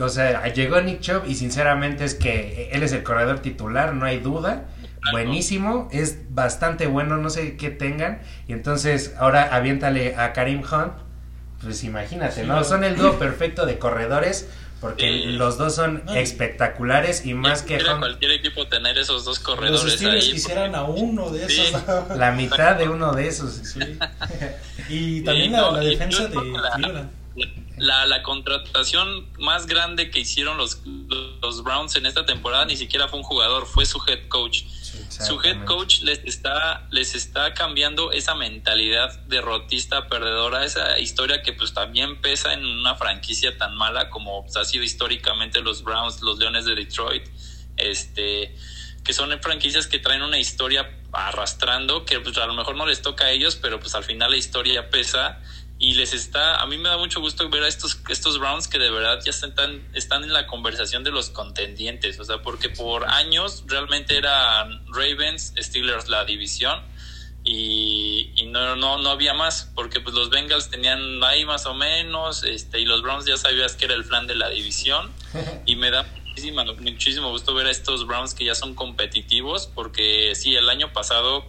o 0.00 0.08
sea, 0.08 0.46
llegó 0.52 0.80
Nick 0.80 1.00
Chubb 1.00 1.24
y 1.26 1.34
sinceramente 1.34 2.04
es 2.04 2.14
que 2.14 2.70
él 2.72 2.82
es 2.82 2.92
el 2.92 3.02
corredor 3.02 3.40
titular, 3.40 3.94
no 3.94 4.06
hay 4.06 4.20
duda. 4.20 4.66
Buenísimo, 5.10 5.88
es 5.90 6.32
bastante 6.32 6.86
bueno, 6.86 7.16
no 7.16 7.28
sé 7.28 7.56
qué 7.56 7.70
tengan. 7.70 8.20
Y 8.46 8.52
entonces 8.52 9.14
ahora 9.18 9.54
aviéntale 9.54 10.14
a 10.14 10.32
Karim 10.32 10.60
Hunt. 10.60 10.92
Pues 11.60 11.82
imagínate, 11.82 12.44
¿no? 12.44 12.62
Son 12.62 12.84
el 12.84 12.96
dúo 12.96 13.18
perfecto 13.18 13.66
de 13.66 13.78
corredores 13.78 14.48
porque 14.82 15.26
los 15.26 15.58
dos 15.58 15.76
son 15.76 16.02
espectaculares 16.12 17.24
y 17.24 17.34
más 17.34 17.62
que 17.62 17.76
Hunt, 17.76 18.00
cualquier 18.00 18.32
equipo 18.32 18.66
tener 18.66 18.98
esos 18.98 19.24
dos 19.24 19.38
corredores 19.38 19.84
los 19.84 20.02
ahí. 20.02 20.32
quisieran 20.32 20.74
a 20.74 20.82
uno 20.82 21.30
de 21.30 21.46
esos. 21.46 21.72
La 22.16 22.32
mitad 22.32 22.74
de 22.74 22.88
uno 22.88 23.12
de 23.12 23.28
esos. 23.28 23.76
y 24.88 25.22
también 25.22 25.52
la, 25.52 25.78
defensa 25.78 26.26
de 26.26 26.36
Cleveland 26.36 27.10
la, 27.78 28.06
la, 28.06 28.22
contratación 28.22 29.28
más 29.38 29.66
grande 29.66 30.10
que 30.10 30.20
hicieron 30.20 30.58
los, 30.58 30.82
los 31.40 31.62
Browns 31.62 31.96
en 31.96 32.06
esta 32.06 32.26
temporada 32.26 32.64
ni 32.64 32.76
siquiera 32.76 33.08
fue 33.08 33.20
un 33.20 33.24
jugador, 33.24 33.66
fue 33.66 33.86
su 33.86 34.00
head 34.08 34.28
coach. 34.28 34.64
Su 35.12 35.40
head 35.42 35.64
coach 35.64 36.00
les 36.02 36.20
está, 36.24 36.86
les 36.90 37.14
está 37.14 37.54
cambiando 37.54 38.12
esa 38.12 38.34
mentalidad 38.34 39.18
derrotista, 39.26 40.08
perdedora, 40.08 40.64
esa 40.64 40.98
historia 40.98 41.42
que 41.42 41.52
pues 41.52 41.74
también 41.74 42.20
pesa 42.20 42.52
en 42.54 42.64
una 42.64 42.94
franquicia 42.96 43.56
tan 43.58 43.76
mala 43.76 44.10
como 44.10 44.42
pues, 44.44 44.56
ha 44.56 44.64
sido 44.64 44.84
históricamente 44.84 45.60
los 45.60 45.82
Browns, 45.82 46.22
los 46.22 46.38
Leones 46.38 46.64
de 46.64 46.74
Detroit, 46.74 47.28
este 47.76 48.54
que 49.04 49.12
son 49.12 49.36
franquicias 49.42 49.88
que 49.88 49.98
traen 49.98 50.22
una 50.22 50.38
historia 50.38 50.88
arrastrando, 51.12 52.04
que 52.04 52.20
pues 52.20 52.38
a 52.38 52.46
lo 52.46 52.54
mejor 52.54 52.76
no 52.76 52.86
les 52.86 53.02
toca 53.02 53.24
a 53.24 53.30
ellos, 53.30 53.56
pero 53.56 53.80
pues 53.80 53.94
al 53.94 54.04
final 54.04 54.30
la 54.30 54.36
historia 54.36 54.90
pesa 54.90 55.40
y 55.82 55.94
les 55.94 56.12
está, 56.12 56.62
a 56.62 56.66
mí 56.66 56.78
me 56.78 56.88
da 56.88 56.96
mucho 56.96 57.20
gusto 57.20 57.50
ver 57.50 57.64
a 57.64 57.66
estos, 57.66 57.98
estos 58.08 58.38
Browns 58.38 58.68
que 58.68 58.78
de 58.78 58.88
verdad 58.88 59.18
ya 59.24 59.30
están, 59.30 59.84
están 59.94 60.22
en 60.22 60.32
la 60.32 60.46
conversación 60.46 61.02
de 61.02 61.10
los 61.10 61.30
contendientes, 61.30 62.20
o 62.20 62.24
sea, 62.24 62.40
porque 62.40 62.68
por 62.68 63.04
años 63.10 63.64
realmente 63.66 64.16
eran 64.16 64.86
Ravens, 64.86 65.52
Steelers 65.58 66.08
la 66.08 66.24
división 66.24 66.80
y, 67.42 68.30
y 68.36 68.46
no, 68.46 68.76
no, 68.76 68.98
no 68.98 69.10
había 69.10 69.34
más, 69.34 69.72
porque 69.74 69.98
pues 69.98 70.14
los 70.14 70.30
Bengals 70.30 70.70
tenían 70.70 71.20
ahí 71.24 71.44
más 71.44 71.66
o 71.66 71.74
menos, 71.74 72.44
este, 72.44 72.78
y 72.78 72.84
los 72.84 73.02
Browns 73.02 73.24
ya 73.24 73.36
sabías 73.36 73.74
que 73.74 73.86
era 73.86 73.94
el 73.94 74.04
plan 74.04 74.28
de 74.28 74.36
la 74.36 74.50
división 74.50 75.10
y 75.66 75.74
me 75.74 75.90
da 75.90 76.04
muchísimo, 76.28 76.62
muchísimo 76.78 77.30
gusto 77.30 77.54
ver 77.54 77.66
a 77.66 77.72
estos 77.72 78.06
Browns 78.06 78.34
que 78.34 78.44
ya 78.44 78.54
son 78.54 78.76
competitivos, 78.76 79.66
porque 79.66 80.36
sí, 80.36 80.54
el 80.54 80.68
año 80.68 80.92
pasado, 80.92 81.44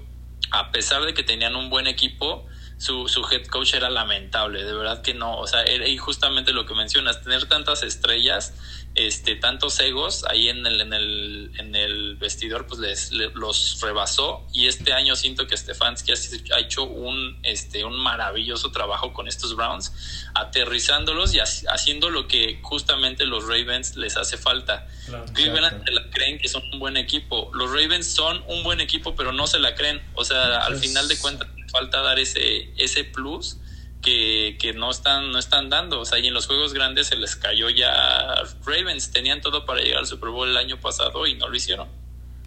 a 0.49 0.71
pesar 0.71 1.03
de 1.05 1.13
que 1.13 1.21
tenían 1.21 1.55
un 1.55 1.69
buen 1.69 1.85
equipo, 1.85 2.47
su, 2.83 3.07
su 3.07 3.25
head 3.31 3.45
coach 3.45 3.75
era 3.75 3.89
lamentable, 3.89 4.65
de 4.65 4.73
verdad 4.73 5.01
que 5.01 5.13
no, 5.13 5.37
o 5.37 5.47
sea, 5.47 5.63
y 5.87 5.97
justamente 5.97 6.51
lo 6.51 6.65
que 6.65 6.73
mencionas, 6.73 7.21
tener 7.21 7.45
tantas 7.45 7.81
estrellas, 7.81 8.53
este, 8.95 9.35
tantos 9.35 9.79
egos 9.79 10.23
ahí 10.29 10.49
en 10.49 10.65
el, 10.65 10.81
en 10.81 10.93
el, 10.93 11.51
en 11.57 11.75
el 11.75 12.15
vestidor, 12.15 12.67
pues 12.67 12.79
les, 12.79 13.11
los 13.11 13.79
rebasó, 13.81 14.45
y 14.53 14.67
este 14.67 14.93
año 14.93 15.15
siento 15.15 15.47
que 15.47 15.57
Stefanski 15.57 16.11
ha 16.11 16.59
hecho 16.59 16.83
un, 16.83 17.39
este, 17.43 17.83
un 17.85 17.97
maravilloso 17.97 18.71
trabajo 18.71 19.13
con 19.13 19.27
estos 19.27 19.55
Browns, 19.55 19.91
aterrizándolos 20.35 21.33
y 21.33 21.39
haciendo 21.39 22.09
lo 22.09 22.27
que 22.27 22.59
justamente 22.61 23.25
los 23.25 23.47
Ravens 23.47 23.95
les 23.95 24.15
hace 24.15 24.37
falta. 24.37 24.87
Cleveland 25.33 25.83
se 25.85 25.91
la 25.91 26.09
creen 26.11 26.37
que 26.37 26.47
son 26.47 26.63
un 26.71 26.79
buen 26.79 26.97
equipo, 26.97 27.49
los 27.53 27.71
Ravens 27.71 28.07
son 28.07 28.43
un 28.47 28.63
buen 28.63 28.79
equipo, 28.79 29.15
pero 29.15 29.31
no 29.31 29.47
se 29.47 29.59
la 29.59 29.73
creen, 29.73 30.01
o 30.13 30.23
sea, 30.23 30.65
al 30.65 30.77
final 30.77 31.07
de 31.07 31.17
cuentas 31.17 31.47
falta 31.71 32.01
dar 32.03 32.19
ese, 32.19 32.71
ese 32.77 33.03
plus 33.03 33.57
que, 34.03 34.57
que, 34.59 34.73
no 34.73 34.91
están 34.91 35.31
no 35.31 35.39
están 35.39 35.69
dando. 35.69 36.01
O 36.01 36.05
sea, 36.05 36.19
y 36.19 36.27
en 36.27 36.33
los 36.33 36.45
juegos 36.45 36.73
grandes 36.73 37.07
se 37.07 37.15
les 37.15 37.35
cayó 37.35 37.69
ya 37.69 38.35
Ravens. 38.65 39.11
Tenían 39.11 39.41
todo 39.41 39.65
para 39.65 39.81
llegar 39.81 39.99
al 39.99 40.07
Super 40.07 40.29
Bowl 40.29 40.47
el 40.47 40.57
año 40.57 40.79
pasado 40.79 41.25
y 41.25 41.35
no 41.35 41.49
lo 41.49 41.55
hicieron. 41.55 41.87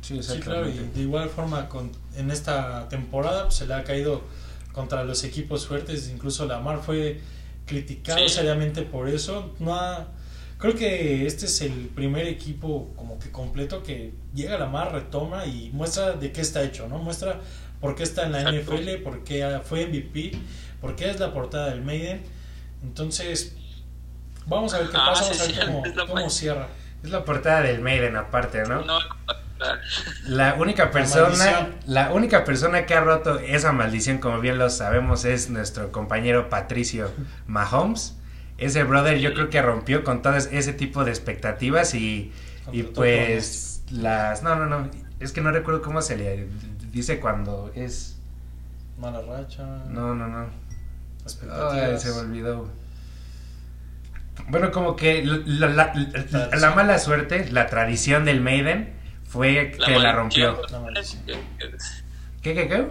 Sí, 0.02 0.20
claro. 0.40 0.68
Y 0.68 0.78
de 0.94 1.00
igual 1.00 1.28
forma, 1.28 1.68
con, 1.68 1.90
en 2.16 2.30
esta 2.30 2.88
temporada 2.88 3.44
pues, 3.44 3.56
se 3.56 3.66
le 3.66 3.74
ha 3.74 3.82
caído 3.82 4.22
contra 4.72 5.02
los 5.02 5.24
equipos 5.24 5.66
fuertes. 5.66 6.08
Incluso 6.08 6.46
la 6.46 6.60
Mar 6.60 6.80
fue 6.84 7.20
criticado 7.66 8.28
seriamente 8.28 8.82
por 8.82 9.08
eso. 9.08 9.54
No 9.58 10.06
creo 10.58 10.74
que 10.74 11.26
este 11.26 11.46
es 11.46 11.60
el 11.60 11.88
primer 11.88 12.26
equipo 12.26 12.92
como 12.96 13.18
que 13.18 13.30
completo 13.30 13.82
que 13.82 14.12
llega 14.34 14.54
a 14.54 14.58
la 14.58 14.66
Mar, 14.66 14.92
retoma 14.92 15.46
y 15.46 15.70
muestra 15.72 16.12
de 16.12 16.32
qué 16.32 16.40
está 16.40 16.62
hecho, 16.62 16.88
¿no? 16.88 16.98
Muestra 16.98 17.40
por 17.80 17.94
qué 17.94 18.04
está 18.04 18.26
en 18.26 18.32
la 18.32 18.50
NFL, 18.50 19.02
por 19.02 19.22
qué 19.24 19.60
fue 19.64 19.86
MVP, 19.86 20.32
por 20.80 20.96
qué 20.96 21.10
es 21.10 21.20
la 21.20 21.32
portada 21.32 21.70
del 21.70 21.82
Maiden. 21.82 22.22
Entonces, 22.82 23.56
vamos 24.46 24.74
a 24.74 24.78
ver 24.78 24.90
qué 24.90 24.96
ah, 24.96 25.12
pasa, 25.12 25.24
vamos 25.24 25.40
a 25.40 25.82
ver 25.82 26.06
cómo, 26.06 26.30
cierra. 26.30 26.68
Es 27.02 27.10
la 27.10 27.24
portada 27.24 27.62
del 27.62 27.80
Maiden 27.80 28.16
aparte, 28.16 28.64
¿no? 28.64 28.82
La 30.26 30.54
única 30.54 30.90
persona, 30.90 31.70
la, 31.86 32.12
única 32.12 32.44
persona 32.44 32.84
que 32.84 32.94
ha 32.94 33.00
roto 33.00 33.38
esa 33.38 33.72
maldición, 33.72 34.18
como 34.18 34.40
bien 34.40 34.58
lo 34.58 34.68
sabemos, 34.68 35.24
es 35.24 35.48
nuestro 35.48 35.92
compañero 35.92 36.50
Patricio 36.50 37.10
Mahomes. 37.46 38.16
Ese 38.58 38.84
brother 38.84 39.18
yo 39.18 39.34
creo 39.34 39.50
que 39.50 39.60
rompió 39.62 40.04
con 40.04 40.22
todo 40.22 40.36
ese 40.36 40.72
tipo 40.72 41.04
de 41.04 41.10
expectativas 41.10 41.94
y, 41.94 42.32
y 42.72 42.82
pues 42.82 43.82
las... 43.90 44.42
No, 44.42 44.56
no, 44.56 44.66
no, 44.66 44.90
es 45.20 45.32
que 45.32 45.40
no 45.40 45.50
recuerdo 45.50 45.82
cómo 45.82 46.02
se 46.02 46.16
le 46.16 46.48
dice 46.92 47.20
cuando 47.20 47.70
es... 47.74 48.16
Mala 48.98 49.20
racha. 49.22 49.62
No, 49.88 50.14
no, 50.14 50.26
no. 50.26 50.46
Ay, 51.72 51.98
se 51.98 52.10
me 52.10 52.18
olvidó. 52.18 52.70
Bueno, 54.48 54.70
como 54.70 54.96
que 54.96 55.24
la, 55.24 55.92
la, 56.52 56.70
mala 56.74 56.98
suerte, 56.98 57.50
la 57.50 57.66
tradición 57.66 58.24
del 58.24 58.40
Maiden 58.40 58.94
fue 59.26 59.72
que 59.72 59.98
la 59.98 60.12
rompió. 60.12 60.60
¿Qué, 62.42 62.54
qué, 62.54 62.68
qué? 62.68 62.86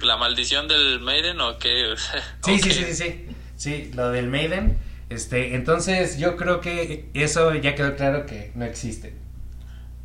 ¿La 0.00 0.16
maldición 0.16 0.66
del 0.66 1.00
Maiden 1.00 1.40
o 1.40 1.58
qué? 1.58 1.94
sí, 2.44 2.58
sí, 2.58 2.72
sí, 2.72 2.94
sí, 2.94 3.26
sí. 3.56 3.90
lo 3.94 4.10
del 4.10 4.28
Maiden. 4.28 4.78
Este, 5.08 5.54
entonces 5.54 6.18
yo 6.18 6.36
creo 6.36 6.60
que 6.60 7.08
eso 7.14 7.54
ya 7.54 7.74
quedó 7.74 7.94
claro 7.94 8.26
que 8.26 8.50
no 8.54 8.64
existe. 8.64 9.14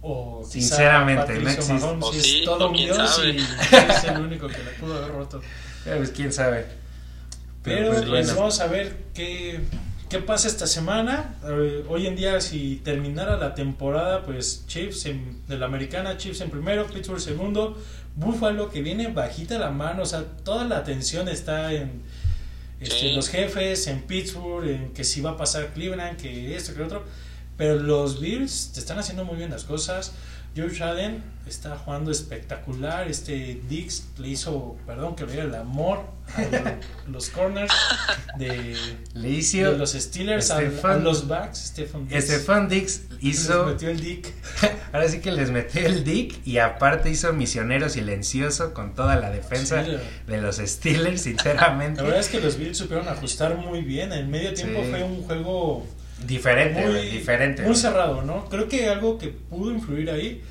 O 0.02 0.44
Sinceramente, 0.48 1.40
no 1.40 1.50
existe. 1.50 1.86
O 1.86 2.14
es 2.14 2.44
todo 2.44 2.70
un 2.70 2.78
dios 2.78 3.22
y 3.24 3.38
es 3.38 4.04
el 4.04 4.20
único 4.20 4.48
que 4.48 4.58
le 4.60 4.72
pudo 4.72 4.98
haber 4.98 5.12
roto. 5.12 5.42
Pues 5.84 6.12
quién 6.12 6.32
sabe. 6.32 6.68
Pero, 7.64 7.92
pues, 7.92 8.06
pues 8.06 8.36
vamos 8.36 8.60
a 8.60 8.68
ver 8.68 8.98
qué, 9.14 9.60
qué 10.10 10.20
pasa 10.20 10.48
esta 10.48 10.66
semana. 10.66 11.36
Eh, 11.48 11.86
hoy 11.88 12.08
en 12.08 12.16
día, 12.16 12.42
si 12.42 12.78
terminara 12.84 13.38
la 13.38 13.54
temporada, 13.54 14.24
pues 14.24 14.66
Chiefs 14.68 15.06
en, 15.06 15.42
de 15.48 15.58
la 15.58 15.68
americana, 15.68 16.18
Chiefs 16.18 16.42
en 16.42 16.50
primero, 16.50 16.88
Pittsburgh 16.88 17.22
segundo, 17.22 17.78
Buffalo 18.16 18.70
que 18.70 18.82
viene 18.82 19.08
bajita 19.08 19.60
la 19.60 19.70
mano, 19.70 20.04
o 20.04 20.06
sea, 20.06 20.24
toda 20.44 20.66
la 20.66 20.78
atención 20.78 21.30
está 21.30 21.72
en 21.72 22.02
este, 22.82 23.14
los 23.14 23.30
jefes, 23.30 23.86
en 23.88 24.02
Pittsburgh, 24.02 24.68
en 24.68 24.94
que 24.94 25.04
si 25.04 25.22
va 25.22 25.32
a 25.32 25.38
pasar 25.38 25.72
Cleveland, 25.74 26.18
que 26.20 26.56
esto, 26.56 26.74
que 26.74 26.82
otro 26.82 27.04
Pero 27.56 27.76
los 27.76 28.20
Bills 28.20 28.72
te 28.74 28.80
están 28.80 28.98
haciendo 28.98 29.24
muy 29.24 29.38
bien 29.38 29.52
las 29.52 29.66
cosas. 29.66 30.14
George 30.54 30.84
Allen 30.84 31.24
está 31.48 31.78
jugando 31.78 32.12
espectacular. 32.12 33.08
Este 33.08 33.62
Dix 33.70 34.08
le 34.18 34.30
hizo, 34.30 34.78
perdón 34.86 35.16
que 35.16 35.26
le 35.26 35.32
diga 35.32 35.44
el 35.46 35.56
amor 35.56 36.06
a 36.36 36.76
los 37.10 37.30
corners 37.30 37.72
de, 38.38 38.76
le 39.14 39.30
hizo 39.30 39.72
de 39.72 39.78
los 39.78 39.92
Steelers 39.94 40.52
a, 40.52 40.62
los 40.96 41.28
backs. 41.28 41.58
Stefan 41.68 42.08
Dix. 42.08 42.16
Estefan 42.24 42.70
Dix 42.70 43.02
hizo. 43.22 43.66
Les 43.66 43.74
metió 43.74 43.90
el 43.90 44.00
Dick. 44.02 44.34
Ahora 44.94 45.08
sí 45.08 45.20
que 45.20 45.32
les 45.32 45.52
metió 45.52 45.86
el 45.86 46.04
dick 46.04 46.46
y 46.46 46.58
aparte 46.58 47.10
hizo 47.10 47.32
misionero 47.32 47.88
silencioso 47.88 48.74
con 48.74 48.94
toda 48.94 49.16
la 49.16 49.32
defensa 49.32 49.86
Sí. 49.86 49.92
de 50.28 50.42
los 50.42 50.58
Steelers, 50.58 51.22
sinceramente. 51.22 52.02
La 52.02 52.04
verdad 52.04 52.20
es 52.20 52.28
que 52.28 52.42
los 52.42 52.58
Bills 52.58 52.78
supieron 52.78 53.08
ajustar 53.08 53.56
muy 53.56 53.82
bien. 53.82 54.12
En 54.12 54.30
medio 54.30 54.54
tiempo 54.54 54.82
Sí. 54.84 54.90
fue 54.90 55.04
un 55.04 55.24
juego 55.24 55.88
Diferente, 56.26 56.88
muy, 56.88 57.02
diferente. 57.10 57.64
muy 57.64 57.76
cerrado, 57.76 58.22
¿no? 58.22 58.46
Creo 58.46 58.68
que 58.68 58.90
algo 58.90 59.18
que 59.18 59.30
pudo 59.30 59.72
influir 59.72 60.10
ahí, 60.12 60.42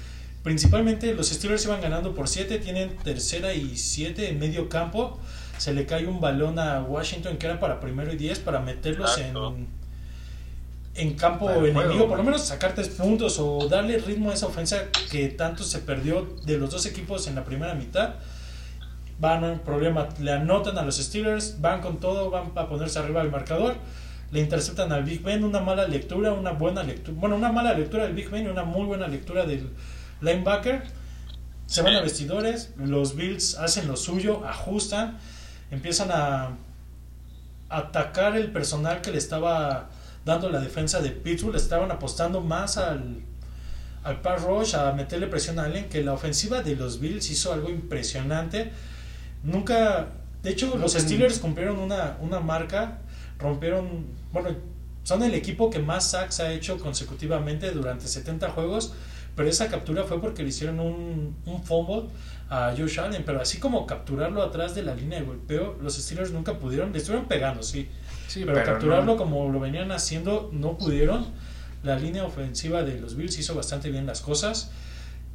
principalmente 0.42 1.14
los 1.14 1.28
Steelers 1.28 1.64
iban 1.64 1.80
ganando 1.80 2.14
por 2.14 2.28
7, 2.28 2.58
tienen 2.58 2.96
tercera 2.98 3.52
y 3.54 3.76
7 3.76 4.28
en 4.28 4.38
medio 4.38 4.68
campo. 4.68 5.20
Se 5.58 5.72
le 5.74 5.86
cae 5.86 6.06
un 6.06 6.20
balón 6.20 6.58
a 6.58 6.82
Washington 6.82 7.36
que 7.36 7.46
era 7.46 7.60
para 7.60 7.80
primero 7.80 8.12
y 8.12 8.16
10 8.16 8.38
para 8.40 8.60
meterlos 8.60 9.16
Exacto. 9.18 9.48
en, 9.48 9.68
en 10.94 11.14
campo 11.14 11.50
enemigo, 11.50 11.82
juego, 11.82 12.08
por 12.08 12.18
lo 12.18 12.24
menos 12.24 12.42
sacar 12.42 12.74
tres 12.74 12.88
puntos 12.88 13.38
o 13.38 13.68
darle 13.68 13.98
ritmo 13.98 14.30
a 14.30 14.34
esa 14.34 14.46
ofensa 14.46 14.86
que 15.10 15.28
tanto 15.28 15.62
se 15.62 15.78
perdió 15.80 16.26
de 16.44 16.58
los 16.58 16.70
dos 16.70 16.86
equipos 16.86 17.26
en 17.26 17.34
la 17.34 17.44
primera 17.44 17.74
mitad. 17.74 18.14
Van, 19.18 19.42
no 19.42 19.48
hay 19.48 19.56
problema, 19.56 20.08
le 20.18 20.32
anotan 20.32 20.78
a 20.78 20.82
los 20.82 20.96
Steelers, 20.96 21.60
van 21.60 21.82
con 21.82 22.00
todo, 22.00 22.30
van 22.30 22.52
a 22.54 22.66
ponerse 22.68 22.98
arriba 22.98 23.20
del 23.22 23.30
marcador, 23.30 23.76
le 24.32 24.40
interceptan 24.40 24.92
al 24.92 25.04
Big 25.04 25.22
Ben, 25.22 25.42
una 25.44 25.60
mala 25.60 25.88
lectura, 25.88 26.32
una 26.32 26.52
buena 26.52 26.82
lectura, 26.82 27.16
bueno, 27.18 27.36
una 27.36 27.50
mala 27.50 27.74
lectura 27.74 28.04
del 28.04 28.14
Big 28.14 28.30
Ben 28.30 28.44
y 28.44 28.48
una 28.48 28.64
muy 28.64 28.86
buena 28.86 29.08
lectura 29.08 29.44
del 29.44 29.68
linebacker. 30.20 30.82
Se 31.66 31.82
van 31.82 31.94
a 31.94 32.00
vestidores, 32.00 32.72
los 32.76 33.14
Bills 33.14 33.56
hacen 33.56 33.86
lo 33.86 33.96
suyo, 33.96 34.44
ajustan, 34.44 35.18
empiezan 35.70 36.10
a 36.12 36.56
atacar 37.68 38.36
el 38.36 38.50
personal 38.50 39.00
que 39.00 39.12
le 39.12 39.18
estaba 39.18 39.88
dando 40.24 40.50
la 40.50 40.60
defensa 40.60 41.00
de 41.00 41.10
Pittsburgh, 41.10 41.54
le 41.54 41.60
estaban 41.60 41.90
apostando 41.90 42.40
más 42.40 42.76
al, 42.76 43.22
al 44.02 44.20
pass 44.20 44.42
rush, 44.42 44.74
a 44.74 44.92
meterle 44.92 45.26
presión 45.28 45.58
a 45.58 45.64
Allen, 45.64 45.88
que 45.88 46.02
la 46.02 46.12
ofensiva 46.12 46.62
de 46.62 46.76
los 46.76 47.00
Bills 47.00 47.30
hizo 47.30 47.52
algo 47.52 47.70
impresionante. 47.70 48.72
Nunca, 49.42 50.08
de 50.42 50.50
hecho, 50.50 50.76
los 50.76 50.92
Steelers 50.92 51.38
cumplieron 51.38 51.78
una, 51.78 52.16
una 52.20 52.40
marca, 52.40 52.98
rompieron, 53.40 54.06
bueno, 54.32 54.50
son 55.02 55.22
el 55.22 55.34
equipo 55.34 55.70
que 55.70 55.78
más 55.78 56.10
sacks 56.10 56.40
ha 56.40 56.52
hecho 56.52 56.78
consecutivamente 56.78 57.70
durante 57.72 58.06
70 58.06 58.50
juegos, 58.50 58.92
pero 59.34 59.48
esa 59.48 59.68
captura 59.68 60.04
fue 60.04 60.20
porque 60.20 60.42
le 60.42 60.50
hicieron 60.50 60.80
un, 60.80 61.36
un 61.46 61.62
fumble 61.64 62.10
a 62.50 62.74
Josh 62.76 62.98
Allen, 63.00 63.22
pero 63.24 63.40
así 63.40 63.58
como 63.58 63.86
capturarlo 63.86 64.42
atrás 64.42 64.74
de 64.74 64.82
la 64.82 64.94
línea 64.94 65.20
de 65.20 65.24
golpeo, 65.24 65.76
los 65.80 65.94
Steelers 65.96 66.32
nunca 66.32 66.54
pudieron, 66.58 66.92
le 66.92 66.98
estuvieron 66.98 67.26
pegando, 67.28 67.62
sí, 67.62 67.88
Sí, 68.28 68.44
pero, 68.44 68.62
capturarlo 68.64 69.12
no- 69.12 69.16
como 69.16 69.48
lo 69.50 69.58
venían 69.60 69.90
haciendo 69.92 70.50
no 70.52 70.76
pudieron. 70.78 71.26
La 71.82 71.98
línea 71.98 72.24
ofensiva 72.24 72.82
de 72.82 73.00
los 73.00 73.16
Bills 73.16 73.38
hizo 73.38 73.54
bastante 73.54 73.90
bien 73.90 74.04
las 74.06 74.20
cosas. 74.20 74.70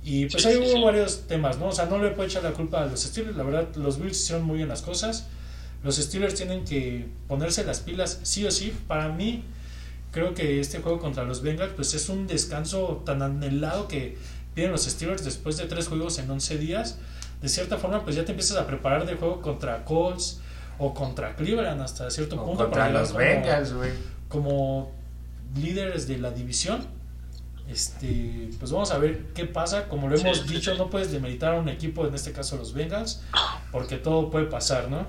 Y 0.03 0.27
pues 0.27 0.43
Sí, 0.43 0.49
ahí 0.49 0.55
sí, 0.55 0.59
hubo 0.61 0.77
sí. 0.77 0.83
varios 0.83 1.21
temas, 1.27 1.57
¿no? 1.57 1.67
O 1.69 1.71
sea, 1.71 1.85
no 1.87 1.97
le 1.97 2.11
puedo 2.11 2.29
echar 2.29 2.43
la 2.43 2.51
culpa 2.51 2.83
a 2.83 2.85
los 2.85 3.01
Steelers. 3.01 3.35
La 3.35 3.43
verdad, 3.43 3.67
los 3.75 3.99
Bills 3.99 4.21
hicieron 4.21 4.45
muy 4.45 4.57
bien 4.57 4.69
las 4.69 4.81
cosas. 4.83 5.27
Los 5.85 5.97
Steelers 5.97 6.33
tienen 6.35 6.65
que 6.65 7.05
ponerse 7.27 7.63
las 7.63 7.79
pilas 7.79 8.19
sí 8.23 8.43
o 8.45 8.51
sí. 8.51 8.75
Para 8.87 9.07
mí, 9.09 9.43
creo 10.11 10.33
que 10.33 10.59
este 10.59 10.79
juego 10.79 10.99
contra 10.99 11.23
los 11.23 11.41
Bengals 11.43 11.73
pues 11.75 11.93
es 11.93 12.09
un 12.09 12.25
descanso 12.27 13.03
tan 13.05 13.21
anhelado 13.21 13.87
que 13.87 14.17
piden 14.55 14.71
los 14.71 14.83
Steelers 14.85 15.23
después 15.23 15.57
de 15.57 15.65
tres 15.65 15.87
juegos 15.87 16.17
en 16.19 16.29
11 16.29 16.57
días. 16.57 16.97
De 17.41 17.47
cierta 17.49 17.77
forma, 17.77 18.03
pues 18.03 18.15
ya 18.15 18.25
te 18.25 18.31
empiezas 18.31 18.57
a 18.57 18.65
preparar 18.65 19.05
de 19.05 19.13
juego 19.15 19.41
contra 19.41 19.85
Colts 19.85 20.39
o 20.79 20.93
contra 20.93 21.35
Cleveland 21.35 21.79
hasta 21.81 22.09
cierto 22.09 22.35
o 22.41 22.45
punto. 22.45 22.63
contra 22.63 22.85
para 22.87 22.99
los 22.99 23.09
como- 23.09 23.19
Bengals, 23.19 23.73
güey. 23.73 23.91
como 24.27 24.91
líderes 25.55 26.07
de 26.07 26.17
la 26.17 26.31
división. 26.31 26.85
Este, 27.69 28.49
pues 28.59 28.71
vamos 28.71 28.91
a 28.91 28.97
ver 28.97 29.27
qué 29.33 29.45
pasa. 29.45 29.87
Como 29.87 30.07
lo 30.07 30.17
hemos 30.17 30.39
sí, 30.39 30.47
dicho, 30.47 30.71
sí. 30.71 30.77
no 30.77 30.89
puedes 30.89 31.11
demeritar 31.11 31.53
a 31.55 31.59
un 31.59 31.69
equipo, 31.69 32.07
en 32.07 32.13
este 32.13 32.31
caso 32.31 32.57
los 32.57 32.73
Bengals, 32.73 33.21
porque 33.71 33.97
todo 33.97 34.29
puede 34.29 34.45
pasar, 34.45 34.89
¿no? 34.89 35.05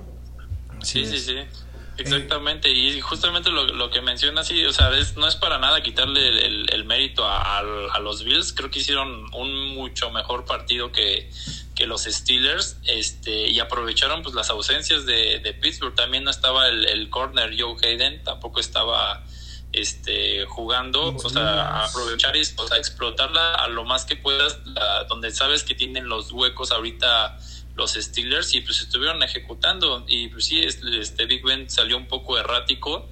Así 0.80 1.04
Sí, 1.04 1.10
sí, 1.10 1.16
es. 1.16 1.24
sí. 1.52 1.62
Exactamente, 1.98 2.68
y 2.70 3.00
justamente 3.00 3.48
lo, 3.50 3.64
lo 3.64 3.88
que 3.90 4.02
menciona, 4.02 4.44
sí, 4.44 4.62
o 4.66 4.72
sea, 4.72 4.90
es- 4.98 5.16
no 5.16 5.26
es 5.26 5.34
para 5.36 5.58
nada 5.58 5.82
quitarle 5.82 6.28
el, 6.28 6.38
el- 6.40 6.70
el 6.70 6.84
mérito 6.84 7.24
a, 7.26 7.62
los 8.00 8.22
Bills, 8.22 8.52
creo 8.52 8.70
que 8.70 8.80
hicieron 8.80 9.24
un 9.34 9.68
mucho 9.74 10.10
mejor 10.10 10.44
partido 10.44 10.92
que, 10.92 11.30
que 11.74 11.86
los 11.86 12.02
Steelers, 12.04 12.76
este, 12.84 13.48
y 13.48 13.58
aprovecharon 13.60 14.22
pues 14.22 14.34
las 14.34 14.50
ausencias 14.50 15.06
de, 15.06 15.38
de 15.38 15.54
Pittsburgh, 15.54 15.94
también 15.94 16.24
no 16.24 16.30
estaba 16.30 16.68
el, 16.68 16.84
el 16.84 17.08
corner 17.08 17.54
Joe 17.58 17.76
Hayden, 17.82 18.22
tampoco 18.22 18.60
estaba 18.60 19.24
este 19.72 20.44
jugando, 20.46 21.14
o 21.16 21.30
sea, 21.30 21.84
aprovechar 21.84 22.36
y 22.36 22.42
o 22.56 22.68
sea, 22.68 22.76
explotarla 22.76 23.54
a 23.54 23.68
lo 23.68 23.84
más 23.84 24.04
que 24.04 24.16
puedas, 24.16 24.58
la- 24.64 25.04
donde 25.04 25.30
sabes 25.30 25.64
que 25.64 25.74
tienen 25.74 26.08
los 26.08 26.30
huecos 26.30 26.72
ahorita 26.72 27.38
los 27.76 27.92
Steelers 27.94 28.54
y 28.54 28.60
pues 28.62 28.80
estuvieron 28.80 29.22
ejecutando. 29.22 30.04
Y 30.08 30.28
pues 30.28 30.46
sí 30.46 30.60
este 30.60 31.26
Big 31.26 31.42
Ben 31.44 31.68
salió 31.70 31.96
un 31.96 32.06
poco 32.06 32.38
errático. 32.38 33.08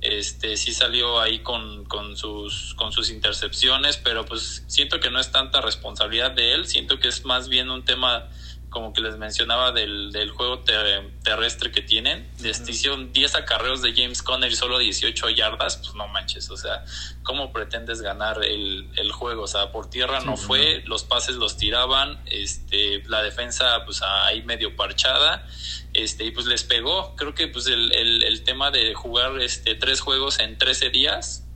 Este 0.00 0.56
sí 0.56 0.72
salió 0.72 1.20
ahí 1.20 1.40
con, 1.40 1.84
con 1.86 2.16
sus 2.16 2.74
con 2.74 2.92
sus 2.92 3.08
intercepciones 3.08 3.96
pero 3.96 4.26
pues 4.26 4.62
siento 4.66 5.00
que 5.00 5.10
no 5.10 5.18
es 5.18 5.32
tanta 5.32 5.60
responsabilidad 5.60 6.30
de 6.30 6.52
él. 6.54 6.66
Siento 6.66 6.98
que 6.98 7.08
es 7.08 7.24
más 7.24 7.48
bien 7.48 7.70
un 7.70 7.84
tema 7.84 8.28
como 8.74 8.92
que 8.92 9.00
les 9.00 9.16
mencionaba 9.16 9.70
del, 9.72 10.10
del 10.12 10.30
juego 10.32 10.58
ter- 10.58 11.10
terrestre 11.22 11.70
que 11.70 11.80
tienen 11.80 12.28
este, 12.42 12.72
hicieron 12.72 13.12
10 13.12 13.36
acarreos 13.36 13.80
de 13.82 13.94
James 13.94 14.20
Conner 14.22 14.50
y 14.50 14.56
solo 14.56 14.78
18 14.78 15.30
yardas 15.30 15.76
pues 15.76 15.94
no 15.94 16.08
manches 16.08 16.50
o 16.50 16.56
sea 16.56 16.84
cómo 17.22 17.52
pretendes 17.52 18.02
ganar 18.02 18.42
el, 18.44 18.90
el 18.96 19.12
juego 19.12 19.44
o 19.44 19.46
sea 19.46 19.70
por 19.70 19.88
tierra 19.88 20.20
Sí, 20.20 20.26
no 20.26 20.32
no. 20.32 20.36
fue 20.36 20.82
los 20.86 21.04
pases 21.04 21.36
los 21.36 21.56
tiraban, 21.56 22.20
este, 22.26 23.02
la 23.06 23.22
defensa 23.22 23.84
pues 23.84 24.02
ahí 24.02 24.42
medio 24.42 24.74
parchada, 24.74 25.46
este, 25.92 26.24
y 26.24 26.30
pues 26.32 26.46
les 26.46 26.64
pegó. 26.64 27.14
Creo 27.16 27.34
que 27.34 27.46
pues 27.48 27.66
el, 27.68 27.92
el, 27.94 28.24
el 28.24 28.42
tema 28.42 28.70
de 28.72 28.92
jugar 28.94 29.40
este 29.40 29.76
tres 29.76 30.00
juegos 30.00 30.40
en 30.40 30.58
13 30.58 30.90
días, 30.90 31.46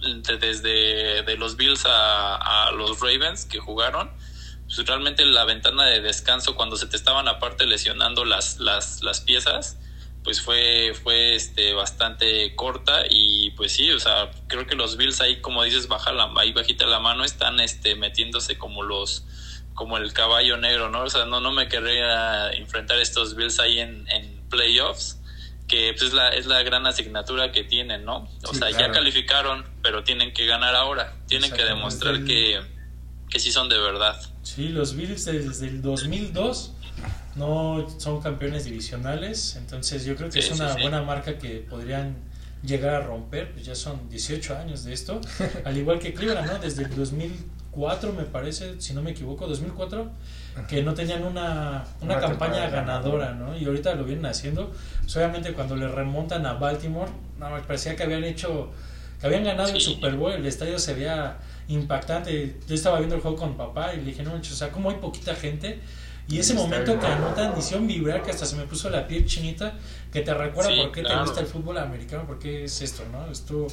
de- 0.00 0.38
desde 0.38 1.22
de 1.22 1.36
los 1.36 1.56
Bills 1.56 1.84
a, 1.86 2.36
a 2.68 2.72
los 2.72 3.00
Ravens 3.00 3.44
que 3.44 3.58
jugaron, 3.58 4.10
pues 4.74 4.86
realmente 4.86 5.24
la 5.24 5.44
ventana 5.44 5.86
de 5.86 6.00
descanso 6.00 6.54
cuando 6.54 6.76
se 6.76 6.86
te 6.86 6.96
estaban 6.96 7.26
aparte 7.26 7.66
lesionando 7.66 8.24
las, 8.24 8.58
las, 8.60 9.02
las 9.02 9.20
piezas, 9.20 9.78
pues 10.24 10.40
fue 10.42 10.92
fue 11.02 11.34
este 11.34 11.72
bastante 11.72 12.54
corta 12.54 13.04
y 13.08 13.50
pues 13.52 13.72
sí, 13.72 13.90
o 13.92 13.98
sea, 13.98 14.30
creo 14.46 14.66
que 14.66 14.74
los 14.76 14.96
Bills 14.96 15.20
ahí 15.20 15.40
como 15.40 15.62
dices 15.64 15.88
baja 15.88 16.12
la 16.12 16.30
ahí 16.36 16.52
bajita 16.52 16.86
la 16.86 17.00
mano 17.00 17.24
están 17.24 17.60
este 17.60 17.94
metiéndose 17.94 18.58
como 18.58 18.82
los 18.82 19.24
como 19.74 19.96
el 19.96 20.12
caballo 20.12 20.56
negro, 20.56 20.90
¿no? 20.90 21.02
O 21.04 21.08
sea, 21.10 21.24
no 21.24 21.40
no 21.40 21.52
me 21.52 21.68
querría 21.68 22.50
enfrentar 22.50 22.98
estos 22.98 23.36
Bills 23.36 23.58
ahí 23.60 23.78
en, 23.78 24.06
en 24.10 24.46
playoffs 24.50 25.18
que 25.68 25.92
pues 25.92 26.02
es 26.08 26.12
la 26.12 26.30
es 26.30 26.46
la 26.46 26.62
gran 26.62 26.86
asignatura 26.86 27.52
que 27.52 27.62
tienen, 27.64 28.04
¿no? 28.04 28.28
O 28.42 28.52
Sí, 28.52 28.58
sea, 28.58 28.68
claro. 28.68 28.86
ya 28.86 28.92
calificaron, 28.92 29.66
pero 29.82 30.02
tienen 30.04 30.32
que 30.34 30.46
ganar 30.46 30.74
ahora, 30.74 31.14
tienen 31.26 31.52
que 31.52 31.64
demostrar 31.64 32.24
que 32.24 32.60
que 33.30 33.38
sí 33.38 33.52
son 33.52 33.68
de 33.68 33.78
verdad. 33.78 34.18
Sí, 34.54 34.70
los 34.70 34.96
Bills 34.96 35.26
desde 35.26 35.66
el 35.66 35.82
2002 35.82 36.72
no 37.36 37.86
son 37.98 38.20
campeones 38.22 38.64
divisionales, 38.64 39.56
entonces 39.56 40.04
yo 40.04 40.16
creo 40.16 40.30
que 40.30 40.40
Sí, 40.40 40.48
es 40.50 40.58
una 40.58 40.70
sí, 40.70 40.76
sí. 40.76 40.82
buena 40.82 41.02
marca 41.02 41.36
que 41.38 41.66
podrían 41.68 42.16
llegar 42.62 42.94
a 42.94 43.00
romper, 43.00 43.52
pues 43.52 43.66
ya 43.66 43.74
son 43.74 44.08
18 44.08 44.56
años 44.56 44.84
de 44.84 44.94
esto, 44.94 45.20
al 45.64 45.76
igual 45.76 45.98
que 45.98 46.14
Cleveland, 46.14 46.50
¿no? 46.50 46.58
Desde 46.58 46.84
el 46.84 46.94
2004 46.96 48.12
me 48.14 48.24
parece, 48.24 48.80
si 48.80 48.94
no 48.94 49.02
me 49.02 49.10
equivoco, 49.10 49.46
2004, 49.46 50.10
que 50.66 50.82
no 50.82 50.94
tenían 50.94 51.24
una, 51.24 51.84
una, 52.00 52.16
Una 52.16 52.20
campaña 52.20 52.70
ganadora, 52.70 53.34
¿no? 53.34 53.56
Y 53.56 53.66
ahorita 53.66 53.94
lo 53.96 54.04
vienen 54.04 54.26
haciendo, 54.26 54.72
pues 55.02 55.14
obviamente 55.18 55.52
cuando 55.52 55.76
le 55.76 55.88
remontan 55.88 56.46
a 56.46 56.54
Baltimore, 56.54 57.10
no, 57.38 57.50
me 57.50 57.60
parecía 57.60 57.94
que 57.94 58.02
habían 58.02 58.24
hecho, 58.24 58.70
que 59.20 59.26
habían 59.26 59.44
ganado 59.44 59.68
el. 59.68 59.80
Super 59.80 60.16
Bowl, 60.16 60.32
el 60.32 60.46
estadio 60.46 60.78
se 60.78 60.94
veía 60.94 61.36
impactante. 61.68 62.56
Yo 62.66 62.74
estaba 62.74 62.98
viendo 62.98 63.14
el 63.14 63.20
juego 63.20 63.36
con 63.36 63.56
papá 63.56 63.94
y 63.94 63.98
le 63.98 64.04
dije, 64.04 64.22
no, 64.22 64.34
o 64.34 64.42
sea, 64.42 64.70
como 64.70 64.90
hay 64.90 64.96
poquita 64.96 65.34
gente. 65.34 65.80
Y 66.30 66.38
ese 66.38 66.52
momento 66.52 66.92
bien. 66.92 67.00
que 67.00 67.06
anotan, 67.06 67.58
hicieron 67.58 67.86
vibrar, 67.86 68.22
que 68.22 68.30
hasta 68.30 68.44
se 68.44 68.56
me 68.56 68.64
puso 68.64 68.90
la 68.90 69.06
piel 69.06 69.24
chinita, 69.24 69.78
que 70.12 70.20
te 70.20 70.34
recuerda 70.34 70.70
Sí, 70.70 70.80
por 70.80 70.92
qué 70.92 71.02
te 71.02 71.16
gusta 71.20 71.40
el 71.40 71.46
fútbol 71.46 71.78
americano, 71.78 72.26
por 72.26 72.38
qué 72.38 72.64
es 72.64 72.82
esto, 72.82 73.02
¿no? 73.10 73.30
Estuvo 73.30 73.68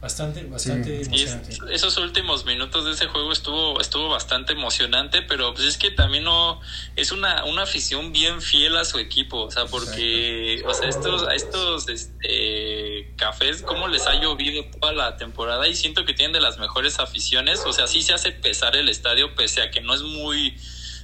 bastante, 0.00 0.44
bastante 0.44 1.02
emocionante. 1.02 1.58
esos 1.72 1.96
últimos 1.98 2.44
minutos 2.44 2.84
de 2.84 2.92
ese 2.92 3.06
juego 3.06 3.32
estuvo, 3.32 3.80
estuvo 3.80 4.08
bastante 4.08 4.52
emocionante, 4.52 5.22
pero 5.22 5.54
pues 5.54 5.66
es 5.66 5.78
que 5.78 5.90
también 5.90 6.24
no, 6.24 6.60
es 6.96 7.12
una, 7.12 7.44
una 7.44 7.62
afición 7.62 8.12
bien 8.12 8.40
fiel 8.40 8.76
a 8.76 8.84
su 8.84 8.98
equipo, 8.98 9.42
o 9.42 9.50
sea, 9.50 9.66
porque, 9.66 10.62
o 10.66 10.74
sea, 10.74 10.88
estos, 10.88 11.26
a 11.26 11.34
estos 11.34 11.88
este, 11.88 13.14
cafés, 13.16 13.62
cómo 13.62 13.88
les 13.88 14.06
ha 14.06 14.14
llovido 14.20 14.64
toda 14.80 14.92
la 14.92 15.16
temporada 15.16 15.66
y 15.66 15.74
siento 15.74 16.04
que 16.04 16.14
tienen 16.14 16.32
de 16.32 16.40
las 16.40 16.58
mejores 16.58 16.98
aficiones, 16.98 17.64
o 17.66 17.72
sea, 17.72 17.86
sí 17.86 18.02
se 18.02 18.12
hace 18.12 18.32
pesar 18.32 18.76
el 18.76 18.88
estadio, 18.88 19.34
pese 19.34 19.62
a 19.62 19.70
que 19.70 19.80
no 19.80 19.94
es 19.94 20.02
muy, 20.02 20.56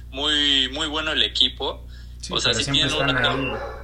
muy, 0.09 0.69
muy 0.69 0.87
bueno 0.87 1.11
el 1.11 1.23
equipo. 1.23 1.85
o 2.29 2.39
sea, 2.39 2.53
sí 2.53 2.71
tienen 2.71 2.93
una... 2.93 3.82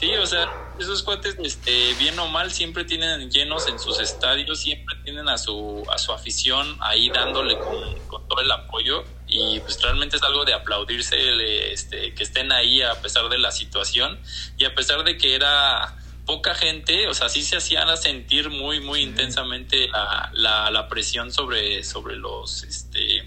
Sí, 0.00 0.12
o 0.16 0.26
sea, 0.26 0.50
esos 0.78 1.02
cuates, 1.02 1.36
este, 1.42 1.94
bien 1.94 2.18
o 2.18 2.26
mal, 2.26 2.50
siempre 2.50 2.84
tienen 2.84 3.30
llenos 3.30 3.68
en 3.68 3.78
sus 3.78 4.00
estadios, 4.00 4.60
siempre 4.60 4.96
tienen 5.04 5.28
a 5.28 5.38
su, 5.38 5.84
a 5.90 5.98
su 5.98 6.12
afición 6.12 6.76
ahí 6.80 7.10
dándole 7.10 7.56
con, 7.58 8.28
todo 8.28 8.40
el 8.40 8.50
apoyo. 8.50 9.04
Y 9.26 9.60
pues 9.60 9.80
realmente 9.80 10.16
es 10.16 10.22
algo 10.22 10.44
de 10.44 10.52
aplaudirse 10.52 11.72
este, 11.72 12.14
que 12.14 12.22
estén 12.22 12.52
ahí 12.52 12.82
a 12.82 13.00
pesar 13.00 13.28
de 13.28 13.38
la 13.38 13.52
situación. 13.52 14.18
Y 14.58 14.64
a 14.64 14.74
pesar 14.74 15.04
de 15.04 15.16
que 15.16 15.34
era 15.34 15.96
poca 16.26 16.54
gente, 16.54 17.06
o 17.06 17.14
sea, 17.14 17.28
sí 17.28 17.42
se 17.42 17.56
hacían 17.56 17.96
sentir 17.96 18.50
muy, 18.50 18.80
muy 18.80 19.00
intensamente 19.00 19.88
la, 19.88 20.30
la, 20.32 20.70
la 20.70 20.88
presión 20.88 21.32
sobre, 21.32 21.84
sobre 21.84 22.16
los, 22.16 22.64
este, 22.64 23.23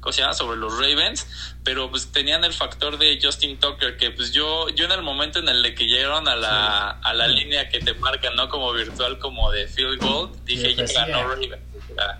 ¿cómo 0.00 0.12
se 0.12 0.22
llama? 0.22 0.34
Sobre 0.34 0.56
los 0.56 0.72
Ravens, 0.78 1.26
pero 1.64 1.90
pues 1.90 2.12
tenían 2.12 2.44
el 2.44 2.52
factor 2.52 2.98
de 2.98 3.18
Justin 3.22 3.58
Tucker, 3.58 3.96
que 3.96 4.10
pues 4.10 4.32
yo, 4.32 4.68
yo 4.70 4.84
en 4.84 4.92
el 4.92 5.02
momento 5.02 5.38
en 5.38 5.48
el 5.48 5.74
que 5.74 5.86
llegaron 5.86 6.28
a 6.28 6.36
la, 6.36 6.90
a 6.90 7.14
la 7.14 7.28
línea 7.28 7.68
que 7.68 7.80
te 7.80 7.94
marcan, 7.94 8.36
¿no? 8.36 8.48
Como 8.48 8.72
virtual, 8.72 9.18
como 9.18 9.50
de 9.50 9.66
field 9.66 10.00
goal, 10.00 10.30
dije, 10.44 10.74
ya 10.74 11.06
ganó 11.06 11.28
Ravens. 11.28 11.58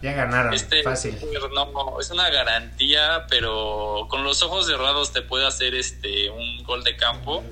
Ya 0.02 0.12
ganaron, 0.12 0.54
este, 0.54 0.82
fácil. 0.82 1.18
No, 1.54 2.00
es 2.00 2.10
una 2.10 2.30
garantía, 2.30 3.26
pero 3.28 4.06
con 4.08 4.24
los 4.24 4.42
ojos 4.42 4.66
cerrados 4.66 5.12
te 5.12 5.22
puede 5.22 5.46
hacer 5.46 5.74
este 5.74 6.30
un 6.30 6.62
gol 6.64 6.82
de 6.82 6.96
campo 6.96 7.44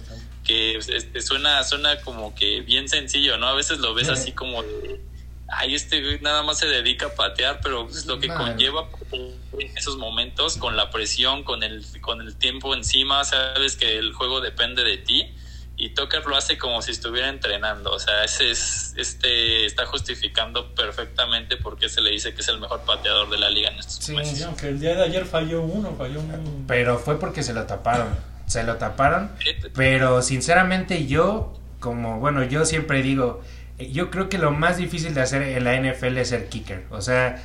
que 0.43 0.77
este, 0.77 1.21
suena 1.21 1.63
suena 1.65 2.01
como 2.01 2.35
que 2.35 2.61
bien 2.61 2.89
sencillo, 2.89 3.37
¿no? 3.39 3.49
A 3.49 3.55
veces 3.55 3.79
lo 3.79 3.95
ves 3.95 4.09
así 4.09 4.33
como 4.33 4.63
de 4.63 5.01
ay, 5.49 5.75
este 5.75 6.03
güey 6.03 6.21
nada 6.21 6.43
más 6.43 6.59
se 6.59 6.67
dedica 6.67 7.07
a 7.07 7.15
patear, 7.15 7.61
pero 7.63 7.89
es 7.89 8.07
lo 8.07 8.19
que 8.19 8.29
conlleva 8.29 8.89
en 9.13 9.77
esos 9.77 9.97
momentos 9.97 10.57
con 10.57 10.77
la 10.77 10.91
presión, 10.91 11.45
con 11.45 11.63
el, 11.63 11.85
con 12.01 12.21
el 12.21 12.37
tiempo 12.37 12.75
encima, 12.75 13.25
sabes 13.25 13.77
que 13.77 13.99
el 13.99 14.13
juego 14.13 14.41
depende 14.41 14.85
de 14.85 14.99
ti 14.99 15.35
y 15.77 15.91
Tucker 15.91 16.25
lo 16.27 16.37
hace 16.37 16.57
como 16.57 16.83
si 16.83 16.93
estuviera 16.93 17.29
entrenando, 17.29 17.93
o 17.93 17.99
sea, 17.99 18.23
ese 18.25 18.51
es, 18.51 18.95
este 18.97 19.67
está 19.67 19.87
justificando 19.87 20.73
perfectamente 20.75 21.57
por 21.57 21.77
qué 21.77 21.89
se 21.89 22.01
le 22.01 22.11
dice 22.11 22.33
que 22.33 22.43
es 22.43 22.49
el 22.49 22.61
mejor 22.61 22.83
pateador 22.83 23.29
de 23.29 23.39
la 23.39 23.51
liga 23.51 23.71
en 23.71 23.79
estos 23.79 23.97
sí, 23.97 24.17
Sí, 24.25 24.43
aunque 24.45 24.69
el 24.69 24.79
día 24.79 24.95
de 24.95 25.03
ayer 25.03 25.25
falló 25.25 25.63
uno, 25.63 25.95
falló 25.97 26.21
uno. 26.21 26.39
Pero 26.69 26.99
fue 26.99 27.19
porque 27.19 27.43
se 27.43 27.53
lo 27.53 27.65
taparon, 27.67 28.09
se 28.47 28.63
lo 28.63 28.77
taparon, 28.77 29.33
pero 29.75 30.23
sinceramente 30.23 31.07
yo, 31.07 31.59
como, 31.81 32.21
bueno, 32.21 32.45
yo 32.45 32.65
siempre 32.65 33.03
digo, 33.03 33.43
yo 33.79 34.11
creo 34.11 34.29
que 34.29 34.39
lo 34.39 34.51
más 34.51 34.77
difícil 34.77 35.15
de 35.15 35.23
hacer 35.23 35.43
en 35.43 35.65
la 35.65 35.77
NFL 35.77 36.17
es 36.19 36.29
ser 36.29 36.49
kicker. 36.49 36.85
O 36.91 37.01
sea, 37.01 37.43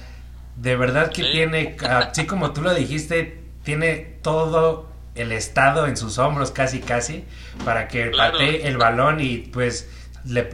de 0.55 0.75
verdad 0.75 1.11
que 1.11 1.23
tiene, 1.23 1.75
así 1.81 2.25
como 2.25 2.51
tú 2.51 2.61
lo 2.61 2.73
dijiste, 2.73 3.39
tiene 3.63 4.17
todo 4.21 4.89
el 5.15 5.31
estado 5.31 5.87
en 5.87 5.97
sus 5.97 6.17
hombros 6.17 6.51
casi 6.51 6.79
casi 6.79 7.25
para 7.65 7.87
que 7.87 8.11
patee 8.15 8.67
el 8.67 8.77
balón 8.77 9.19
y 9.19 9.37
pues 9.37 9.89
le, 10.23 10.47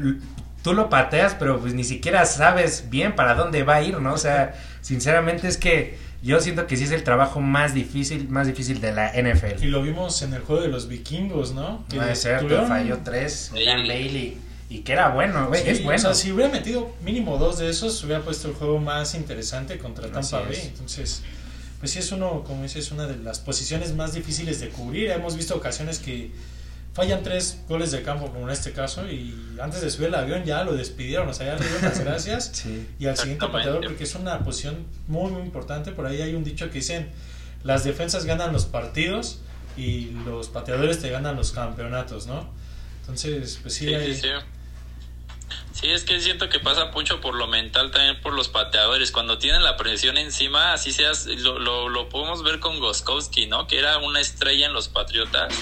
tú 0.63 0.73
lo 0.73 0.89
pateas 0.89 1.35
pero 1.35 1.59
pues 1.59 1.73
ni 1.73 1.83
siquiera 1.83 2.25
sabes 2.25 2.89
bien 2.89 3.15
para 3.15 3.35
dónde 3.35 3.63
va 3.63 3.75
a 3.75 3.81
ir, 3.83 3.99
¿no? 3.99 4.13
O 4.13 4.17
sea, 4.17 4.55
sinceramente 4.81 5.47
es 5.47 5.57
que 5.57 5.97
yo 6.23 6.39
siento 6.39 6.65
que 6.65 6.77
sí 6.77 6.85
es 6.85 6.91
el 6.91 7.03
trabajo 7.03 7.41
más 7.41 7.73
difícil, 7.73 8.29
más 8.29 8.47
difícil 8.47 8.81
de 8.81 8.91
la 8.91 9.11
NFL. 9.11 9.63
Y 9.63 9.67
lo 9.67 9.83
vimos 9.83 10.21
en 10.23 10.33
el 10.33 10.41
juego 10.41 10.63
de 10.63 10.69
los 10.69 10.87
vikingos, 10.87 11.53
¿no? 11.53 11.85
Que 11.87 11.97
no 11.97 12.15
cierto, 12.15 12.65
falló 12.65 12.99
tres, 13.03 13.51
Dan 13.53 13.87
Bailey 13.87 14.39
y 14.69 14.79
que 14.79 14.93
era 14.93 15.09
bueno, 15.09 15.47
güey, 15.47 15.67
es 15.67 15.83
bueno. 15.83 15.99
O 15.99 16.01
sea, 16.01 16.13
si 16.13 16.31
hubiera 16.31 16.51
metido 16.51 16.91
mínimo 17.03 17.37
dos 17.37 17.59
de 17.59 17.69
esos, 17.69 18.03
hubiera 18.03 18.23
puesto 18.23 18.47
el 18.47 18.55
juego 18.55 18.79
más 18.79 19.13
interesante 19.13 19.77
contra 19.77 20.11
Tampa 20.11 20.41
Bay. 20.41 20.59
Entonces, 20.63 21.21
pues 21.79 21.91
sí 21.91 21.99
es 21.99 22.11
uno, 22.11 22.43
como 22.43 22.63
dices, 22.63 22.91
una 22.91 23.05
de 23.05 23.17
las 23.17 23.39
posiciones 23.39 23.93
más 23.93 24.13
difíciles 24.13 24.59
de 24.59 24.69
cubrir. 24.69 25.11
Hemos 25.11 25.35
visto 25.35 25.55
ocasiones 25.55 25.99
que 25.99 26.31
fallan 26.93 27.21
tres 27.21 27.59
goles 27.67 27.91
de 27.91 28.01
campo, 28.01 28.31
como 28.31 28.47
en 28.47 28.53
este 28.53 28.71
caso, 28.71 29.07
y 29.07 29.35
antes 29.61 29.81
de 29.81 29.91
subir 29.91 30.07
el 30.07 30.15
avión 30.15 30.45
ya 30.45 30.63
lo 30.63 30.73
despidieron, 30.73 31.27
o 31.27 31.33
sea, 31.33 31.47
ya 31.47 31.55
le 31.59 31.67
dieron 31.67 31.83
las 31.83 31.99
gracias. 31.99 32.63
Y 32.99 33.05
al 33.05 33.17
siguiente 33.17 33.47
pateador, 33.47 33.85
porque 33.85 34.05
es 34.05 34.15
una 34.15 34.39
posición 34.39 34.77
muy, 35.07 35.31
muy 35.31 35.43
importante. 35.43 35.91
Por 35.91 36.07
ahí 36.07 36.21
hay 36.21 36.33
un 36.33 36.43
dicho 36.43 36.67
que 36.69 36.79
dicen, 36.79 37.11
las 37.63 37.83
defensas 37.83 38.25
ganan 38.25 38.51
los 38.51 38.65
partidos 38.65 39.41
y 39.77 40.11
los 40.25 40.49
pateadores 40.49 40.99
te 40.99 41.11
ganan 41.11 41.35
los 41.35 41.51
campeonatos, 41.51 42.25
¿no? 42.25 42.49
Entonces, 43.01 43.59
pues 43.61 43.75
sí, 43.75 43.93
hay... 43.93 44.15
Sí, 44.15 44.27
es 45.91 46.03
que 46.03 46.19
siento 46.19 46.49
que 46.49 46.59
pasa 46.59 46.85
mucho 46.85 47.21
por 47.21 47.35
lo 47.35 47.47
mental, 47.47 47.91
también 47.91 48.19
por 48.21 48.33
los 48.33 48.49
pateadores. 48.49 49.11
Cuando 49.11 49.37
tienen 49.37 49.63
la 49.63 49.77
presión 49.77 50.17
encima, 50.17 50.73
así 50.73 50.91
seas, 50.91 51.25
lo, 51.25 51.89
lo, 51.89 52.09
podemos 52.09 52.43
ver 52.43 52.59
con 52.59 52.79
Goskowski, 52.79 53.47
¿no? 53.47 53.67
Que 53.67 53.79
era 53.79 53.97
una 53.97 54.19
estrella 54.19 54.65
en 54.65 54.73
los 54.73 54.87
Patriotas. 54.87 55.53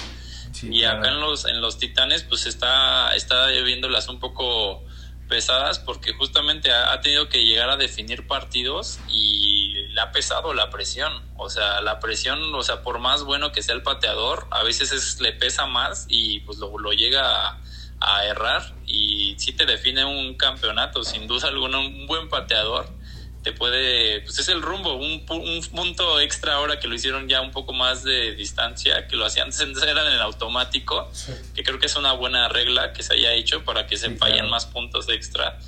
y 0.61 0.84
acá 0.84 1.09
en 1.09 1.19
los, 1.19 1.45
en 1.45 1.61
los 1.61 1.77
Titanes, 1.77 2.23
pues 2.23 2.45
está, 2.45 3.15
está 3.15 3.47
viéndolas 3.47 4.07
un 4.07 4.19
poco 4.19 4.84
pesadas 5.27 5.79
porque 5.79 6.13
justamente 6.13 6.71
ha, 6.71 6.99
tenido 7.01 7.27
que 7.27 7.43
llegar 7.43 7.69
a 7.69 7.77
definir 7.77 8.27
partidos 8.27 8.99
y 9.09 9.73
le 9.73 9.99
ha 9.99 10.11
pesado 10.11 10.53
la 10.53 10.69
presión. 10.69 11.11
O 11.38 11.49
sea, 11.49 11.81
la 11.81 11.99
presión, 11.99 12.53
o 12.53 12.63
sea, 12.63 12.81
por 12.81 12.99
más 12.99 13.23
bueno 13.23 13.51
que 13.51 13.63
sea 13.63 13.75
el 13.75 13.81
pateador, 13.81 14.47
a 14.51 14.63
veces 14.63 14.91
es, 14.91 15.19
le 15.21 15.34
pesa 15.34 15.65
más 15.65 16.05
y 16.07 16.39
pues 16.41 16.59
lo, 16.59 16.77
lo 16.77 16.93
llega 16.93 17.49
a 17.49 17.59
a 18.04 18.26
errar 18.26 18.74
y 18.86 19.36
si 19.38 19.54
te 19.54 19.66
define 19.66 20.06
un 20.06 20.36
campeonato, 20.36 21.04
sin 21.04 21.28
duda 21.28 21.47
alguna, 21.47 21.80
un 21.80 22.08
buen 22.08 22.30
pateador 22.30 22.88
te 23.43 23.51
puede, 23.51 24.22
pues 24.22 24.39
es 24.39 24.47
el 24.47 24.62
rumbo, 24.62 24.95
un, 24.95 25.26
punto 25.26 26.20
extra 26.22 26.56
ahora 26.56 26.80
que 26.80 26.88
lo 26.88 26.95
hicieron 26.95 27.28
ya 27.28 27.41
un 27.41 27.51
poco 27.51 27.74
más 27.74 28.04
de 28.04 28.34
distancia, 28.36 29.06
que 29.08 29.18
lo 29.18 29.26
hacían 29.26 29.47
antes 29.47 29.84
eran 29.84 30.08
en 30.12 30.20
automático, 30.20 31.12
que 31.54 31.64
creo 31.64 31.78
que 31.78 31.88
es 31.88 31.95
una 31.97 32.14
buena 32.14 32.47
regla 32.47 32.93
que 32.93 33.04
se 33.04 33.14
haya 33.14 33.34
hecho 33.34 33.64
para 33.66 33.86
que 33.86 33.97
se 33.97 34.12
fallen 34.16 34.49
más 34.49 34.66
puntos 34.66 35.10
extra, 35.10 35.60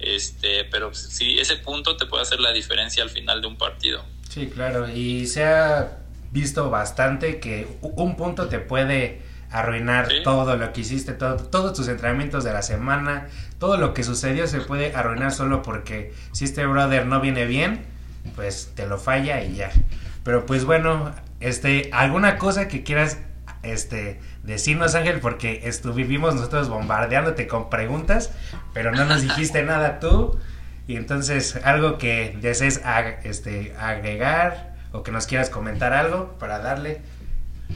este, 0.00 0.64
pero 0.64 0.92
sí, 0.92 1.38
ese 1.38 1.56
punto 1.56 1.96
te 1.96 2.06
puede 2.06 2.22
hacer 2.22 2.40
la 2.40 2.52
diferencia 2.52 3.02
al 3.04 3.10
final 3.10 3.40
de 3.40 3.46
un 3.46 3.56
partido. 3.56 4.04
Sí, 4.28 4.48
claro, 4.48 4.88
y 4.88 5.26
se 5.26 5.44
ha 5.44 5.98
visto 6.32 6.68
bastante 6.68 7.38
que 7.38 7.78
un 7.80 8.16
punto 8.16 8.48
te 8.48 8.58
puede 8.58 9.22
arruinar 9.50 10.08
todo 10.24 10.56
lo 10.56 10.72
que 10.72 10.82
hiciste, 10.82 11.12
todo, 11.12 11.36
todos 11.36 11.74
tus 11.74 11.88
entrenamientos 11.88 12.44
de 12.44 12.52
la 12.52 12.62
semana, 12.62 13.28
todo 13.58 13.76
lo 13.76 13.94
que 13.94 14.04
sucedió 14.04 14.46
se 14.46 14.60
puede 14.60 14.94
arruinar 14.94 15.32
solo 15.32 15.62
porque 15.62 16.12
si 16.32 16.44
este 16.44 16.66
brother 16.66 17.06
no 17.06 17.20
viene 17.20 17.46
bien, 17.46 17.84
pues 18.36 18.72
te 18.74 18.86
lo 18.86 18.98
falla 18.98 19.42
y 19.42 19.56
ya. 19.56 19.70
Pero 20.24 20.46
pues 20.46 20.64
bueno, 20.64 21.14
este, 21.40 21.90
alguna 21.92 22.38
cosa 22.38 22.68
que 22.68 22.82
quieras 22.82 23.18
este 23.62 24.20
decirnos 24.42 24.94
Ángel 24.94 25.20
porque 25.20 25.62
estuvimos 25.64 26.34
nosotros 26.34 26.68
bombardeándote 26.68 27.46
con 27.46 27.68
preguntas, 27.68 28.30
pero 28.72 28.92
no 28.92 29.04
nos 29.04 29.22
dijiste 29.22 29.62
nada 29.64 30.00
tú. 30.00 30.38
Y 30.86 30.96
entonces 30.96 31.58
algo 31.64 31.98
que 31.98 32.36
desees 32.40 32.80
este 33.22 33.74
agregar 33.78 34.74
o 34.92 35.02
que 35.02 35.12
nos 35.12 35.26
quieras 35.26 35.48
comentar 35.48 35.92
algo 35.92 36.36
para 36.38 36.58
darle 36.58 37.00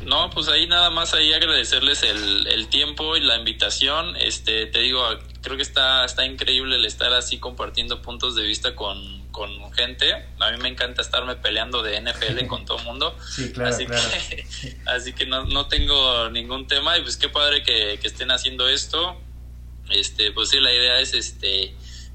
no, 0.05 0.31
pues 0.31 0.49
ahí 0.49 0.67
nada 0.67 0.91
más 0.91 1.15
ahí 1.15 1.33
agradecerles 1.33 2.03
el, 2.03 2.47
el 2.47 2.69
tiempo 2.69 3.17
y 3.17 3.21
la 3.21 3.37
invitación. 3.37 4.17
Este, 4.17 4.67
te 4.67 4.81
digo, 4.81 5.03
creo 5.41 5.57
que 5.57 5.63
está, 5.63 6.05
está 6.05 6.27
increíble 6.27 6.77
el 6.77 6.85
estar 6.85 7.13
así 7.13 7.39
compartiendo 7.39 8.03
puntos 8.03 8.35
de 8.35 8.43
vista 8.43 8.75
con, 8.75 9.27
con 9.31 9.73
gente. 9.73 10.13
A 10.41 10.51
mí 10.51 10.59
me 10.59 10.69
encanta 10.69 11.03
estarme 11.03 11.37
peleando 11.37 11.83
de 11.83 12.01
NFL 12.01 12.47
con 12.47 12.65
todo 12.65 12.79
el 12.79 12.85
mundo. 12.85 13.17
Sí, 13.29 13.53
claro, 13.53 13.71
así 13.71 13.87
Que, 13.87 14.47
así 14.87 15.13
que 15.13 15.27
no, 15.27 15.45
no 15.45 15.67
tengo 15.67 16.31
ningún 16.31 16.67
tema 16.67 16.99
y 16.99 17.03
pues 17.03 17.17
qué 17.17 17.29
padre 17.29 17.63
que, 17.63 17.99
que 18.01 18.07
estén 18.07 18.31
haciendo 18.31 18.69
esto. 18.69 19.21
Este, 19.91 20.33
pues 20.33 20.51
sí, 20.51 20.61
la 20.61 20.73
idea 20.73 21.01
es 21.01 21.15
este 21.15 21.75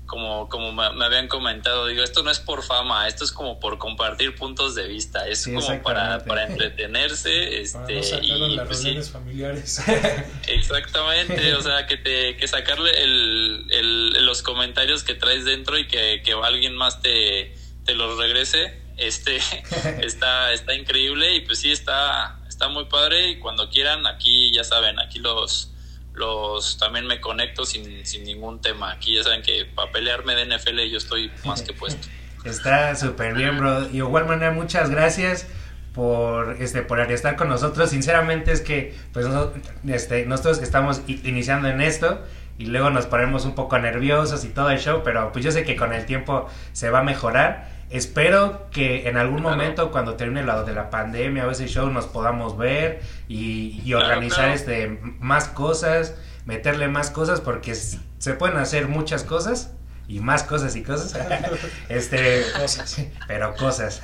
como, 0.10 0.50
como 0.50 0.74
me, 0.74 1.06
habían 1.06 1.28
comentado, 1.28 1.86
digo, 1.86 2.04
esto 2.04 2.24
no 2.24 2.32
es 2.32 2.40
por 2.40 2.64
fama, 2.64 3.08
esto 3.08 3.24
es 3.24 3.32
como 3.32 3.60
por 3.60 3.78
compartir 3.78 4.36
puntos 4.36 4.74
de 4.74 4.88
vista, 4.88 5.28
es 5.28 5.46
como 5.46 5.84
para, 5.84 6.26
para 6.26 6.48
entretenerse, 6.48 7.62
este, 7.62 8.02
y 8.24 8.56
las 8.56 8.68
pues, 8.68 9.12
familiares. 9.12 9.82
Exactamente, 10.48 11.54
o 11.54 11.62
sea, 11.62 11.86
que 11.86 11.98
te, 11.98 12.36
que 12.38 12.48
sacarle 12.48 13.04
el, 13.04 13.68
el, 13.70 14.26
los 14.26 14.42
comentarios 14.42 15.04
que 15.04 15.14
traes 15.14 15.46
dentro 15.46 15.78
y 15.78 15.88
que, 15.88 16.24
que 16.26 16.34
alguien 16.34 16.76
más 16.76 17.02
te, 17.02 17.56
te 17.86 17.94
los 17.94 18.18
regrese, 18.18 18.82
este, 18.98 19.38
está, 20.02 20.52
está 20.54 20.74
increíble 20.74 21.36
y 21.36 21.42
pues 21.42 21.60
sí 21.60 21.72
está, 21.72 22.40
está 22.48 22.68
muy 22.68 22.86
padre 22.86 23.30
y 23.30 23.38
cuando 23.38 23.70
quieran, 23.70 24.08
aquí 24.08 24.52
ya 24.52 24.64
saben, 24.64 25.00
aquí 25.00 25.20
los 25.20 25.72
los 26.20 26.78
también 26.78 27.08
me 27.08 27.20
conecto 27.20 27.66
sin, 27.66 28.06
sin 28.06 28.26
ningún 28.26 28.62
tema. 28.62 28.92
Aquí 28.92 29.16
ya 29.16 29.24
saben 29.24 29.42
que 29.42 29.66
para 29.66 29.92
pelearme 29.92 30.36
de 30.36 30.46
NFL 30.46 30.80
yo 30.92 30.98
estoy 30.98 31.32
más 31.46 31.64
que 31.64 31.74
puesto. 31.74 32.08
Está 32.46 32.96
súper 32.96 33.34
bien, 33.34 33.58
bro. 33.58 33.90
Y 33.90 33.98
igual 33.98 34.26
manera, 34.26 34.52
muchas 34.52 34.90
gracias 34.90 35.48
por 35.94 36.58
este 36.60 36.82
por 36.82 37.00
estar 37.00 37.36
con 37.36 37.50
nosotros. 37.50 37.90
Sinceramente 37.90 38.52
es 38.52 38.62
que 38.62 38.96
pues 39.12 39.28
nosotros, 39.28 39.64
este, 39.88 40.26
nosotros 40.26 40.60
que 40.60 40.66
estamos 40.66 41.02
iniciando 41.08 41.68
en 41.68 41.82
esto 41.82 42.24
y 42.58 42.66
luego 42.66 42.90
nos 42.90 43.06
ponemos 43.06 43.46
un 43.46 43.56
poco 43.56 43.80
nerviosos 43.80 44.44
y 44.44 44.50
todo 44.50 44.70
el 44.70 44.80
show, 44.80 45.02
pero 45.04 45.32
pues 45.32 45.44
yo 45.44 45.52
sé 45.52 45.64
que 45.64 45.76
con 45.76 45.94
el 45.94 46.06
tiempo 46.06 46.48
se 46.74 46.90
va 46.90 47.00
a 47.00 47.04
mejorar. 47.04 47.79
Espero 47.90 48.70
que 48.72 49.08
en 49.10 49.18
algún 49.18 49.42
momento 49.42 49.92
cuando 49.92 50.16
termine 50.16 50.44
lo 50.44 50.64
de 50.64 50.74
la 50.74 50.90
pandemia 50.90 51.48
o 51.48 51.52
ese 51.52 51.68
show 51.68 51.90
nos 51.90 52.06
podamos 52.06 52.58
ver 52.58 53.02
y, 53.28 53.82
y 53.84 53.94
organizar 53.94 54.46
claro. 54.46 54.54
este 54.54 55.00
más 55.20 55.48
cosas, 55.48 56.16
meterle 56.46 56.88
más 56.88 57.10
cosas 57.10 57.42
porque 57.42 57.74
se 57.74 58.34
pueden 58.34 58.58
hacer 58.58 58.88
muchas 58.88 59.24
cosas 59.24 59.72
y 60.10 60.20
más 60.20 60.44
cosas 60.44 60.76
y 60.76 60.84
cosas. 60.84 61.18
este, 61.90 62.44
Cosas. 62.60 63.02
pero 63.28 63.56
cosas. 63.56 64.02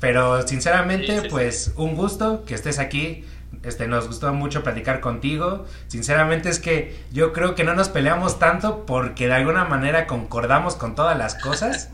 Pero 0.00 0.46
sinceramente, 0.46 1.16
Sí, 1.16 1.22
sí, 1.22 1.28
pues 1.28 1.72
un 1.76 1.96
gusto 1.96 2.44
que 2.44 2.54
estés 2.54 2.78
aquí. 2.78 3.24
Este, 3.62 3.88
nos 3.88 4.06
gustó 4.06 4.32
mucho 4.32 4.62
platicar 4.62 5.00
contigo. 5.00 5.66
Sinceramente 5.88 6.48
es 6.48 6.58
que 6.58 7.04
yo 7.12 7.32
creo 7.32 7.54
que 7.54 7.64
no 7.64 7.74
nos 7.74 7.88
peleamos 7.88 8.38
tanto 8.38 8.86
porque 8.86 9.26
de 9.26 9.34
alguna 9.34 9.64
manera 9.64 10.06
concordamos 10.06 10.76
con 10.76 10.94
todas 10.94 11.18
las 11.18 11.34
cosas. 11.34 11.90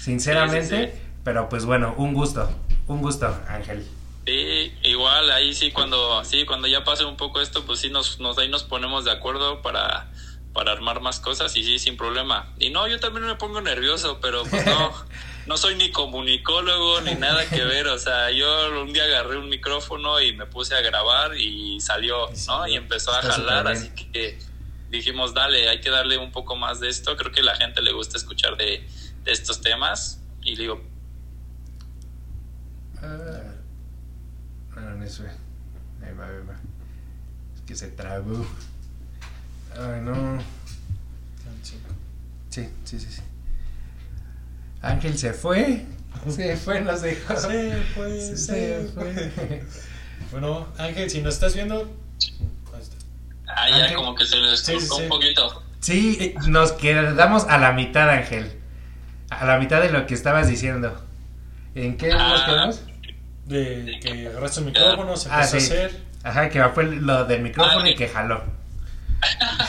Sinceramente, 0.00 0.68
Sí, 0.68 0.76
sí, 0.76 0.92
sí. 0.92 1.02
pero 1.24 1.48
pues 1.48 1.64
bueno, 1.64 1.94
un 1.96 2.14
gusto. 2.14 2.50
Un 2.86 3.00
gusto, 3.02 3.34
Ángel. 3.48 3.86
Sí, 4.26 4.72
igual 4.82 5.30
ahí 5.30 5.52
sí 5.52 5.70
cuando 5.70 6.24
sí 6.24 6.46
cuando 6.46 6.66
ya 6.66 6.82
pase 6.82 7.04
un 7.04 7.18
poco 7.18 7.42
esto 7.42 7.66
pues 7.66 7.80
sí 7.80 7.90
nos, 7.90 8.20
nos 8.20 8.38
ahí 8.38 8.48
nos 8.48 8.64
ponemos 8.64 9.04
de 9.04 9.10
acuerdo 9.10 9.60
para 9.60 10.08
para 10.54 10.72
armar 10.72 11.00
más 11.02 11.20
cosas 11.20 11.54
y 11.56 11.62
sí 11.62 11.78
sin 11.78 11.98
problema 11.98 12.50
y 12.58 12.70
no 12.70 12.88
yo 12.88 12.98
también 13.00 13.26
me 13.26 13.34
pongo 13.34 13.60
nervioso 13.60 14.20
pero 14.22 14.44
pues 14.44 14.64
no 14.64 14.92
no 15.46 15.56
soy 15.56 15.74
ni 15.76 15.90
comunicólogo 15.90 17.00
ni 17.02 17.14
nada 17.14 17.46
que 17.48 17.64
ver 17.64 17.86
o 17.88 17.98
sea 17.98 18.30
yo 18.30 18.82
un 18.82 18.92
día 18.92 19.04
agarré 19.04 19.38
un 19.38 19.48
micrófono 19.48 20.20
y 20.20 20.34
me 20.34 20.46
puse 20.46 20.74
a 20.74 20.80
grabar 20.80 21.36
y 21.36 21.80
salió 21.80 22.28
no 22.46 22.66
y 22.66 22.76
empezó 22.76 23.12
a 23.12 23.22
jalar 23.22 23.68
así 23.68 23.90
que 23.90 24.38
dijimos 24.90 25.34
dale 25.34 25.68
hay 25.68 25.80
que 25.80 25.90
darle 25.90 26.18
un 26.18 26.32
poco 26.32 26.56
más 26.56 26.80
de 26.80 26.88
esto 26.88 27.16
creo 27.16 27.32
que 27.32 27.40
a 27.40 27.44
la 27.44 27.56
gente 27.56 27.82
le 27.82 27.92
gusta 27.92 28.16
escuchar 28.16 28.56
de, 28.56 28.86
de 29.24 29.32
estos 29.32 29.60
temas 29.60 30.20
y 30.42 30.56
digo 30.56 30.94
Ah, 33.04 33.54
no, 34.76 34.80
no 34.96 35.04
eso. 35.04 35.24
Ahí 36.02 36.14
va, 36.14 36.26
ahí 36.26 36.46
va. 36.48 36.54
Es 37.54 37.60
que 37.66 37.74
se 37.76 37.88
trabó. 37.88 38.46
Ay, 39.76 40.00
no. 40.00 40.40
Sí, 42.48 42.68
sí, 42.84 42.98
sí, 42.98 43.10
sí. 43.10 43.22
Ángel 44.84 45.18
se 45.18 45.32
fue. 45.32 45.84
Se 46.28 46.56
fue, 46.56 46.80
nos 46.80 47.02
dejó. 47.02 47.36
Se 47.36 47.82
fue, 47.94 48.20
Se 48.20 48.36
se 48.36 48.88
fue. 48.94 49.12
fue. 49.34 49.64
Bueno, 50.30 50.68
Ángel, 50.78 51.10
si 51.10 51.20
nos 51.20 51.34
estás 51.34 51.54
viendo, 51.54 51.90
ah 53.46 53.68
ya 53.70 53.76
Ángel. 53.84 53.96
como 53.96 54.14
que 54.14 54.24
se 54.26 54.36
les 54.36 54.60
Sí, 54.60 54.78
sí, 54.80 54.88
un 55.02 55.08
poquito 55.08 55.62
Sí, 55.80 56.16
eh, 56.20 56.34
nos 56.48 56.72
quedamos 56.72 57.44
a 57.44 57.58
la 57.58 57.72
mitad, 57.72 58.08
Ángel. 58.08 58.50
A 59.30 59.44
la 59.44 59.58
mitad 59.58 59.82
de 59.82 59.90
lo 59.90 60.06
que 60.06 60.14
estabas 60.14 60.48
diciendo. 60.48 60.98
¿En 61.74 61.96
qué 61.98 62.08
nos 62.08 62.40
Ah. 62.40 62.46
quedamos? 62.46 62.80
de 63.46 63.98
que 64.00 64.26
agarraste 64.28 64.60
el 64.60 64.66
micrófono, 64.66 65.16
se 65.18 65.28
empezó 65.28 65.56
Ah, 65.56 65.58
a 65.58 65.58
hacer. 65.58 66.00
Ajá, 66.22 66.48
que 66.48 66.64
fue 66.70 66.84
lo 66.84 67.26
del 67.26 67.42
micrófono 67.42 67.80
Ah, 67.84 67.88
y 67.90 67.94
que 67.94 68.08
jaló. 68.08 68.42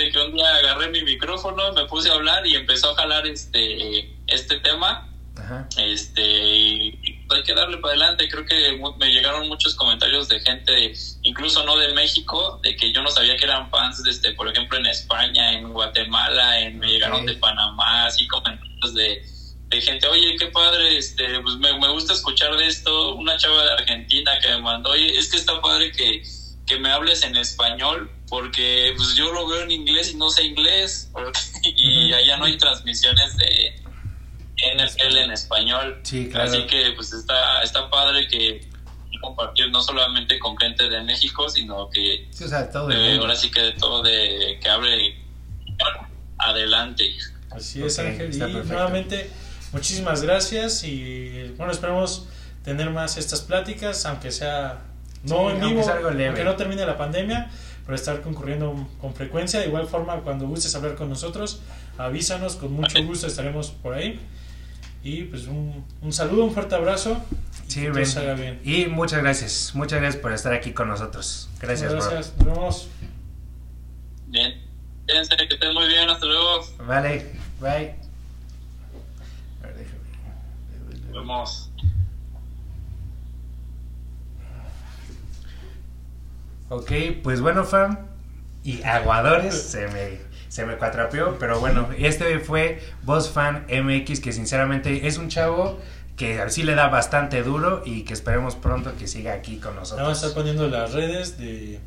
De 0.00 0.10
que 0.10 0.18
un 0.18 0.32
día 0.32 0.54
agarré 0.54 0.88
mi 0.88 1.02
micrófono, 1.02 1.74
me 1.74 1.84
puse 1.84 2.08
a 2.08 2.14
hablar 2.14 2.46
y 2.46 2.54
empezó 2.54 2.92
a 2.92 2.94
jalar 2.94 3.26
este, 3.26 4.16
este 4.26 4.58
tema. 4.60 5.06
Ajá. 5.36 5.68
Este, 5.76 6.22
y 6.22 7.26
hay 7.28 7.42
que 7.42 7.54
darle 7.54 7.76
para 7.78 7.92
adelante. 7.92 8.26
Creo 8.30 8.46
que 8.46 8.80
me 8.98 9.12
llegaron 9.12 9.46
muchos 9.46 9.74
comentarios 9.74 10.26
de 10.28 10.40
gente, 10.40 10.94
incluso 11.22 11.64
no 11.66 11.76
de 11.76 11.92
México, 11.92 12.60
de 12.62 12.76
que 12.76 12.94
yo 12.94 13.02
no 13.02 13.10
sabía 13.10 13.36
que 13.36 13.44
eran 13.44 13.70
fans, 13.70 14.02
de 14.02 14.10
este, 14.10 14.32
por 14.32 14.48
ejemplo, 14.48 14.78
en 14.78 14.86
España, 14.86 15.52
en 15.52 15.70
Guatemala, 15.70 16.60
en, 16.60 16.78
me 16.78 16.86
llegaron 16.86 17.26
de 17.26 17.34
Panamá, 17.34 18.06
así 18.06 18.26
comentarios 18.26 18.94
de, 18.94 19.22
de 19.68 19.80
gente, 19.82 20.08
oye, 20.08 20.34
qué 20.38 20.46
padre, 20.46 20.96
este, 20.96 21.40
pues 21.40 21.56
me, 21.56 21.78
me 21.78 21.88
gusta 21.90 22.14
escuchar 22.14 22.56
de 22.56 22.66
esto. 22.66 23.16
Una 23.16 23.36
chava 23.36 23.64
de 23.64 23.72
Argentina 23.72 24.32
que 24.40 24.48
me 24.48 24.62
mandó, 24.62 24.92
oye, 24.92 25.18
es 25.18 25.30
que 25.30 25.36
está 25.36 25.60
padre 25.60 25.92
que, 25.92 26.22
que 26.70 26.78
me 26.78 26.88
hables 26.92 27.24
en 27.24 27.36
español, 27.36 28.08
porque 28.28 28.94
pues 28.96 29.16
yo 29.16 29.32
lo 29.32 29.48
veo 29.48 29.62
en 29.62 29.72
inglés 29.72 30.12
y 30.12 30.16
no 30.16 30.30
sé 30.30 30.44
inglés, 30.44 31.10
y 31.64 32.12
allá 32.12 32.36
no 32.36 32.44
hay 32.44 32.56
transmisiones 32.56 33.36
de 33.36 33.74
NFL 34.76 35.16
en 35.16 35.32
español. 35.32 36.00
Sí, 36.04 36.28
claro. 36.30 36.48
Así 36.48 36.64
que 36.66 36.92
pues 36.94 37.12
está, 37.12 37.60
está 37.62 37.90
padre 37.90 38.28
que 38.28 38.70
compartir 39.20 39.68
no 39.70 39.82
solamente 39.82 40.38
con 40.38 40.56
gente 40.56 40.88
de 40.88 41.02
México, 41.02 41.48
sino 41.48 41.90
que 41.90 42.28
Sí, 42.30 42.44
o 42.44 42.48
sea, 42.48 42.70
todo 42.70 42.88
el 42.88 42.98
mundo. 42.98 43.22
ahora 43.22 43.34
sí 43.34 43.50
que 43.50 43.62
de 43.62 43.72
todo 43.72 44.02
de 44.02 44.60
que 44.62 44.70
hable 44.70 45.16
adelante. 46.38 47.12
Así 47.50 47.82
es, 47.82 47.98
Ángel. 47.98 48.32
Y 48.32 48.38
perfecto. 48.38 48.72
nuevamente, 48.72 49.28
muchísimas 49.72 50.22
gracias. 50.22 50.84
Y 50.84 51.52
bueno, 51.56 51.72
esperamos 51.72 52.28
tener 52.62 52.90
más 52.90 53.16
estas 53.16 53.40
pláticas, 53.40 54.06
aunque 54.06 54.30
sea 54.30 54.89
no 55.24 55.50
Sí, 55.50 55.56
en 55.56 55.60
vivo, 55.60 55.82
aunque 56.26 56.44
no 56.44 56.56
termine 56.56 56.84
la 56.86 56.96
pandemia, 56.96 57.50
pero 57.84 57.94
estar 57.94 58.20
concurriendo 58.22 58.88
con 59.00 59.14
frecuencia. 59.14 59.60
De 59.60 59.66
igual 59.66 59.86
forma, 59.86 60.16
cuando 60.20 60.46
gustes 60.46 60.74
hablar 60.74 60.94
con 60.94 61.08
nosotros, 61.08 61.60
avísanos, 61.98 62.56
con 62.56 62.72
mucho 62.72 63.02
gusto 63.04 63.26
estaremos 63.26 63.70
por 63.70 63.94
ahí. 63.94 64.20
Y 65.02 65.22
pues 65.24 65.46
un, 65.46 65.84
un 66.02 66.12
saludo, 66.12 66.44
un 66.44 66.52
fuerte 66.52 66.74
abrazo. 66.74 67.22
y 67.66 67.70
Sí, 67.70 67.80
que 67.80 67.86
todo 67.86 67.94
ven. 67.96 68.06
salga 68.06 68.34
bien. 68.34 68.60
Y 68.64 68.86
muchas 68.86 69.22
gracias. 69.22 69.72
Muchas 69.74 70.00
gracias 70.00 70.20
por 70.20 70.32
estar 70.32 70.52
aquí 70.52 70.72
con 70.72 70.88
nosotros. 70.88 71.48
Gracias, 71.60 71.90
bro. 71.90 72.00
Gracias, 72.02 72.34
nos 72.36 72.46
vemos. 72.46 72.88
Bien, 74.26 74.60
fíjense 75.08 75.36
que 75.36 75.54
estén 75.54 75.72
muy 75.74 75.88
bien, 75.88 76.08
hasta 76.08 76.26
luego. 76.26 76.66
Vale, 76.86 77.26
bye. 77.60 77.94
A 79.62 79.66
ver, 79.66 79.74
déjame. 79.76 81.02
Nos 81.06 81.12
vemos. 81.12 81.66
Ok, 86.70 86.90
pues 87.22 87.40
bueno, 87.40 87.64
fam. 87.64 87.98
Y 88.64 88.82
aguadores, 88.82 89.54
se 89.60 89.86
me, 89.88 90.18
se 90.48 90.64
me 90.66 90.76
cuatrapeó. 90.76 91.36
Pero 91.38 91.60
bueno, 91.60 91.88
este 91.98 92.38
fue 92.40 92.80
Boss 93.02 93.28
Fan 93.30 93.66
MX, 93.68 94.20
que 94.20 94.32
sinceramente 94.32 95.06
es 95.06 95.18
un 95.18 95.28
chavo 95.28 95.78
que 96.16 96.38
sí 96.50 96.62
le 96.62 96.74
da 96.74 96.88
bastante 96.88 97.42
duro 97.42 97.82
y 97.86 98.02
que 98.02 98.12
esperemos 98.12 98.54
pronto 98.54 98.92
que 98.98 99.06
siga 99.08 99.32
aquí 99.32 99.56
con 99.56 99.74
Vamos 99.74 99.92
a 99.92 99.94
estar 99.94 100.06
nosotros. 100.08 100.32
poniendo 100.34 100.68
las 100.68 100.92
redes 100.92 101.38
de, 101.38 101.80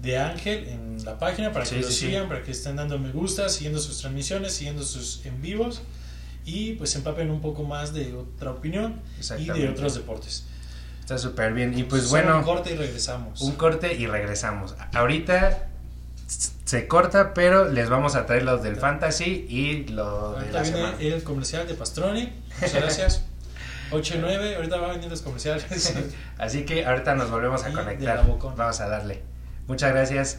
de 0.00 0.18
Ángel 0.18 0.68
en 0.68 1.02
la 1.04 1.18
página 1.18 1.50
para 1.52 1.64
que 1.64 1.70
Sí, 1.70 1.76
lo 1.80 1.86
sí, 1.88 1.92
sí. 1.94 2.06
sigan, 2.08 2.28
para 2.28 2.42
que 2.42 2.50
estén 2.50 2.76
dando 2.76 2.98
me 2.98 3.10
gusta, 3.10 3.48
siguiendo 3.48 3.78
sus 3.80 3.98
transmisiones, 4.00 4.52
siguiendo 4.52 4.82
sus 4.82 5.24
en 5.24 5.40
vivos 5.40 5.80
y 6.44 6.72
pues 6.74 6.94
empapen 6.94 7.30
un 7.30 7.40
poco 7.40 7.62
más 7.64 7.94
de 7.94 8.12
otra 8.14 8.50
opinión 8.50 9.00
y 9.38 9.46
de 9.46 9.68
otros 9.70 9.94
deportes. 9.94 10.46
Está 11.10 11.18
súper 11.18 11.52
bien. 11.54 11.76
Y 11.76 11.82
pues 11.82 12.04
Solo 12.04 12.22
bueno, 12.22 12.38
un 12.38 12.44
corte 12.44 12.72
y 12.72 12.76
regresamos. 12.76 13.40
un 13.40 13.52
corte 13.56 13.94
y 13.94 14.06
regresamos. 14.06 14.76
Ahorita 14.94 15.66
se 16.64 16.86
corta, 16.86 17.34
pero 17.34 17.64
les 17.68 17.88
vamos 17.88 18.14
a 18.14 18.26
traer 18.26 18.44
los 18.44 18.62
del 18.62 18.76
fantasy 18.76 19.44
y 19.48 19.86
lo 19.88 20.34
de 20.34 20.38
Ahorita 20.38 20.52
la 20.52 20.62
viene 20.62 20.76
semana. 20.78 20.96
el 21.00 21.24
comercial 21.24 21.66
de 21.66 21.74
Pastroni. 21.74 22.32
Muchas 22.60 22.74
gracias. 22.74 23.24
8 23.90 24.14
y 24.14 24.18
9, 24.18 24.54
ahorita 24.54 24.76
van 24.76 24.90
a 24.90 24.92
venir 24.92 25.10
los 25.10 25.20
comerciales. 25.22 25.96
Así 26.38 26.64
que 26.64 26.86
ahorita 26.86 27.16
nos 27.16 27.28
volvemos 27.28 27.64
a 27.64 27.70
Y 27.70 27.72
de 27.74 27.78
conectar. 27.82 28.16
la. 28.18 28.22
Vamos 28.54 28.80
a 28.80 28.86
darle. 28.88 29.20
Muchas 29.66 29.90
gracias. 29.92 30.38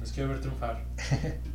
Los 0.00 0.10
quiero 0.10 0.30
ver 0.30 0.40
triunfar. 0.40 0.82